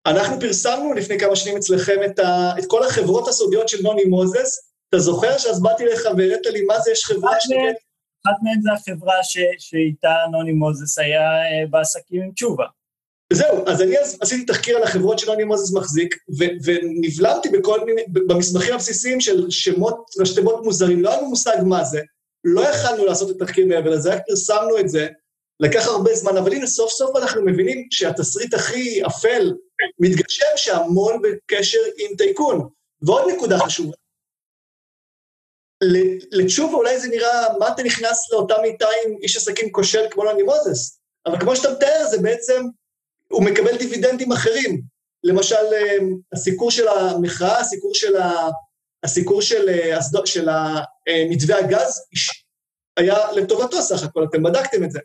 אנחנו 0.07 0.41
פרסמנו 0.41 0.93
לפני 0.93 1.19
כמה 1.19 1.37
שנים 1.37 1.57
אצלכם 1.57 2.01
את, 2.07 2.19
ה, 2.19 2.53
את 2.59 2.65
כל 2.67 2.87
החברות 2.87 3.29
הסודיות 3.29 3.69
של 3.69 3.83
נוני 3.83 4.05
מוזס. 4.05 4.71
אתה 4.89 4.99
זוכר 4.99 5.39
שאז 5.39 5.63
באתי 5.63 5.85
לך 5.85 6.03
והראית 6.17 6.47
לי 6.47 6.65
מה 6.65 6.81
זה, 6.81 6.91
יש 6.91 7.05
חברה 7.05 7.41
ש... 7.41 7.47
אחת 8.27 8.37
מהן 8.43 8.61
זה 8.63 8.73
החברה 8.73 9.15
ש, 9.23 9.39
שאיתה 9.59 10.15
נוני 10.31 10.53
מוזס 10.53 10.99
היה 10.99 11.21
בעסקים 11.71 12.23
עם 12.23 12.33
תשובה. 12.33 12.65
זהו, 13.33 13.69
אז 13.69 13.83
אני 13.83 13.99
אז 13.99 14.19
עשיתי 14.21 14.45
תחקיר 14.45 14.77
על 14.77 14.83
החברות 14.83 15.19
של 15.19 15.31
נוני 15.31 15.45
מוזס 15.45 15.73
מחזיק, 15.73 16.17
ונבלמתי 16.65 17.49
בכל 17.49 17.85
מיני, 17.85 18.03
במסמכים 18.09 18.75
הבסיסיים 18.75 19.21
של 19.21 19.51
שמות, 19.51 20.07
ראשי 20.21 20.41
מוזרים, 20.41 21.03
לא 21.03 21.09
היה 21.09 21.19
לנו 21.19 21.29
מושג 21.29 21.57
מה 21.65 21.85
זה, 21.85 22.01
לא 22.45 22.61
יכלנו 22.61 23.05
לעשות 23.05 23.31
את 23.31 23.43
התחקיר 23.43 23.67
מעבר 23.67 23.91
לזה, 23.91 24.15
רק 24.15 24.23
פרסמנו 24.27 24.79
את 24.79 24.89
זה, 24.89 25.09
לקח 25.61 25.87
הרבה 25.87 26.15
זמן, 26.15 26.37
אבל 26.37 26.53
הנה 26.53 26.67
סוף 26.67 26.91
סוף 26.93 27.17
אנחנו 27.17 27.43
מבינים 27.45 27.89
שהתסריט 27.91 28.55
הכי 28.55 29.07
אפל 29.07 29.53
מתגשם 29.99 30.57
שהמון 30.57 31.23
בקשר 31.23 31.79
עם 31.99 32.17
טייקון. 32.17 32.69
ועוד 33.03 33.33
נקודה 33.37 33.59
חשובה, 33.59 33.97
לתשובה 36.33 36.75
אולי 36.75 37.01
זה 37.01 37.09
נראה, 37.09 37.59
מה 37.59 37.69
אתה 37.69 37.83
נכנס 37.83 38.33
לאותה 38.33 38.55
מיטה 38.63 38.87
עם 39.07 39.17
איש 39.23 39.37
עסקים 39.37 39.73
כושל 39.73 40.05
כמו 40.11 40.25
לוני 40.25 40.43
מוזס? 40.43 40.99
אבל 41.27 41.41
כמו 41.41 41.57
שאתה 41.57 41.73
מתאר, 41.73 42.07
זה 42.11 42.19
בעצם, 42.19 42.65
הוא 43.35 43.45
מקבל 43.45 43.79
דיבידנדים 43.79 44.33
אחרים. 44.33 44.81
למשל, 45.25 45.55
אה, 45.73 45.97
הסיקור 46.33 46.71
של 46.71 46.89
המחאה, 46.89 47.61
הסיקור 47.61 47.95
של, 47.95 48.17
ה, 48.17 48.33
הסיקור 49.05 49.43
של, 49.43 49.69
אה, 49.69 49.99
של 50.25 50.49
מתווה 51.31 51.59
הגז, 51.59 52.03
היה 52.97 53.33
לטובתו 53.33 53.83
סך 53.83 54.03
הכל, 54.03 54.25
אתם 54.25 54.43
בדקתם 54.43 54.85
את 54.85 54.91
זה. 54.91 54.99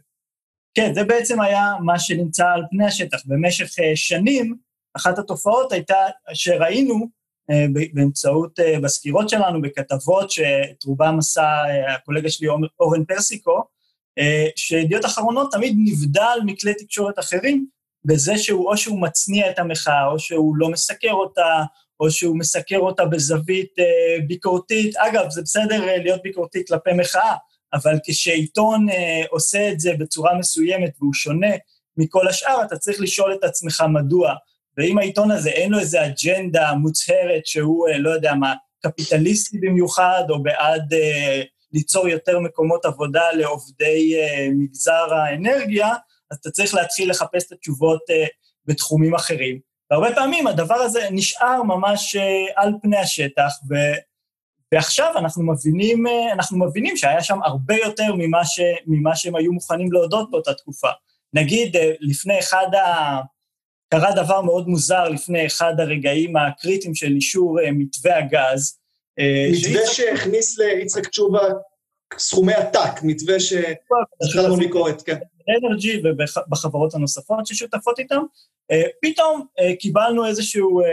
כן, 0.74 0.94
זה 0.94 1.04
בעצם 1.04 1.42
היה 1.42 1.74
מה 1.84 2.00
שנמצא 2.00 2.46
על 2.46 2.64
פני 2.70 2.86
השטח. 2.86 3.18
במשך 3.26 3.80
אה, 3.80 3.92
שנים, 3.96 4.56
אחת 4.98 5.20
התופעות 5.20 5.72
הייתה 5.72 5.96
שראינו 6.34 7.08
אה, 7.52 7.66
באמצעות, 7.94 8.60
אה, 8.60 8.80
בסקירות 8.80 9.30
שלנו, 9.30 9.62
בכתבות 9.62 10.32
שאת 10.32 10.84
רובם 10.86 11.16
עשה 11.20 11.44
הקולגה 11.96 12.30
שלי 12.30 12.48
אורן 12.80 13.06
פרסיקו, 13.06 13.64
שידיעות 14.56 15.06
אחרונות 15.06 15.52
תמיד 15.52 15.76
נבדל 15.78 16.40
מכלי 16.46 16.74
תקשורת 16.74 17.20
אחרים 17.20 17.68
בזה 18.06 18.38
שהוא 18.38 18.72
או 18.72 18.78
שהוא 18.78 19.02
מצניע 19.02 19.50
את 19.50 19.60
המחאה, 19.60 20.08
או 20.08 20.20
שהוא 20.20 20.56
לא 20.58 20.70
מסקר 20.70 21.12
אותה, 21.12 21.64
או 22.00 22.12
שהוא 22.12 22.38
מסקר 22.38 22.78
אותה 22.80 23.06
בזווית 23.06 23.74
ביקורתית. 24.28 24.96
אגב, 24.96 25.30
זה 25.30 25.42
בסדר 25.42 25.86
להיות 25.86 26.22
ביקורתי 26.24 26.66
כלפי 26.66 26.94
מחאה, 26.94 27.36
אבל 27.74 27.96
כשעיתון 28.06 28.90
אה, 28.90 29.22
עושה 29.30 29.72
את 29.72 29.80
זה 29.80 29.94
בצורה 30.00 30.38
מסוימת 30.38 30.92
והוא 31.00 31.14
שונה 31.14 31.52
מכל 31.98 32.28
השאר, 32.28 32.64
אתה 32.64 32.78
צריך 32.78 33.02
לשאול 33.02 33.34
את 33.34 33.44
עצמך 33.44 33.84
מדוע. 33.90 34.34
ואם 34.78 34.98
העיתון 34.98 35.32
הזה 35.32 35.50
אין 35.50 35.72
לו 35.72 35.80
איזו 35.80 35.98
אג'נדה 36.06 36.74
מוצהרת 36.74 37.46
שהוא, 37.46 37.88
אה, 37.88 37.98
לא 37.98 38.10
יודע 38.10 38.34
מה, 38.34 38.54
קפיטליסטי 38.82 39.58
במיוחד, 39.58 40.24
או 40.30 40.44
בעד 40.44 40.94
אה, 40.94 41.42
ליצור 41.74 42.08
יותר 42.08 42.40
מקומות 42.40 42.86
עבודה 42.86 43.32
לעובדי 43.32 44.16
אה, 44.16 44.48
מגזר 44.56 45.14
האנרגיה, 45.14 45.94
אז 46.32 46.38
אתה 46.38 46.52
צריך 46.52 46.74
להתחיל 46.74 47.10
לחפש 47.10 47.46
את 47.48 47.52
התשובות 47.52 48.02
אה, 48.10 48.26
בתחומים 48.66 49.16
אחרים. 49.16 49.60
והרבה 49.92 50.16
פעמים 50.16 50.48
הדבר 50.48 50.76
הזה 50.76 51.08
נשאר 51.12 51.64
ממש 51.64 52.16
אה, 52.16 52.46
על 52.64 52.74
פני 52.82 52.98
השטח, 52.98 53.52
ו... 53.70 53.76
ועכשיו 54.74 55.14
אנחנו 55.18 55.44
מבינים, 55.44 56.04
אנחנו 56.34 56.60
מבינים 56.60 56.98
שהיה 56.98 57.24
שם 57.24 57.44
הרבה 57.44 57.76
יותר 57.76 58.16
ממה, 58.18 58.46
ש, 58.46 58.60
ממה 58.88 59.16
שהם 59.16 59.36
היו 59.36 59.52
מוכנים 59.52 59.92
להודות 59.92 60.32
באותה 60.32 60.54
תקופה. 60.54 60.90
נגיד, 61.34 61.78
לפני 62.00 62.40
אחד 62.40 62.76
ה... 62.76 63.20
קרה 63.94 64.12
דבר 64.16 64.42
מאוד 64.42 64.68
מוזר 64.68 65.10
לפני 65.10 65.46
אחד 65.46 65.74
הרגעים 65.80 66.38
הקריטיים 66.38 66.96
של 66.96 67.12
אישור 67.16 67.60
מתווה 67.74 68.18
הגז. 68.18 68.78
מתווה 69.52 69.86
שהכניס 69.86 70.60
ליצחק 70.60 71.08
תשובה 71.08 71.42
סכומי 72.18 72.54
עתק, 72.54 73.04
מתווה 73.04 73.40
שזכה 73.40 74.42
לנו 74.44 74.56
ביקורת, 74.56 75.02
כן. 75.02 75.18
אנרג'י 75.58 76.02
ובחברות 76.04 76.96
הנוספות 76.96 77.48
ששותפות 77.48 78.00
איתם, 78.00 78.22
אה, 78.72 78.84
פתאום 79.02 79.46
אה, 79.60 79.76
קיבלנו 79.76 80.26
איזשהו 80.26 80.82
אה, 80.82 80.86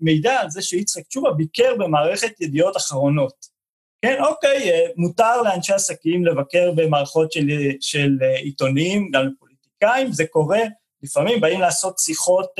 מידע 0.00 0.40
על 0.40 0.50
זה 0.50 0.62
שיצחק 0.62 1.06
תשובה 1.06 1.30
ביקר 1.32 1.74
במערכת 1.78 2.40
ידיעות 2.40 2.76
אחרונות. 2.76 3.56
כן, 4.02 4.22
אוקיי, 4.24 4.70
מותר 4.96 5.42
לאנשי 5.42 5.72
עסקים 5.72 6.24
לבקר 6.24 6.72
במערכות 6.76 7.32
של, 7.32 7.46
של 7.80 8.18
עיתונים, 8.42 9.10
גם 9.10 9.26
לפוליטיקאים, 9.26 10.12
זה 10.12 10.26
קורה, 10.26 10.60
לפעמים 11.02 11.40
באים 11.40 11.60
לעשות 11.60 11.98
שיחות, 11.98 12.50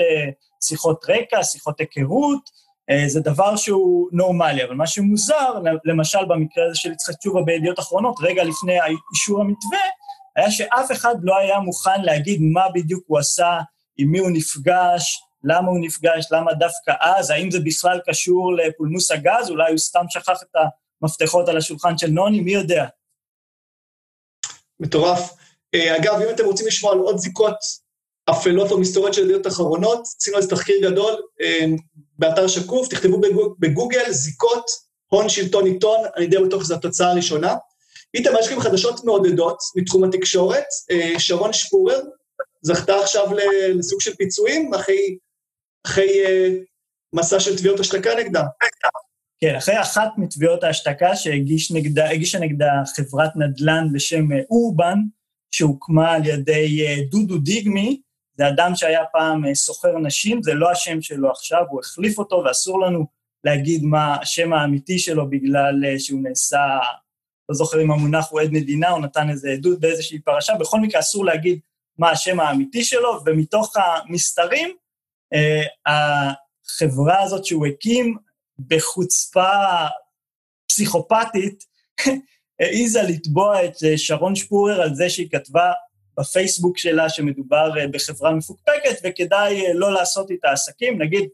שיחות 0.64 1.05
רקע, 1.09 1.43
שיחות 1.45 1.80
היכרות, 1.80 2.51
זה 3.07 3.20
דבר 3.20 3.57
שהוא 3.57 4.09
נורמלי, 4.12 4.64
אבל 4.64 4.74
מה 4.74 4.87
שמוזר, 4.87 5.55
למשל 5.84 6.24
במקרה 6.28 6.64
הזה 6.66 6.74
של 6.74 6.93
יצחק 6.93 7.14
תשובה 7.14 7.43
בידיעות 7.43 7.78
אחרונות, 7.78 8.16
רגע 8.20 8.45
לפני 8.45 8.78
אישור 9.12 9.41
המתווה, 9.41 9.78
היה 10.37 10.51
שאף 10.51 10.93
אחד 10.93 11.14
לא 11.22 11.39
היה 11.39 11.59
מוכן 11.59 12.03
להגיד 12.03 12.41
מה 12.43 12.68
בדיוק 12.74 13.05
הוא 13.07 13.18
עשה, 13.18 13.59
עם 13.99 14.09
מי 14.11 14.18
הוא 14.18 14.30
נפגש, 14.32 15.22
למה 15.45 15.68
הוא 15.68 15.78
נפגש, 15.80 16.26
למה 16.30 16.55
דווקא 16.55 16.93
אז, 17.01 17.30
האם 17.30 17.51
זה 17.51 17.59
בכלל 17.64 18.01
קשור 18.07 18.57
לפולמוס 18.57 19.11
הגז, 19.11 19.51
אולי 19.51 19.70
הוא 19.70 19.78
סתם 19.78 20.05
שכח 20.09 20.43
את 20.43 20.57
המפתחות 21.03 21.49
על 21.49 21.57
השולחן 21.57 21.99
של 21.99 22.07
נוני, 22.07 22.41
מי 22.41 22.53
יודע. 22.53 22.87
מטורף. 24.80 25.32
אה, 25.74 25.97
אגב, 25.97 26.14
אם 26.14 26.34
אתם 26.34 26.45
רוצים 26.45 26.66
לשמוע 26.66 26.93
על 26.93 26.99
עוד 26.99 27.18
זיקות 27.18 27.57
אפלות 28.30 28.70
או 28.70 28.80
מסתורות 28.80 29.14
של 29.14 29.22
ידיעות 29.24 29.47
אחרונות, 29.47 30.01
עשינו 30.20 30.37
איזה 30.37 30.51
תחקיר 30.51 30.91
גדול 30.91 31.12
אה, 31.41 31.64
באתר 32.18 32.49
שקוף, 32.49 32.89
תכתבו 32.89 33.20
בגוגל 33.59 34.11
זיקות 34.11 34.66
הון 35.07 35.28
שלטון 35.28 35.66
עיתון, 35.66 36.01
אני 36.16 36.26
די 36.26 36.37
בטוח 36.39 36.62
שזו 36.62 36.74
התוצאה 36.74 37.11
הראשונה. 37.11 37.55
איתמר, 38.16 38.38
יש 38.40 38.48
גם 38.52 38.60
חדשות 38.60 39.04
מעודדות 39.04 39.58
מתחום 39.76 40.04
התקשורת. 40.04 40.64
אה, 40.90 41.18
שרון 41.18 41.52
שפורר 41.52 42.00
זכתה 42.62 43.00
עכשיו 43.00 43.26
לסוג 43.74 44.00
של 44.00 44.14
פיצויים 44.14 44.74
אחרי, 44.74 45.18
אחרי 45.86 46.24
אה, 46.26 46.48
מסע 47.12 47.40
של 47.40 47.58
תביעות 47.58 47.80
השתקה 47.80 48.10
נגדה. 48.18 48.42
כן, 49.40 49.54
אחרי 49.54 49.80
אחת 49.80 50.08
מתביעות 50.16 50.64
ההשתקה 50.64 51.16
שהגישה 51.16 51.74
נגדה, 51.74 52.06
נגדה 52.40 52.70
חברת 52.96 53.30
נדל"ן 53.36 53.88
בשם 53.92 54.32
אה, 54.32 54.38
אורבן, 54.50 54.98
שהוקמה 55.50 56.12
על 56.12 56.26
ידי 56.26 56.86
דודו 57.10 57.38
דיגמי, 57.38 58.00
זה 58.38 58.48
אדם 58.48 58.72
שהיה 58.74 59.04
פעם 59.12 59.54
סוחר 59.54 59.98
נשים, 59.98 60.42
זה 60.42 60.54
לא 60.54 60.70
השם 60.70 61.02
שלו 61.02 61.30
עכשיו, 61.30 61.62
הוא 61.70 61.80
החליף 61.80 62.18
אותו 62.18 62.42
ואסור 62.46 62.80
לנו 62.80 63.06
להגיד 63.44 63.84
מה 63.84 64.16
השם 64.20 64.52
האמיתי 64.52 64.98
שלו 64.98 65.30
בגלל 65.30 65.98
שהוא 65.98 66.20
נעשה 66.22 66.58
לא 67.49 67.55
זוכר 67.55 67.82
אם 67.82 67.90
המונח 67.90 68.26
הוא 68.30 68.40
עד 68.40 68.53
מדינה, 68.53 68.90
או 68.90 68.99
נתן 68.99 69.30
איזה 69.30 69.51
עדות 69.51 69.80
באיזושהי 69.80 70.18
פרשה, 70.18 70.55
בכל 70.61 70.80
מקרה 70.80 71.01
אסור 71.01 71.24
להגיד 71.24 71.59
מה 71.99 72.11
השם 72.11 72.40
האמיתי 72.40 72.84
שלו, 72.84 73.20
ומתוך 73.26 73.74
המסתרים, 73.76 74.76
אה, 75.34 75.62
החברה 75.86 77.22
הזאת 77.22 77.44
שהוא 77.44 77.66
הקים, 77.66 78.16
בחוצפה 78.59 79.51
פסיכופתית, 80.68 81.64
העיזה 82.61 83.03
לתבוע 83.03 83.64
את 83.64 83.74
אה, 83.84 83.99
שרון 83.99 84.36
שפורר 84.36 84.82
על 84.82 84.94
זה 84.94 85.11
שהיא 85.11 85.28
כתבה 85.30 85.72
בפייסבוק 86.18 86.78
שלה 86.78 87.09
שמדובר 87.09 87.78
אה, 87.78 87.88
בחברה 87.88 88.32
מפוקפקת, 88.32 89.01
וכדאי 89.05 89.62
לא 89.74 89.92
לעשות 89.92 90.30
איתה 90.30 90.51
עסקים. 90.51 91.03
נגיד, 91.03 91.28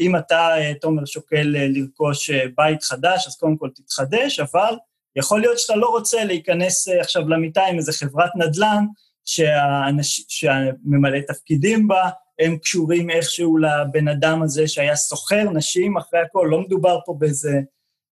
אם 0.00 0.16
אתה, 0.16 0.48
תומר, 0.80 1.04
שוקל 1.04 1.54
לרכוש 1.54 2.30
בית 2.30 2.82
חדש, 2.82 3.26
אז 3.26 3.36
קודם 3.36 3.56
כל 3.56 3.70
תתחדש, 3.74 4.40
אבל 4.40 4.76
יכול 5.16 5.40
להיות 5.40 5.58
שאתה 5.58 5.76
לא 5.76 5.88
רוצה 5.88 6.24
להיכנס 6.24 6.88
אה, 6.88 7.00
עכשיו 7.00 7.28
למיטה 7.28 7.64
עם 7.64 7.76
איזה 7.76 7.92
חברת 7.92 8.30
נדל"ן, 8.36 8.84
שהאנש... 9.24 10.24
שהממלא 10.28 11.18
תפקידים 11.28 11.88
בה, 11.88 12.10
הם 12.38 12.58
קשורים 12.58 13.10
איכשהו 13.10 13.58
לבן 13.58 14.08
אדם 14.08 14.42
הזה 14.42 14.68
שהיה 14.68 14.96
סוחר 14.96 15.42
נשים, 15.54 15.96
אחרי 15.96 16.20
הכל, 16.20 16.48
לא 16.50 16.60
מדובר 16.60 16.98
פה 17.06 17.14
באיזה 17.18 17.60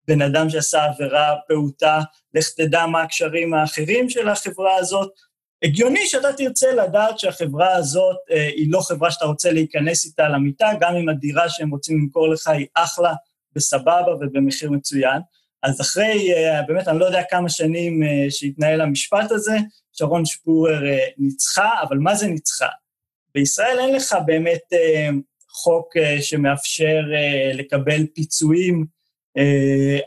בן 0.08 0.22
אדם 0.22 0.50
שעשה 0.50 0.84
עבירה 0.84 1.34
פעוטה, 1.48 2.00
לך 2.34 2.48
תדע 2.56 2.86
מה 2.86 3.02
הקשרים 3.02 3.54
האחרים 3.54 4.10
של 4.10 4.28
החברה 4.28 4.76
הזאת. 4.76 5.10
הגיוני 5.62 6.06
שאתה 6.06 6.32
תרצה 6.32 6.72
לדעת 6.72 7.18
שהחברה 7.18 7.74
הזאת 7.74 8.16
אה, 8.30 8.46
היא 8.46 8.72
לא 8.72 8.80
חברה 8.80 9.10
שאתה 9.10 9.24
רוצה 9.24 9.52
להיכנס 9.52 10.04
איתה 10.04 10.28
למיטה, 10.28 10.70
גם 10.80 10.96
אם 10.96 11.08
הדירה 11.08 11.48
שהם 11.48 11.70
רוצים 11.70 11.98
למכור 11.98 12.28
לך 12.28 12.48
היא 12.48 12.66
אחלה, 12.74 13.14
בסבבה 13.56 14.14
ובמחיר 14.20 14.70
מצוין. 14.70 15.20
אז 15.62 15.80
אחרי, 15.80 16.34
אה, 16.34 16.62
באמת, 16.62 16.88
אני 16.88 16.98
לא 16.98 17.04
יודע 17.04 17.22
כמה 17.30 17.48
שנים 17.48 18.02
אה, 18.02 18.30
שהתנהל 18.30 18.80
המשפט 18.80 19.30
הזה, 19.30 19.56
שרון 19.92 20.24
שפורר 20.24 20.86
אה, 20.86 21.06
ניצחה, 21.18 21.70
אבל 21.82 21.98
מה 21.98 22.14
זה 22.14 22.26
ניצחה? 22.26 22.68
בישראל 23.34 23.78
אין 23.78 23.94
לך 23.94 24.16
באמת 24.26 24.62
חוק 25.50 25.88
שמאפשר 26.20 27.00
לקבל 27.54 28.06
פיצויים 28.14 28.84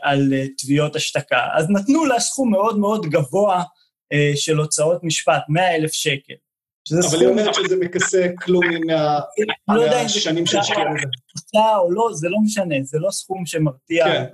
על 0.02 0.32
תביעות 0.58 0.96
השתקה. 0.96 1.40
אז 1.54 1.66
נתנו 1.70 2.04
לה 2.04 2.20
סכום 2.20 2.50
מאוד 2.50 2.78
מאוד 2.78 3.06
גבוה 3.06 3.62
של 4.34 4.56
הוצאות 4.56 5.04
משפט, 5.04 5.42
100 5.48 5.74
אלף 5.76 5.92
שקל. 5.92 6.34
אבל 7.10 7.20
היא 7.20 7.28
אומרת 7.28 7.54
שזה 7.54 7.76
מכסה 7.76 8.26
כלום 8.38 8.64
מהשנים 9.68 10.44
לא 10.44 10.50
שהשקיעה 10.50 10.84
בזה. 10.94 11.08
או 11.78 11.90
לא, 11.90 12.08
זה 12.12 12.28
לא 12.28 12.38
משנה, 12.44 12.74
זה 12.82 12.98
לא 12.98 13.10
סכום 13.10 13.46
שמרתיע 13.46 14.04
כן. 14.04 14.24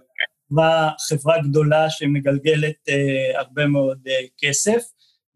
חברה, 0.52 0.90
חברה 1.08 1.38
גדולה 1.38 1.90
שמגלגלת 1.90 2.88
אה, 2.88 3.40
הרבה 3.40 3.66
מאוד 3.66 3.98
אה, 4.08 4.14
כסף, 4.38 4.82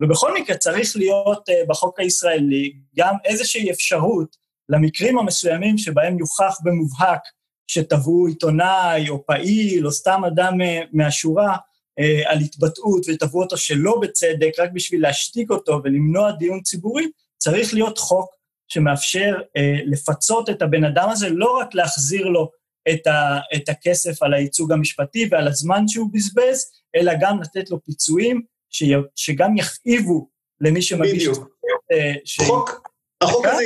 ובכל 0.03 0.35
מקרה 0.35 0.57
צריך 0.57 0.97
להיות 0.97 1.49
אה, 1.49 1.63
בחוק 1.69 2.01
הישראלי 2.01 2.73
גם 2.97 3.15
איזושהי 3.25 3.71
אפשרות 3.71 4.37
למקרים 4.69 5.19
המסוימים 5.19 5.79
שבהם 5.79 6.19
יוכח 6.19 6.59
במובהק 6.65 7.21
שתבעו 7.67 8.27
עיתונאי 8.27 9.09
או 9.09 9.27
פעיל 9.27 9.87
או 9.87 9.93
סתם 9.93 10.23
אדם 10.25 10.61
אה, 10.61 10.81
מהשורה 10.93 11.57
אה, 11.99 12.31
על 12.31 12.39
התבטאות 12.39 13.03
ותבעו 13.09 13.43
אותו 13.43 13.57
שלא 13.57 13.99
בצדק, 14.03 14.51
רק 14.59 14.71
בשביל 14.73 15.03
להשתיק 15.03 15.51
אותו 15.51 15.81
ולמנוע 15.85 16.31
דיון 16.31 16.61
ציבורי, 16.61 17.07
צריך 17.39 17.75
להיות 17.75 17.99
חוק 17.99 18.37
שמאפשר 18.69 19.37
אה, 19.57 19.77
לפצות 19.87 20.51
את 20.51 20.63
הבן 20.63 20.85
אדם 20.85 21.09
הזה, 21.09 21.29
לא 21.31 21.59
רק 21.59 21.75
להחזיר 21.75 22.27
לו 22.27 22.51
את, 22.93 23.07
ה, 23.07 23.39
את 23.57 23.69
הכסף 23.69 24.23
על 24.23 24.35
הייצוג 24.35 24.73
המשפטי 24.73 25.29
ועל 25.31 25.49
הזמן 25.49 25.89
שהוא 25.89 26.09
בזבז, 26.13 26.71
אלא 26.97 27.13
גם 27.21 27.41
לתת 27.43 27.71
לו 27.71 27.85
פיצויים 27.85 28.43
ש, 28.71 28.85
שגם 29.17 29.57
יכאיבו 29.57 30.29
למי 30.61 30.83
שמגיש... 30.83 31.29
בדיוק. 31.29 31.49
אה, 31.93 32.13
ש... 32.25 32.41
חוק, 32.41 32.89
החוק 33.21 33.47
הזה 33.47 33.65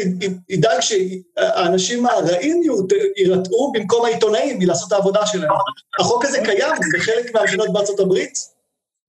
ידאג 0.49 0.81
שהאנשים 0.81 2.07
הרעים 2.07 2.63
יירתעו 3.17 3.73
במקום 3.75 4.05
העיתונאים 4.05 4.59
מלעשות 4.59 4.89
את 4.89 4.93
העבודה 4.93 5.27
שלהם. 5.27 5.51
החוק 6.01 6.25
הזה 6.25 6.39
קיים 6.45 6.75
בחלק 6.95 7.35
מהמדינות 7.35 7.73
בארצות 7.73 8.01
הברית, 8.01 8.39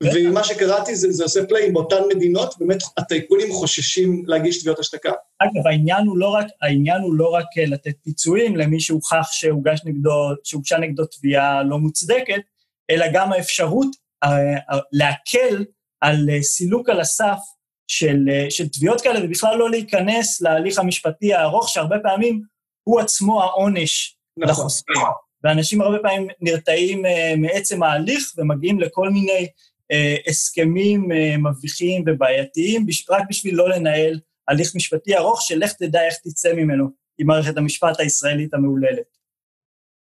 ומה 0.03 0.43
שקראתי 0.43 0.95
זה, 0.95 1.11
זה 1.11 1.23
עושה 1.23 1.45
פליי 1.45 1.71
באותן 1.71 2.01
מדינות, 2.15 2.55
באמת 2.59 2.81
הטייקונים 2.97 3.53
חוששים 3.53 4.23
להגיש 4.27 4.59
תביעות 4.59 4.79
השתקה. 4.79 5.11
אגב, 5.43 5.67
העניין 5.67 6.07
הוא 6.07 6.17
לא 6.17 6.27
רק, 6.27 6.47
העניין 6.61 7.01
הוא 7.01 7.13
לא 7.13 7.33
רק 7.33 7.45
אה, 7.57 7.65
לתת 7.65 7.95
פיצויים 8.03 8.57
למי 8.57 8.79
שהוכח 8.79 9.31
שהוגש 9.31 9.81
נגדו, 9.85 10.29
שהוגשה 10.43 10.77
נגדו 10.77 11.05
תביעה 11.05 11.63
לא 11.63 11.77
מוצדקת, 11.77 12.41
אלא 12.89 13.05
גם 13.13 13.33
האפשרות 13.33 13.87
uh, 14.25 14.27
uh, 14.27 14.77
להקל 14.91 15.65
על 16.01 16.29
סילוק 16.41 16.89
על 16.89 16.99
הסף 16.99 17.39
של, 17.87 18.25
של 18.49 18.69
תביעות 18.69 19.01
כאלה, 19.01 19.25
ובכלל 19.25 19.57
לא 19.57 19.69
להיכנס 19.69 20.41
להליך 20.41 20.79
המשפטי 20.79 21.33
הארוך, 21.33 21.69
שהרבה 21.69 21.99
פעמים 22.03 22.41
הוא 22.83 22.99
עצמו 22.99 23.43
העונש 23.43 24.17
נכון. 24.37 24.51
לחוסכים. 24.51 24.95
ואנשים 25.43 25.81
הרבה 25.81 25.97
פעמים 26.01 26.27
נרתעים 26.41 27.03
מעצם 27.37 27.83
ההליך 27.83 28.33
ומגיעים 28.37 28.79
לכל 28.79 29.09
מיני 29.09 29.47
אה, 29.91 30.15
הסכמים 30.27 31.11
אה, 31.11 31.37
מביכים 31.37 32.03
ובעייתיים, 32.07 32.85
רק 33.09 33.23
בשביל 33.29 33.55
לא 33.55 33.69
לנהל 33.69 34.19
הליך 34.47 34.75
משפטי 34.75 35.17
ארוך, 35.17 35.41
שלך 35.41 35.73
תדע 35.73 36.05
איך 36.05 36.15
תצא 36.23 36.53
ממנו 36.53 36.85
עם 37.17 37.27
מערכת 37.27 37.57
המשפט 37.57 37.99
הישראלית 37.99 38.53
המהוללת. 38.53 39.17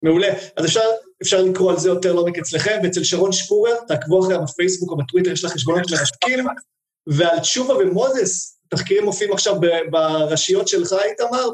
מעולה. 0.03 0.29
אז 0.57 0.65
אפשר, 0.65 0.81
אפשר 1.23 1.43
לקרוא 1.43 1.73
על 1.73 1.79
זה 1.79 1.89
יותר 1.89 2.13
לעומק 2.13 2.39
אצלכם, 2.39 2.81
ואצל 2.83 3.05
שרון 3.05 3.33
שפורר, 3.33 3.75
תעקבו 3.89 4.25
אחריה 4.25 4.39
בפייסבוק 4.39 4.91
או 4.91 4.97
בטוויטר, 4.97 5.31
יש 5.31 5.45
לה 5.45 5.51
חשבונות 5.51 5.91
מרתקים, 5.91 6.47
ועל 7.07 7.39
תשובה 7.39 7.75
ומוזס, 7.75 8.61
תחקירים 8.69 9.05
מופיעים 9.05 9.33
עכשיו 9.33 9.55
בראשיות 9.91 10.69
שלך, 10.69 10.93
איתמר, 10.93 11.49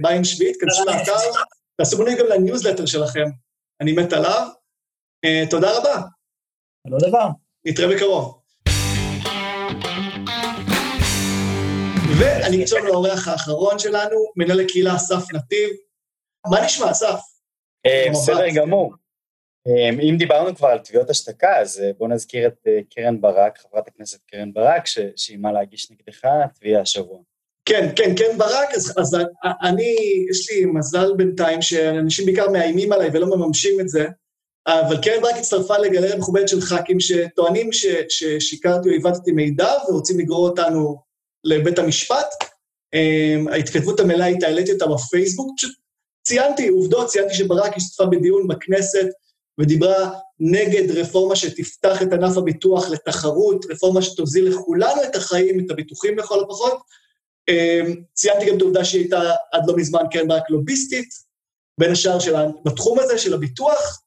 בעין 0.00 0.24
שביעית, 0.24 0.56
כנסו 0.60 0.84
לאתר, 0.84 1.12
תעשו 1.76 1.96
מנוי 1.96 2.10
גם 2.18 2.26
לניוזלטר 2.26 2.86
שלכם, 2.86 3.24
אני 3.80 3.92
מת 3.92 4.12
עליו. 4.12 4.48
אה, 5.26 5.50
תודה 5.50 5.78
רבה. 5.78 6.00
לא 6.86 6.98
דבר. 7.08 7.28
נתראה 7.66 7.96
בקרוב. 7.96 8.40
ואני 12.18 12.62
אקפוץ 12.62 12.78
לאורח 12.78 13.28
האחרון 13.28 13.78
שלנו, 13.78 14.16
מנהל 14.36 14.60
הקהילה 14.60 14.96
אסף 14.96 15.32
נתיב. 15.32 15.70
מה 16.50 16.64
נשמע, 16.64 16.90
אסף? 16.90 17.20
אה, 17.86 18.06
בסדר 18.12 18.48
גמור. 18.54 18.92
אה, 19.68 19.88
אם 20.08 20.16
דיברנו 20.18 20.56
כבר 20.56 20.68
על 20.68 20.78
תביעות 20.78 21.10
השתקה, 21.10 21.58
אז 21.60 21.80
אה, 21.80 21.90
בואו 21.98 22.10
נזכיר 22.10 22.46
את 22.46 22.66
קרן 22.90 23.20
ברק, 23.20 23.58
חברת 23.58 23.88
הכנסת 23.88 24.18
קרן 24.30 24.52
ברק, 24.52 24.82
שאיימה 25.16 25.52
להגיש 25.52 25.90
נגדך 25.90 26.28
תביעה 26.54 26.80
השבוע. 26.80 27.18
כן, 27.64 27.88
כן, 27.96 28.14
קרן 28.14 28.38
ברק, 28.38 28.74
אז, 28.74 28.94
אז 28.98 29.16
אני, 29.62 29.96
יש 30.30 30.50
לי 30.50 30.64
מזל 30.64 31.12
בינתיים 31.16 31.62
שאנשים 31.62 32.26
בעיקר 32.26 32.50
מאיימים 32.50 32.92
עליי 32.92 33.10
ולא 33.12 33.26
מממשים 33.26 33.80
את 33.80 33.88
זה, 33.88 34.06
אבל 34.66 35.02
קרן 35.02 35.22
ברק 35.22 35.34
הצטרפה 35.38 35.78
לגלריה 35.78 36.16
מכובדת 36.16 36.48
של 36.48 36.60
ח"כים 36.60 37.00
שטוענים 37.00 37.70
ששיקרתי 38.08 38.88
או 38.88 38.94
עיוותתי 38.94 39.32
מידע 39.32 39.72
ורוצים 39.88 40.18
לגרור 40.18 40.48
אותנו 40.48 41.05
לבית 41.46 41.78
המשפט. 41.78 42.26
ההתכתבות 43.52 44.00
המלאה 44.00 44.26
איתה, 44.26 44.46
העליתי 44.46 44.72
אותה 44.72 44.86
בפייסבוק, 44.86 45.50
פשוט 45.56 45.74
ציינתי 46.26 46.68
עובדות, 46.68 47.06
ציינתי 47.06 47.34
שברק 47.34 47.76
השתתפה 47.76 48.06
בדיון 48.06 48.48
בכנסת 48.48 49.06
ודיברה 49.60 50.10
נגד 50.40 50.90
רפורמה 50.90 51.36
שתפתח 51.36 52.02
את 52.02 52.12
ענף 52.12 52.36
הביטוח 52.36 52.90
לתחרות, 52.90 53.66
רפורמה 53.70 54.02
שתוזיל 54.02 54.48
לכולנו 54.48 55.02
את 55.02 55.16
החיים, 55.16 55.64
את 55.64 55.70
הביטוחים 55.70 56.18
לכל 56.18 56.42
הפחות. 56.44 56.78
אמ, 57.48 57.94
ציינתי 58.14 58.46
גם 58.46 58.56
את 58.56 58.60
העובדה 58.60 58.84
שהיא 58.84 59.00
הייתה 59.00 59.20
עד 59.52 59.62
לא 59.66 59.76
מזמן 59.76 60.00
קרן 60.10 60.28
ברק 60.28 60.50
לוביסטית, 60.50 61.08
בין 61.80 61.92
השאר 61.92 62.18
שלה, 62.18 62.46
בתחום 62.64 62.98
הזה 62.98 63.18
של 63.18 63.34
הביטוח. 63.34 64.02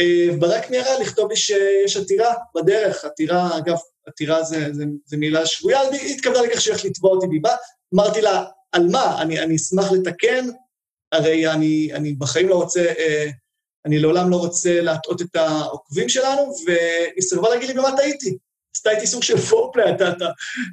אמ, 0.00 0.40
ברק 0.40 0.70
מיהרה 0.70 0.98
לכתוב 0.98 1.30
לי 1.30 1.36
שיש 1.36 1.96
עתירה 1.96 2.34
בדרך, 2.54 3.04
עתירה, 3.04 3.58
אגב, 3.58 3.76
עתירה 4.06 4.42
זה, 4.42 4.68
זה, 4.72 4.84
זה 5.06 5.16
מילה 5.16 5.46
שבויה, 5.46 5.80
היא 5.80 6.14
התכוונה 6.14 6.42
לכך 6.42 6.60
שהיא 6.60 6.72
הולכת 6.72 6.84
לתבוע 6.84 7.10
אותי 7.10 7.26
דיבה. 7.26 7.54
אמרתי 7.94 8.20
לה, 8.20 8.44
על 8.72 8.86
מה? 8.90 9.22
אני, 9.22 9.40
אני 9.40 9.56
אשמח 9.56 9.92
לתקן, 9.92 10.46
הרי 11.12 11.50
אני, 11.50 11.90
אני 11.94 12.12
בחיים 12.12 12.48
לא 12.48 12.54
רוצה, 12.54 12.80
אה, 12.98 13.30
אני 13.86 13.98
לעולם 13.98 14.30
לא 14.30 14.36
רוצה 14.36 14.80
להטעות 14.80 15.22
את 15.22 15.36
העוקבים 15.36 16.08
שלנו, 16.08 16.52
והיא 16.66 17.22
סירבה 17.22 17.48
להגיד 17.48 17.68
לי 17.68 17.74
במה 17.74 17.96
טעיתי. 17.96 18.36
עשתה 18.76 18.90
איתי 18.90 19.06
סוג 19.06 19.22
של 19.22 19.38
פורפלי, 19.38 19.90
אתה, 19.90 20.10
אתה, 20.10 20.26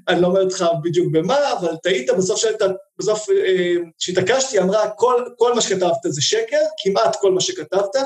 אני 0.07 0.21
לא 0.21 0.27
אומר 0.27 0.43
לך 0.43 0.65
בדיוק 0.83 1.07
במה, 1.11 1.53
אבל 1.53 1.75
טעית, 1.83 2.09
בסוף 2.17 2.39
שאתה, 2.39 2.65
בסוף 2.99 3.29
אה, 3.29 3.75
כשהתעקשתי, 3.99 4.59
אמרה, 4.59 4.89
כל, 4.89 5.25
כל 5.37 5.53
מה 5.53 5.61
שכתבת 5.61 5.97
זה 6.03 6.21
שקר, 6.21 6.61
כמעט 6.83 7.15
כל 7.15 7.31
מה 7.31 7.41
שכתבת, 7.41 7.95
אה, 7.95 8.01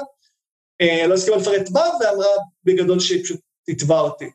לא 1.08 1.14
הסכימה 1.14 1.38
לפרט 1.38 1.70
מה, 1.74 1.90
ואמרה 2.00 2.28
בגדול 2.64 3.00
שהיא 3.00 3.24
פשוט 3.24 3.40
תתבע 3.66 4.00
אותי, 4.00 4.30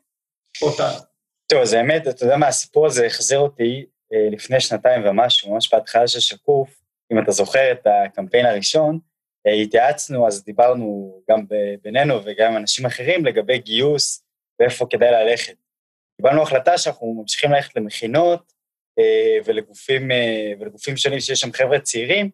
אותנו. 0.61 0.99
טוב, 1.47 1.61
אז 1.61 1.73
האמת, 1.73 2.07
אתה 2.07 2.25
יודע 2.25 2.37
מה, 2.37 2.47
הסיפור 2.47 2.85
הזה 2.85 3.05
החזיר 3.05 3.39
אותי 3.39 3.85
לפני 4.31 4.59
שנתיים 4.59 5.01
ומשהו, 5.05 5.53
ממש 5.53 5.73
בהתחלה 5.73 6.07
של 6.07 6.19
שקוף, 6.19 6.81
אם 7.13 7.23
אתה 7.23 7.31
זוכר 7.31 7.71
את 7.71 7.87
הקמפיין 7.87 8.45
הראשון, 8.45 8.99
אה, 9.47 9.51
התייעצנו, 9.51 10.27
אז 10.27 10.43
דיברנו 10.43 11.19
גם 11.29 11.45
בינינו 11.81 12.15
וגם 12.25 12.51
עם 12.51 12.57
אנשים 12.57 12.85
אחרים 12.85 13.25
לגבי 13.25 13.57
גיוס 13.57 14.23
ואיפה 14.59 14.85
כדאי 14.89 15.11
ללכת. 15.11 15.55
קיבלנו 16.17 16.41
החלטה 16.41 16.77
שאנחנו 16.77 17.13
ממשיכים 17.13 17.51
ללכת 17.51 17.75
למכינות 17.75 18.53
אה, 18.99 19.37
ולגופים, 19.45 20.11
אה, 20.11 20.51
ולגופים 20.59 20.97
שונים 20.97 21.19
שיש 21.19 21.39
שם 21.39 21.51
חבר'ה 21.51 21.79
צעירים, 21.79 22.29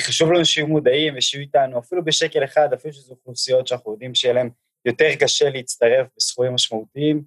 כי 0.00 0.06
חשוב 0.06 0.32
לנו 0.32 0.44
שיהיו 0.44 0.66
מודעים 0.66 1.14
ושיהיו 1.16 1.42
איתנו, 1.42 1.78
אפילו 1.78 2.04
בשקל 2.04 2.44
אחד, 2.44 2.72
אפילו 2.72 2.94
שזו 2.94 3.14
אוכלוסיות 3.14 3.66
שאנחנו 3.66 3.92
יודעים 3.92 4.14
שיהיה 4.14 4.34
להם 4.34 4.50
יותר 4.84 5.14
קשה 5.20 5.50
להצטרף 5.50 6.06
בסכומים 6.16 6.54
משמעותיים, 6.54 7.22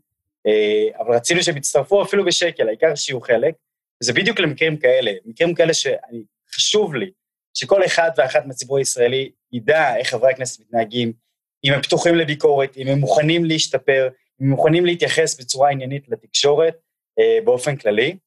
אבל 1.00 1.16
רצינו 1.16 1.44
שהם 1.44 1.58
יצטרפו 1.58 2.04
אפילו 2.04 2.26
בשקל, 2.26 2.68
העיקר 2.68 2.96
שיהיו 2.96 3.22
חלק, 3.22 3.56
וזה 4.02 4.14
בדיוק 4.14 4.40
למקרים 4.40 4.78
כאלה, 4.78 5.12
מקרים 5.26 5.56
כאלה 5.56 5.74
שאני 5.74 6.24
חשוב 6.56 6.96
לי 6.96 7.12
שכל 7.54 7.86
אחד 7.86 8.12
ואחת 8.18 8.46
מהציבור 8.46 8.78
הישראלי 8.78 9.32
ידע 9.52 9.96
איך 9.96 10.10
חברי 10.10 10.32
הכנסת 10.32 10.60
מתנהגים, 10.60 11.14
אם 11.64 11.74
הם 11.74 11.82
פתוחים 11.82 12.16
לביקורת, 12.16 12.78
אם 12.78 12.88
הם 12.88 13.00
מוכנים 13.00 13.46
להשתפר, 13.46 14.10
אם 14.42 14.46
הם 14.46 14.52
מוכנים 14.52 14.86
להתייחס 14.86 15.40
בצורה 15.40 15.70
עניינית 15.70 16.10
לתקשורת 16.10 16.76
אה, 17.20 17.38
באופן 17.44 17.76
כללי, 17.76 18.18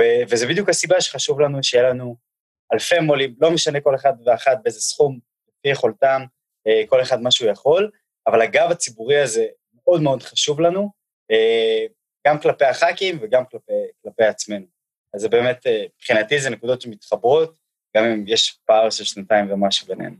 ו- 0.00 0.22
וזה 0.28 0.46
בדיוק 0.46 0.68
הסיבה 0.68 1.00
שחשוב 1.00 1.40
לנו 1.40 1.62
שיהיה 1.62 1.88
לנו 1.88 2.27
אלפי 2.72 2.98
מו"לים, 2.98 3.34
לא 3.40 3.50
משנה 3.50 3.80
כל 3.80 3.94
אחד 3.94 4.12
ואחת 4.24 4.58
באיזה 4.62 4.80
סכום, 4.80 5.18
לפי 5.58 5.68
יכולתם, 5.68 6.22
אה, 6.66 6.82
כל 6.86 7.02
אחד 7.02 7.20
מה 7.20 7.30
שהוא 7.30 7.50
יכול, 7.50 7.90
אבל 8.26 8.42
הגב 8.42 8.68
הציבורי 8.70 9.20
הזה 9.20 9.46
מאוד 9.74 10.02
מאוד 10.02 10.22
חשוב 10.22 10.60
לנו, 10.60 10.90
אה, 11.30 11.86
גם 12.26 12.40
כלפי 12.40 12.64
הח"כים 12.64 13.18
וגם 13.22 13.44
כלפי, 13.50 13.72
כלפי 14.02 14.24
עצמנו. 14.24 14.66
אז 15.14 15.20
זה 15.20 15.28
באמת, 15.28 15.66
אה, 15.66 15.84
מבחינתי 15.96 16.40
זה 16.40 16.50
נקודות 16.50 16.80
שמתחברות, 16.80 17.58
גם 17.96 18.04
אם 18.04 18.24
יש 18.26 18.58
פער 18.66 18.90
של 18.90 19.04
שנתיים 19.04 19.52
ומשהו 19.52 19.86
בינינו. 19.86 20.16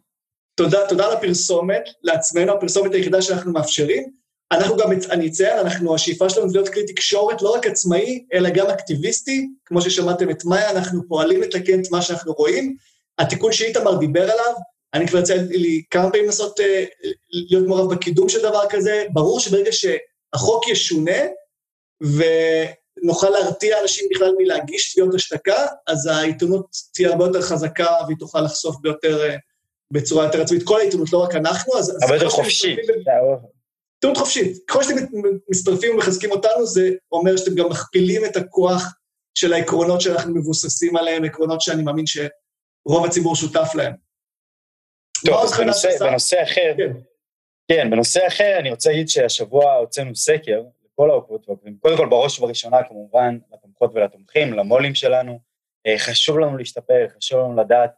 תודה, 0.55 0.88
תודה 0.88 1.07
על 1.07 1.12
הפרסומת, 1.12 1.82
לעצמנו, 2.03 2.53
הפרסומת 2.53 2.94
היחידה 2.94 3.22
שאנחנו 3.22 3.53
מאפשרים. 3.53 4.12
אנחנו 4.53 4.76
גם, 4.76 4.90
אני 5.11 5.28
אציין, 5.28 5.59
אנחנו, 5.59 5.94
השאיפה 5.94 6.30
שלנו 6.30 6.53
להיות 6.53 6.68
כלי 6.68 6.86
תקשורת 6.86 7.42
לא 7.42 7.55
רק 7.55 7.66
עצמאי, 7.66 8.24
אלא 8.32 8.51
גם 8.51 8.66
אקטיביסטי. 8.66 9.49
כמו 9.64 9.80
ששמעתם 9.82 10.30
את 10.30 10.44
מאיה, 10.44 10.70
אנחנו 10.70 11.09
פועלים 11.09 11.42
לתקן 11.42 11.80
את 11.80 11.90
מה 11.90 12.03
שאנחנו 12.03 12.32
רואים. 12.32 12.76
התיקון 13.18 13.53
שאיתמר 13.53 13.96
דיבר 13.96 14.22
עליו, 14.22 14.55
אני 14.94 15.09
כבר 15.09 15.18
יצא 15.18 15.34
לי 15.34 15.82
כמה 15.90 16.11
פעמים 16.11 16.26
לנסות 16.26 16.61
אה, 16.61 16.84
להיות 17.30 17.66
מעורב 17.66 17.94
בקידום 17.94 18.28
של 18.28 18.42
דבר 18.42 18.62
כזה. 18.70 19.05
ברור 19.12 19.40
שברגע 19.40 19.70
שהחוק 19.72 20.68
ישונה, 20.68 21.18
נוכל 23.03 23.30
להרתיע 23.30 23.80
אנשים 23.82 24.09
בכלל 24.14 24.34
מלהגיש 24.38 24.92
תביעות 24.92 25.14
השתקה, 25.14 25.66
אז 25.86 26.07
העיתונות 26.07 26.66
תהיה 26.94 27.11
הרבה 27.11 27.24
יותר 27.24 27.42
חזקה 27.42 27.96
והיא 28.07 28.16
תוכל 28.18 28.40
לחשוף 28.40 28.76
ביותר, 28.80 29.30
אה, 29.30 29.36
בצורה 29.90 30.24
יותר 30.24 30.42
עצמית. 30.42 30.62
כל 30.62 30.80
העיתונות, 30.80 31.12
לא 31.12 31.18
רק 31.18 31.34
אנחנו, 31.34 31.78
אז... 31.78 31.96
הרבה 32.03 32.14
יותר 32.14 32.28
חופשית. 32.28 32.78
עיתונות 33.99 34.16
חופשית. 34.16 34.59
ככל 34.66 34.82
שאתם 34.82 34.94
מצטרפים 35.49 35.94
ומחזקים 35.94 36.30
אותנו, 36.30 36.66
זה 36.66 36.90
אומר 37.12 37.36
שאתם 37.36 37.55
גם 37.55 37.68
מכפילים 37.68 38.24
את 38.24 38.36
הכוח 38.36 38.94
של 39.34 39.53
העקרונות 39.53 40.01
שאנחנו 40.01 40.34
מבוססים 40.34 40.96
עליהם, 40.96 41.24
עקרונות 41.24 41.61
שאני 41.61 41.82
מאמין 41.82 42.05
שרוב 42.07 43.07
הציבור 43.07 43.36
שותף 43.36 43.74
להם. 43.74 43.92
טוב, 45.26 45.44
אז 45.44 45.59
בנושא, 45.59 45.88
בנושא 46.01 46.42
אחר, 46.42 46.74
כן. 46.76 46.92
כן, 47.68 47.90
בנושא 47.90 48.26
אחר 48.26 48.57
אני 48.59 48.70
רוצה 48.70 48.90
להגיד 48.90 49.09
שהשבוע 49.09 49.74
הוצאנו 49.74 50.16
סקר, 50.16 50.62
כל 50.94 51.11
העוקבות 51.11 51.49
והעוקבים. 51.49 51.78
קודם 51.78 51.96
כל, 51.96 52.09
בראש 52.09 52.38
ובראשונה, 52.38 52.82
כמובן, 52.88 53.38
לתומכות 53.53 53.90
ולתומכים, 53.94 54.53
למו"לים 54.53 54.94
שלנו. 54.94 55.38
אה, 55.86 55.99
חשוב 55.99 56.38
לנו 56.38 56.57
להשתפר, 56.57 57.07
חשוב 57.16 57.38
לנו 57.38 57.57
לדעת 57.57 57.90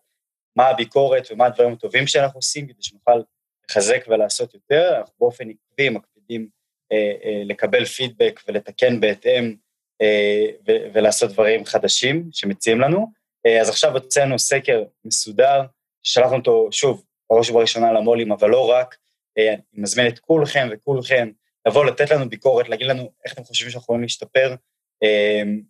מה 0.56 0.66
הביקורת 0.68 1.28
ומה 1.30 1.46
הדברים 1.46 1.72
הטובים 1.72 2.06
שאנחנו 2.06 2.38
עושים, 2.38 2.66
כדי 2.66 2.82
שנוכל 2.82 3.22
לחזק 3.70 4.04
ולעשות 4.08 4.54
יותר. 4.54 4.96
אנחנו 4.98 5.14
באופן 5.20 5.48
עקבי 5.80 5.88
מקפידים 5.88 6.48
אה, 6.92 7.12
אה, 7.24 7.42
לקבל 7.44 7.84
פידבק 7.84 8.40
ולתקן 8.48 9.00
בהתאם 9.00 9.54
אה, 10.02 10.46
ולעשות 10.66 11.30
דברים 11.30 11.64
חדשים 11.64 12.28
שמציעים 12.32 12.80
לנו. 12.80 13.06
אה, 13.46 13.60
אז 13.60 13.68
עכשיו 13.68 13.92
הוצאנו 13.92 14.38
סקר 14.38 14.84
מסודר, 15.04 15.62
שלחנו 16.02 16.36
אותו, 16.36 16.68
שוב, 16.72 17.04
בראש 17.30 17.50
ובראשונה 17.50 17.92
למו"לים, 17.92 18.32
אבל 18.32 18.50
לא 18.50 18.70
רק. 18.70 18.96
אה, 19.38 19.48
אני 19.48 19.82
מזמין 19.82 20.06
את 20.06 20.18
כולכם 20.18 20.68
וכולכם 20.70 21.30
לבוא, 21.68 21.84
לתת 21.84 22.10
לנו 22.10 22.28
ביקורת, 22.28 22.68
להגיד 22.68 22.86
לנו 22.86 23.10
איך 23.24 23.32
אתם 23.32 23.44
חושבים 23.44 23.70
שאנחנו 23.70 23.84
יכולים 23.84 24.02
להשתפר, 24.02 24.54
אמ, 25.02 25.60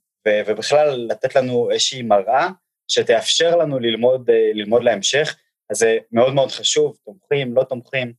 ובכלל 0.46 1.06
לתת 1.08 1.36
לנו 1.36 1.70
איזושהי 1.70 2.02
מראה 2.02 2.48
שתאפשר 2.88 3.56
לנו 3.56 3.78
ללמוד, 3.78 4.30
אה, 4.30 4.50
ללמוד 4.54 4.82
להמשך. 4.82 5.36
אז 5.70 5.78
זה 5.78 5.98
מאוד 6.12 6.34
מאוד 6.34 6.50
חשוב, 6.50 6.96
תומכים, 7.04 7.54
לא 7.54 7.64
תומכים. 7.64 8.12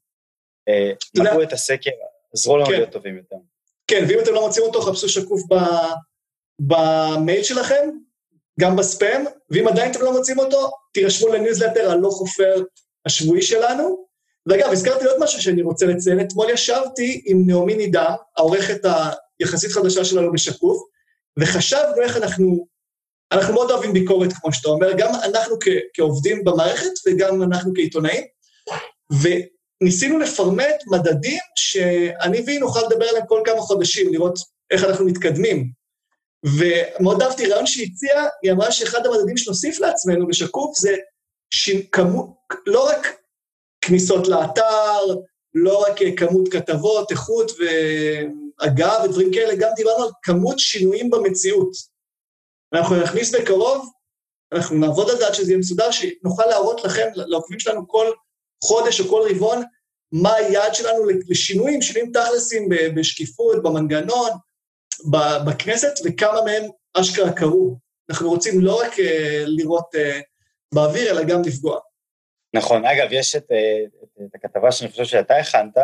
אה, 0.70 0.92
מלאו 1.18 1.44
את 1.44 1.54
הסקר, 1.54 1.92
עזרו 2.34 2.58
לנו 2.58 2.66
כן. 2.66 2.72
להיות 2.72 2.90
טובים 2.90 3.18
יותר. 3.18 3.36
כן, 3.88 4.06
ואם 4.10 4.20
אתם 4.20 4.34
לא 4.34 4.42
מוצאים 4.42 4.66
אותו, 4.66 4.82
חפשו 4.82 5.10
שקוף. 5.10 5.42
במייל 6.60 7.44
שלכם, 7.44 7.90
גם 8.60 8.76
בספאם, 8.76 9.26
ואם 9.50 9.68
עדיין 9.68 9.92
אתם 9.92 10.02
לא 10.02 10.12
מוצאים 10.12 10.40
אותו, 10.40 10.72
תירשמו 10.94 11.28
לניוזלטר 11.28 11.92
הלא 11.92 12.10
חופר 12.10 12.64
השבועי 13.06 13.42
שלנו, 13.42 14.06
ואגב, 14.46 14.70
הזכרתי 14.72 15.06
עוד 15.06 15.20
משהו 15.20 15.42
שאני 15.42 15.62
רוצה 15.62 15.86
לציין. 15.86 16.20
אתמול 16.20 16.50
ישבתי 16.50 17.22
עם 17.26 17.44
נעמי 17.46 17.76
נידם, 17.76 18.14
העורכת 18.38 18.82
היחסית 19.40 19.72
חדשה 19.72 20.06
שלנו 20.06 20.32
בשקוף, 20.32 20.84
וחשבנו 21.40 22.02
איך 22.02 22.18
אנחנו, 22.18 22.68
אנחנו 23.32 23.54
מאוד 23.54 23.72
אוהבים 23.72 23.94
ביקורת, 23.94 24.34
כמו 24.34 24.54
שאתה 24.54 24.70
אומר, 24.70 24.94
גם 24.98 25.12
אנחנו 25.24 25.56
כ- 25.60 25.84
כעובדים 25.94 26.44
במערכת 26.44 26.92
וגם 27.08 27.44
אנחנו 27.44 27.72
כעיתונאים, 27.76 28.24
וניסינו 29.82 30.20
לפרמט 30.20 30.84
מדדים 30.88 31.40
שאני 31.56 32.42
והיא 32.46 32.60
נוכל 32.60 32.80
לדבר 32.90 33.06
עליהם 33.06 33.26
כל 33.28 33.42
כמה 33.46 33.62
חודשים, 33.62 34.14
לראות 34.14 34.40
איך 34.72 34.84
אנחנו 34.84 35.06
מתקדמים. 35.06 35.72
ומאוד 36.46 37.22
אהבתי 37.22 37.48
רעיון 37.48 37.66
שהיא 37.66 37.90
הציעה, 37.92 38.28
היא 38.44 38.52
אמרה 38.52 38.72
שאחד 38.72 39.06
המדדים 39.06 39.38
שנוסיף 39.38 39.80
לעצמנו 39.80 40.28
בשקוף 40.28 40.78
זה 40.78 40.96
שכמו, 41.54 42.38
לא 42.66 42.90
רק 42.90 43.18
כניסות 43.82 44.28
לאתר, 44.28 45.00
לא 45.54 45.78
רק 45.78 46.00
כמות 46.18 46.48
כתבות, 46.52 47.12
איכות 47.12 47.52
והגעה 48.62 49.06
ודברים 49.06 49.34
כאלה, 49.34 49.56
גם 49.56 49.70
דיברנו 49.76 50.04
על 50.04 50.10
כמות 50.24 50.60
שינויים 50.60 51.10
במציאות. 51.10 51.72
אנחנו 52.74 52.96
נכניס 53.04 53.36
בקרוב, 53.36 53.92
אנחנו 54.52 54.78
נעבוד 54.78 55.10
על 55.10 55.18
זה 55.18 55.28
עד 55.28 55.34
שזה 55.34 55.52
יהיה 55.52 55.60
מסודר, 55.60 55.92
שנוכל 55.92 56.46
להראות 56.46 56.84
לכם, 56.84 57.08
לעוקבים 57.16 57.60
שלנו 57.60 57.88
כל 57.88 58.12
חודש 58.64 59.00
או 59.00 59.10
כל 59.10 59.28
רבעון, 59.30 59.64
מה 60.12 60.36
היעד 60.36 60.76
שלנו 60.76 61.04
לשינויים, 61.28 61.82
שינויים 61.82 62.12
תכלסים 62.12 62.70
בשקיפות, 62.96 63.64
במנגנון, 63.64 64.30
בכנסת, 65.46 65.94
וכמה 66.06 66.42
מהם 66.42 66.64
אשכרה 66.94 67.34
קרו. 67.34 67.76
אנחנו 68.10 68.30
רוצים 68.30 68.62
לא 68.62 68.82
רק 68.82 69.00
אה, 69.00 69.44
לראות 69.46 69.96
אה, 69.96 70.20
באוויר, 70.74 71.12
אלא 71.12 71.24
גם 71.24 71.42
לפגוע. 71.46 71.80
נכון. 72.54 72.86
אגב, 72.86 73.08
יש 73.12 73.36
את, 73.36 73.52
אה, 73.52 73.84
את 74.26 74.36
הכתבה 74.36 74.72
שאני 74.72 74.92
חושב 74.92 75.06
שאתה 75.06 75.36
הכנת, 75.36 75.78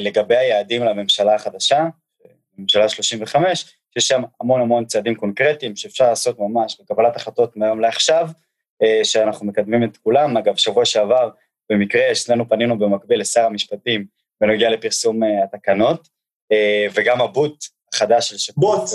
לגבי 0.00 0.36
היעדים 0.36 0.84
לממשלה 0.84 1.34
החדשה, 1.34 1.84
ממשלה 2.58 2.88
35, 2.88 3.76
שיש 3.94 4.08
שם 4.08 4.22
המון 4.40 4.60
המון 4.60 4.86
צעדים 4.86 5.14
קונקרטיים 5.14 5.76
שאפשר 5.76 6.08
לעשות 6.08 6.38
ממש 6.38 6.80
בקבלת 6.80 7.16
החלטות 7.16 7.56
מהיום 7.56 7.80
לעכשיו, 7.80 8.28
שאנחנו 9.02 9.46
מקדמים 9.46 9.84
את 9.84 9.96
כולם. 9.96 10.36
אגב, 10.36 10.56
שבוע 10.56 10.84
שעבר, 10.84 11.30
במקרה, 11.72 12.14
שנינו 12.14 12.48
פנינו 12.48 12.78
במקביל 12.78 13.20
לשר 13.20 13.44
המשפטים 13.44 14.06
בנוגע 14.40 14.70
לפרסום 14.70 15.20
התקנות, 15.44 16.08
וגם 16.94 17.20
הבוט 17.20 17.64
החדש 17.94 18.30
של 18.30 18.38
שקוף. 18.38 18.64
בוט. 18.64 18.90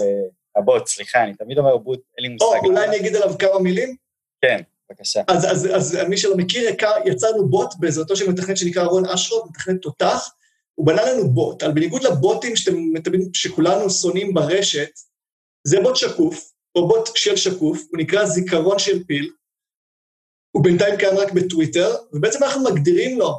הבוט, 0.55 0.87
סליחה, 0.87 1.23
אני 1.23 1.33
תמיד 1.33 1.57
אומר 1.57 1.77
בוט, 1.77 1.99
אין 2.17 2.25
לי 2.25 2.33
מושג. 2.33 2.45
או, 2.45 2.65
אולי 2.65 2.87
אני 2.87 2.97
אגיד 2.97 3.15
עליו 3.15 3.37
כמה 3.39 3.59
מילים? 3.59 3.95
כן, 4.41 4.61
בבקשה. 4.89 5.21
אז, 5.27 5.51
אז, 5.51 5.69
אז 5.75 5.97
מי 6.09 6.17
שלא 6.17 6.37
מכיר, 6.37 6.69
יצרנו 7.05 7.49
בוט 7.49 7.73
בעזרתו 7.79 8.15
של 8.15 8.29
מתכנת 8.29 8.57
שנקרא 8.57 8.83
רון 8.83 9.05
אשרוב, 9.05 9.49
מתכנת 9.49 9.81
תותח. 9.81 10.29
הוא 10.75 10.87
בנה 10.87 11.01
לנו 11.13 11.29
בוט, 11.29 11.63
אבל 11.63 11.73
בניגוד 11.73 12.03
לבוטים 12.03 12.55
שאתם 12.55 12.75
שכולנו 13.33 13.89
שונאים 13.89 14.33
ברשת, 14.33 14.89
זה 15.67 15.81
בוט 15.81 15.95
שקוף, 15.95 16.51
או 16.75 16.87
בוט 16.87 17.09
של 17.15 17.35
שקוף, 17.35 17.81
הוא 17.91 17.99
נקרא 17.99 18.25
זיכרון 18.25 18.79
של 18.79 19.03
פיל, 19.03 19.29
הוא 20.51 20.63
בינתיים 20.63 20.97
קיים 20.97 21.17
רק 21.17 21.31
בטוויטר, 21.31 21.95
ובעצם 22.13 22.43
אנחנו 22.43 22.63
מגדירים 22.63 23.19
לו 23.19 23.33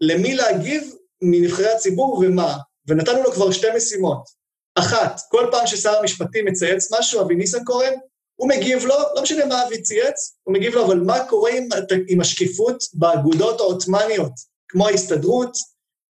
למי 0.00 0.34
להגיב 0.34 0.94
מנבחרי 1.22 1.72
הציבור 1.72 2.18
ומה, 2.18 2.56
ונתנו 2.86 3.22
לו 3.22 3.32
כבר 3.32 3.50
שתי 3.50 3.66
משימות. 3.76 4.36
אחת, 4.78 5.20
כל 5.30 5.48
פעם 5.50 5.66
ששר 5.66 5.98
המשפטים 5.98 6.44
מצייץ 6.44 6.92
משהו, 6.98 7.20
אבי 7.20 7.34
ניסנקורן, 7.34 7.92
הוא 8.36 8.48
מגיב 8.48 8.84
לו, 8.84 8.94
לא 9.14 9.22
משנה 9.22 9.46
מה 9.46 9.66
אבי 9.66 9.82
צייץ, 9.82 10.36
הוא 10.42 10.54
מגיב 10.54 10.74
לו, 10.74 10.86
אבל 10.86 11.00
מה 11.00 11.24
קורה 11.28 11.50
עם, 11.50 11.68
עם 12.08 12.20
השקיפות 12.20 12.76
באגודות 12.94 13.60
העות'מאניות, 13.60 14.32
כמו 14.68 14.88
ההסתדרות, 14.88 15.56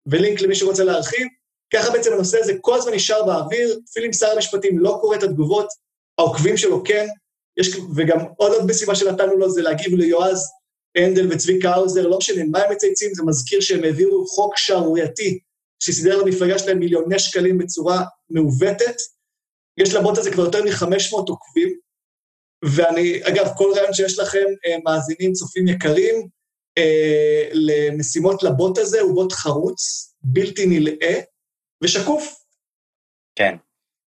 ולינק 0.06 0.40
למי 0.40 0.54
שרוצה 0.54 0.84
להרחיב, 0.84 1.26
ככה 1.72 1.90
בעצם 1.90 2.12
הנושא 2.12 2.38
הזה 2.40 2.52
כל 2.60 2.74
הזמן 2.74 2.92
נשאר 2.92 3.26
באוויר, 3.26 3.78
אפילו 3.90 4.06
אם 4.06 4.12
שר 4.12 4.30
המשפטים 4.30 4.78
לא 4.78 4.98
קורא 5.00 5.16
את 5.16 5.22
התגובות, 5.22 5.66
העוקבים 6.18 6.56
שלו 6.56 6.84
כן, 6.84 7.06
יש, 7.56 7.76
וגם 7.96 8.18
עוד 8.36 8.52
עוד 8.52 8.70
משימה 8.70 8.94
שנתנו 8.94 9.36
לו 9.36 9.50
זה 9.50 9.62
להגיב 9.62 9.94
ליועז 9.94 10.44
הנדל 10.96 11.32
וצביקה 11.32 11.70
האוזר, 11.70 12.08
לא 12.08 12.18
משנה 12.18 12.44
מה 12.44 12.58
הם 12.58 12.72
מצייצים, 12.72 13.14
זה 13.14 13.22
מזכיר 13.22 13.60
שהם 13.60 13.84
העבירו 13.84 14.26
חוק 14.26 14.56
שערורייתי 14.56 15.38
שסידר 15.82 16.22
למפלגה 16.22 16.58
שלהם 16.58 16.78
מיליוני 16.78 17.18
שקלים 17.18 17.58
בצורה 17.58 18.04
מעוותת. 18.30 18.96
יש 19.78 19.94
לבוט 19.94 20.18
הזה 20.18 20.30
כבר 20.32 20.44
יותר 20.44 20.64
מ-500 20.64 21.16
עוקבים, 21.16 21.78
ואני, 22.64 23.20
אגב, 23.28 23.46
כל 23.56 23.72
רעיון 23.76 23.92
שיש 23.92 24.18
לכם, 24.18 24.44
אה, 24.66 24.76
מאזינים, 24.84 25.32
צופים 25.32 25.68
יקרים, 25.68 26.28
אה, 26.78 27.48
למשימות 27.52 28.42
לבוט 28.42 28.78
הזה, 28.78 29.00
הוא 29.00 29.14
בוט 29.14 29.32
חרוץ, 29.32 30.12
בלתי 30.22 30.66
נלאה 30.66 31.20
ושקוף. 31.84 32.44
כן. 33.38 33.56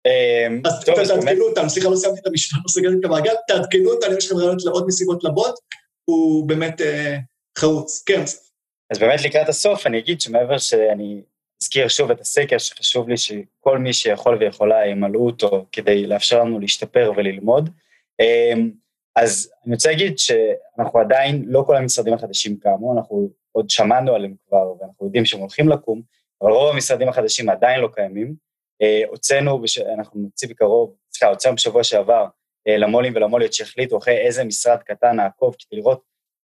אמ, 0.09 0.63
אז 0.65 0.85
תעדכנו 0.85 1.45
אותם, 1.45 1.69
סליחה, 1.69 1.89
לא 1.89 1.97
סיימתי 1.97 2.21
את 2.21 2.27
המשפט, 2.27 2.59
לא 2.65 2.69
סגרתי 2.69 2.97
את 3.01 3.05
המעגל, 3.05 3.35
תעדכנו 3.49 3.91
אותם, 3.91 4.07
יש 4.19 4.27
לכם 4.27 4.37
רעיונות 4.37 4.65
לעוד 4.65 4.87
משימות 4.87 5.25
לבוט, 5.25 5.55
הוא 6.05 6.49
באמת 6.49 6.81
אה, 6.81 7.17
חרוץ. 7.59 8.03
כן. 8.07 8.23
אז 8.91 8.99
באמת 8.99 9.25
לקראת 9.25 9.49
הסוף, 9.49 9.87
אני 9.87 9.99
אגיד 9.99 10.21
שמעבר 10.21 10.59
שאני 10.59 11.23
אזכיר 11.63 11.89
שוב 11.89 12.11
את 12.11 12.21
הסקר 12.21 12.59
שחשוב 12.59 13.09
לי 13.09 13.17
שכל 13.17 13.79
מי 13.79 13.93
שיכול 13.93 14.39
ויכולה 14.41 14.87
ימלאו 14.87 15.27
אותו 15.27 15.67
כדי 15.73 16.07
לאפשר 16.07 16.41
לנו 16.41 16.61
להשתפר 16.61 17.13
וללמוד. 17.17 17.71
אמ, 18.21 18.71
אז 19.17 19.51
אני 19.67 19.75
רוצה 19.75 19.91
להגיד 19.91 20.19
שאנחנו 20.19 20.99
עדיין, 20.99 21.45
לא 21.47 21.63
כל 21.67 21.77
המשרדים 21.77 22.15
החדשים 22.15 22.57
קמו, 22.57 22.97
אנחנו 22.97 23.31
עוד 23.53 23.71
שמענו 23.71 24.15
עליהם 24.15 24.35
כבר 24.49 24.73
ואנחנו 24.81 25.07
יודעים 25.07 25.25
שהם 25.25 25.41
הולכים 25.41 25.69
לקום, 25.69 26.03
אבל 26.43 26.51
רוב 26.51 26.75
המשרדים 26.75 27.09
החדשים 27.09 27.49
עדיין 27.49 27.81
לא 27.81 27.89
קיימים. 27.95 28.48
אה, 28.83 29.03
הוצאנו, 29.09 29.63
אנחנו 29.95 30.21
נוציא 30.21 30.49
בקרוב, 30.49 30.95
סליחה, 31.13 31.27
הוצאנו 31.33 31.55
בשבוע 31.55 31.85
שעבר 31.85 32.27
אה, 32.69 32.77
למו"לים 32.77 33.13
ולמו"ליות 33.17 33.53
שהחליטו 33.53 33.99
אחרי 33.99 34.19
איזה 34.19 34.45
משרד 34.45 34.83
קטן 34.83 35.17
נעקוב 35.17 35.57
כדי 35.59 35.81
לראות 35.81 36.03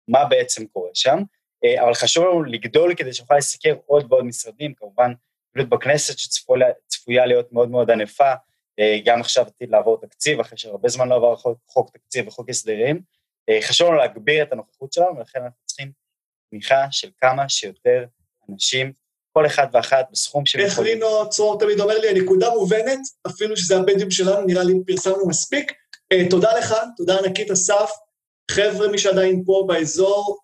מה 0.08 0.26
בעצם 0.26 0.66
קורה 0.66 0.90
שם. 0.94 1.18
אה, 1.66 1.84
אבל 1.84 1.94
חשוב 1.94 2.26
לנו 2.26 2.44
לגדול 2.44 2.96
כדי 2.96 3.14
שנוכל 3.14 3.38
לסקר 3.38 3.76
עוד 3.86 4.06
ועוד 4.10 4.26
משרדים, 4.26 4.74
כמובן 4.74 5.14
פעילות 5.54 5.70
בכנסת 5.70 6.18
שצפויה 6.18 7.26
להיות 7.26 7.52
מאוד 7.52 7.70
מאוד 7.70 7.92
ענפה, 7.92 8.34
גם 9.06 9.20
עכשיו 9.20 9.46
עתיד 9.48 9.70
לעבור 9.70 10.02
תקציב, 10.02 10.40
אחרי 10.40 10.58
שהרבה 10.58 10.90
זמן 10.90 11.10
לא 11.10 11.16
עבר 11.16 11.36
חוק, 11.36 11.58
חוק 11.68 11.90
תקציב 11.90 12.28
וחוק 12.28 12.50
הסדרים. 12.50 13.02
חשוב 13.62 13.88
לנו 13.88 13.98
להגביר 13.98 14.44
את 14.44 14.52
הנוכחות 14.52 14.94
שלנו, 14.94 15.18
ולכן 15.18 15.40
אנחנו 15.44 15.60
צריכים 15.66 15.92
תמיכה 16.50 16.86
של 16.92 17.10
כמה 17.18 17.50
שיותר 17.50 18.06
אנשים, 18.50 18.94
כל 19.34 19.46
אחד 19.46 19.68
ואחת 19.74 20.06
בסכום 20.12 20.46
של... 20.46 20.60
איך 20.60 20.80
רינו 20.80 21.30
צרור 21.30 21.60
תמיד 21.60 21.80
אומר 21.80 21.98
לי, 22.00 22.10
הנקודה 22.10 22.50
מובנת, 22.50 23.00
אפילו 23.28 23.58
שזה 23.58 23.80
הפנדיום 23.80 24.12
שלנו, 24.12 24.46
נראה 24.46 24.64
לי 24.64 24.74
פרסמנו 24.88 25.28
מספיק. 25.28 25.72
תודה 26.30 26.58
לך, 26.58 26.76
תודה 26.98 27.20
ענקית 27.20 27.52
אסף. 27.52 27.92
חבר'ה, 28.52 28.88
מי 28.88 28.98
שעדיין 28.98 29.44
פה 29.46 29.66
באזור, 29.68 30.38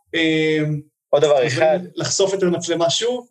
עוד 1.09 1.21
דבר 1.21 1.47
אחד. 1.47 1.79
לחשוף 1.95 2.33
את 2.33 2.43
המצלמה 2.43 2.89
שוב, 2.89 3.27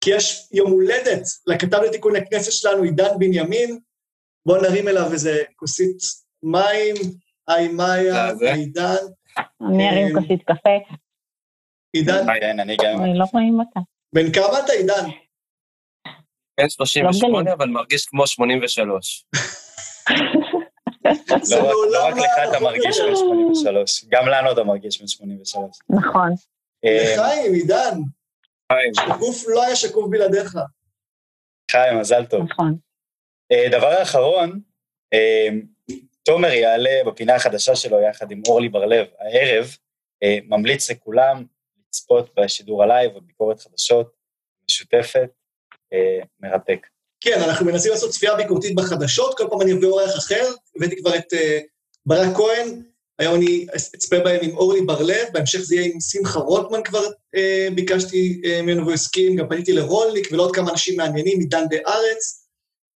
כי 0.00 0.10
יש 0.10 0.48
יום 0.52 0.70
הולדת 0.70 1.22
לכתב 1.46 1.78
לתיקון 1.78 2.16
הכנסת 2.16 2.52
שלנו, 2.52 2.82
עידן 2.82 3.18
בנימין, 3.18 3.78
בואו 4.46 4.62
נרים 4.62 4.88
אליו 4.88 5.12
איזה 5.12 5.42
כוסית 5.56 5.96
מים, 6.42 6.94
היי 7.48 7.68
מאיה, 7.68 8.30
עידן. 8.54 8.94
אני 9.68 9.90
ארים 9.90 10.14
כוסית 10.14 10.42
קפה. 10.42 10.70
עידן? 11.92 12.26
אני 12.60 12.76
גם... 12.76 13.02
אני 13.02 13.18
לא 13.18 13.24
רואים 13.32 13.60
אותה. 13.60 13.80
בן 14.14 14.32
כמה 14.32 14.60
אתה, 14.64 14.72
עידן? 14.72 15.10
בן 16.60 16.68
38, 16.68 17.52
אבל 17.52 17.68
מרגיש 17.68 18.06
כמו 18.06 18.26
83. 18.26 19.26
לא, 21.50 21.86
לא 21.92 22.06
רק 22.06 22.14
לך 22.14 22.48
אתה 22.48 22.60
מרגיש 22.60 23.00
בן 23.00 23.16
83, 23.16 24.04
גם 24.08 24.28
לנו 24.28 24.52
אתה 24.52 24.64
מרגיש 24.64 25.00
בן 25.00 25.06
83. 25.06 25.78
נכון. 25.90 26.30
לחיים, 26.84 27.52
אה, 27.52 27.58
עידן. 27.58 27.98
חיים. 28.72 28.92
שקוף 28.94 29.44
לא 29.48 29.64
היה 29.64 29.76
שקוף 29.76 30.10
בלעדיך. 30.10 30.58
חיים, 31.70 31.98
מזל 32.00 32.26
טוב. 32.26 32.42
נכון. 32.50 32.76
אה, 33.52 33.68
דבר 33.78 34.02
אחרון, 34.02 34.60
אה, 35.14 35.48
תומר 36.22 36.52
יעלה 36.52 37.00
בפינה 37.06 37.34
החדשה 37.34 37.76
שלו 37.76 38.00
יחד 38.00 38.30
עם 38.30 38.42
אורלי 38.48 38.68
בר-לב 38.68 39.06
הערב, 39.18 39.76
ממליץ 40.48 40.90
לכולם 40.90 41.44
לצפות 41.94 42.30
בשידור 42.36 42.82
ה 42.82 42.89
live 42.89 43.16
וביקורת 43.16 43.60
חדשות 43.60 44.10
משותפת, 44.70 45.28
מרתק. 46.40 46.86
כן, 47.20 47.40
אנחנו 47.48 47.66
מנסים 47.66 47.90
לעשות 47.90 48.10
צפייה 48.10 48.34
ביקורתית 48.34 48.74
בחדשות, 48.74 49.38
כל 49.38 49.46
פעם 49.50 49.62
אני 49.62 49.72
אביא 49.72 49.88
אורח 49.88 50.18
אחר, 50.18 50.44
הבאתי 50.76 50.96
כבר 50.96 51.16
את 51.16 51.32
ברק 52.06 52.36
כהן, 52.36 52.82
היום 53.18 53.34
אני 53.34 53.66
אצפה 53.76 54.20
בהם 54.20 54.40
עם 54.42 54.56
אורלי 54.56 54.80
בר-לב, 54.80 55.28
בהמשך 55.32 55.58
זה 55.58 55.74
יהיה 55.74 55.92
עם 55.92 56.00
שמחה 56.00 56.38
רוטמן 56.38 56.82
כבר 56.82 57.04
אה, 57.34 57.68
ביקשתי 57.74 58.42
אה, 58.44 58.62
ממנו 58.62 58.82
והוא 58.82 58.92
הסכים, 58.92 59.36
גם 59.36 59.48
פניתי 59.48 59.72
לרולניק 59.72 60.28
ולעוד 60.32 60.54
כמה 60.54 60.70
אנשים 60.70 60.96
מעניינים 60.96 61.38
מדן 61.38 61.64
בארץ. 61.70 62.48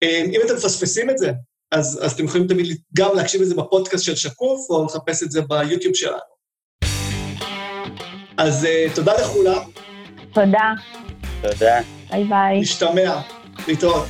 אה, 0.02 0.22
אם 0.26 0.40
אתם 0.46 0.54
מפספסים 0.54 1.10
את 1.10 1.18
זה, 1.18 1.30
אז, 1.72 2.00
אז 2.02 2.12
אתם 2.12 2.24
יכולים 2.24 2.46
תמיד 2.46 2.78
גם 2.96 3.16
להקשיב 3.16 3.42
לזה 3.42 3.54
בפודקאסט 3.54 4.04
של 4.04 4.16
שקוף, 4.16 4.70
או 4.70 4.84
לחפש 4.84 5.22
את 5.22 5.30
זה 5.30 5.40
ביוטיוב 5.40 5.94
שלנו. 5.94 6.37
אז 8.38 8.64
אה, 8.64 8.86
תודה 8.94 9.12
לכולם. 9.20 9.62
תודה. 10.32 10.72
תודה. 11.42 11.80
ביי 12.10 12.24
ביי. 12.24 12.60
נשתמע. 12.60 13.20
להתראות. 13.68 14.08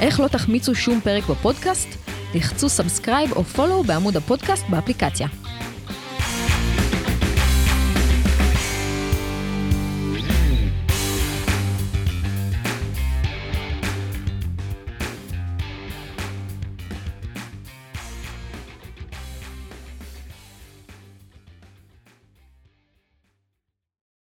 איך 0.00 0.20
לא 0.20 0.28
תחמיצו 0.28 0.74
שום 0.74 1.00
פרק 1.00 1.24
בפודקאסט? 1.26 1.88
לחצו 2.34 2.68
subscribe 2.68 3.32
או 3.32 3.44
follow 3.44 3.82
בעמוד 3.82 4.16
הפודקאסט 4.16 4.64
באפליקציה. 4.68 5.26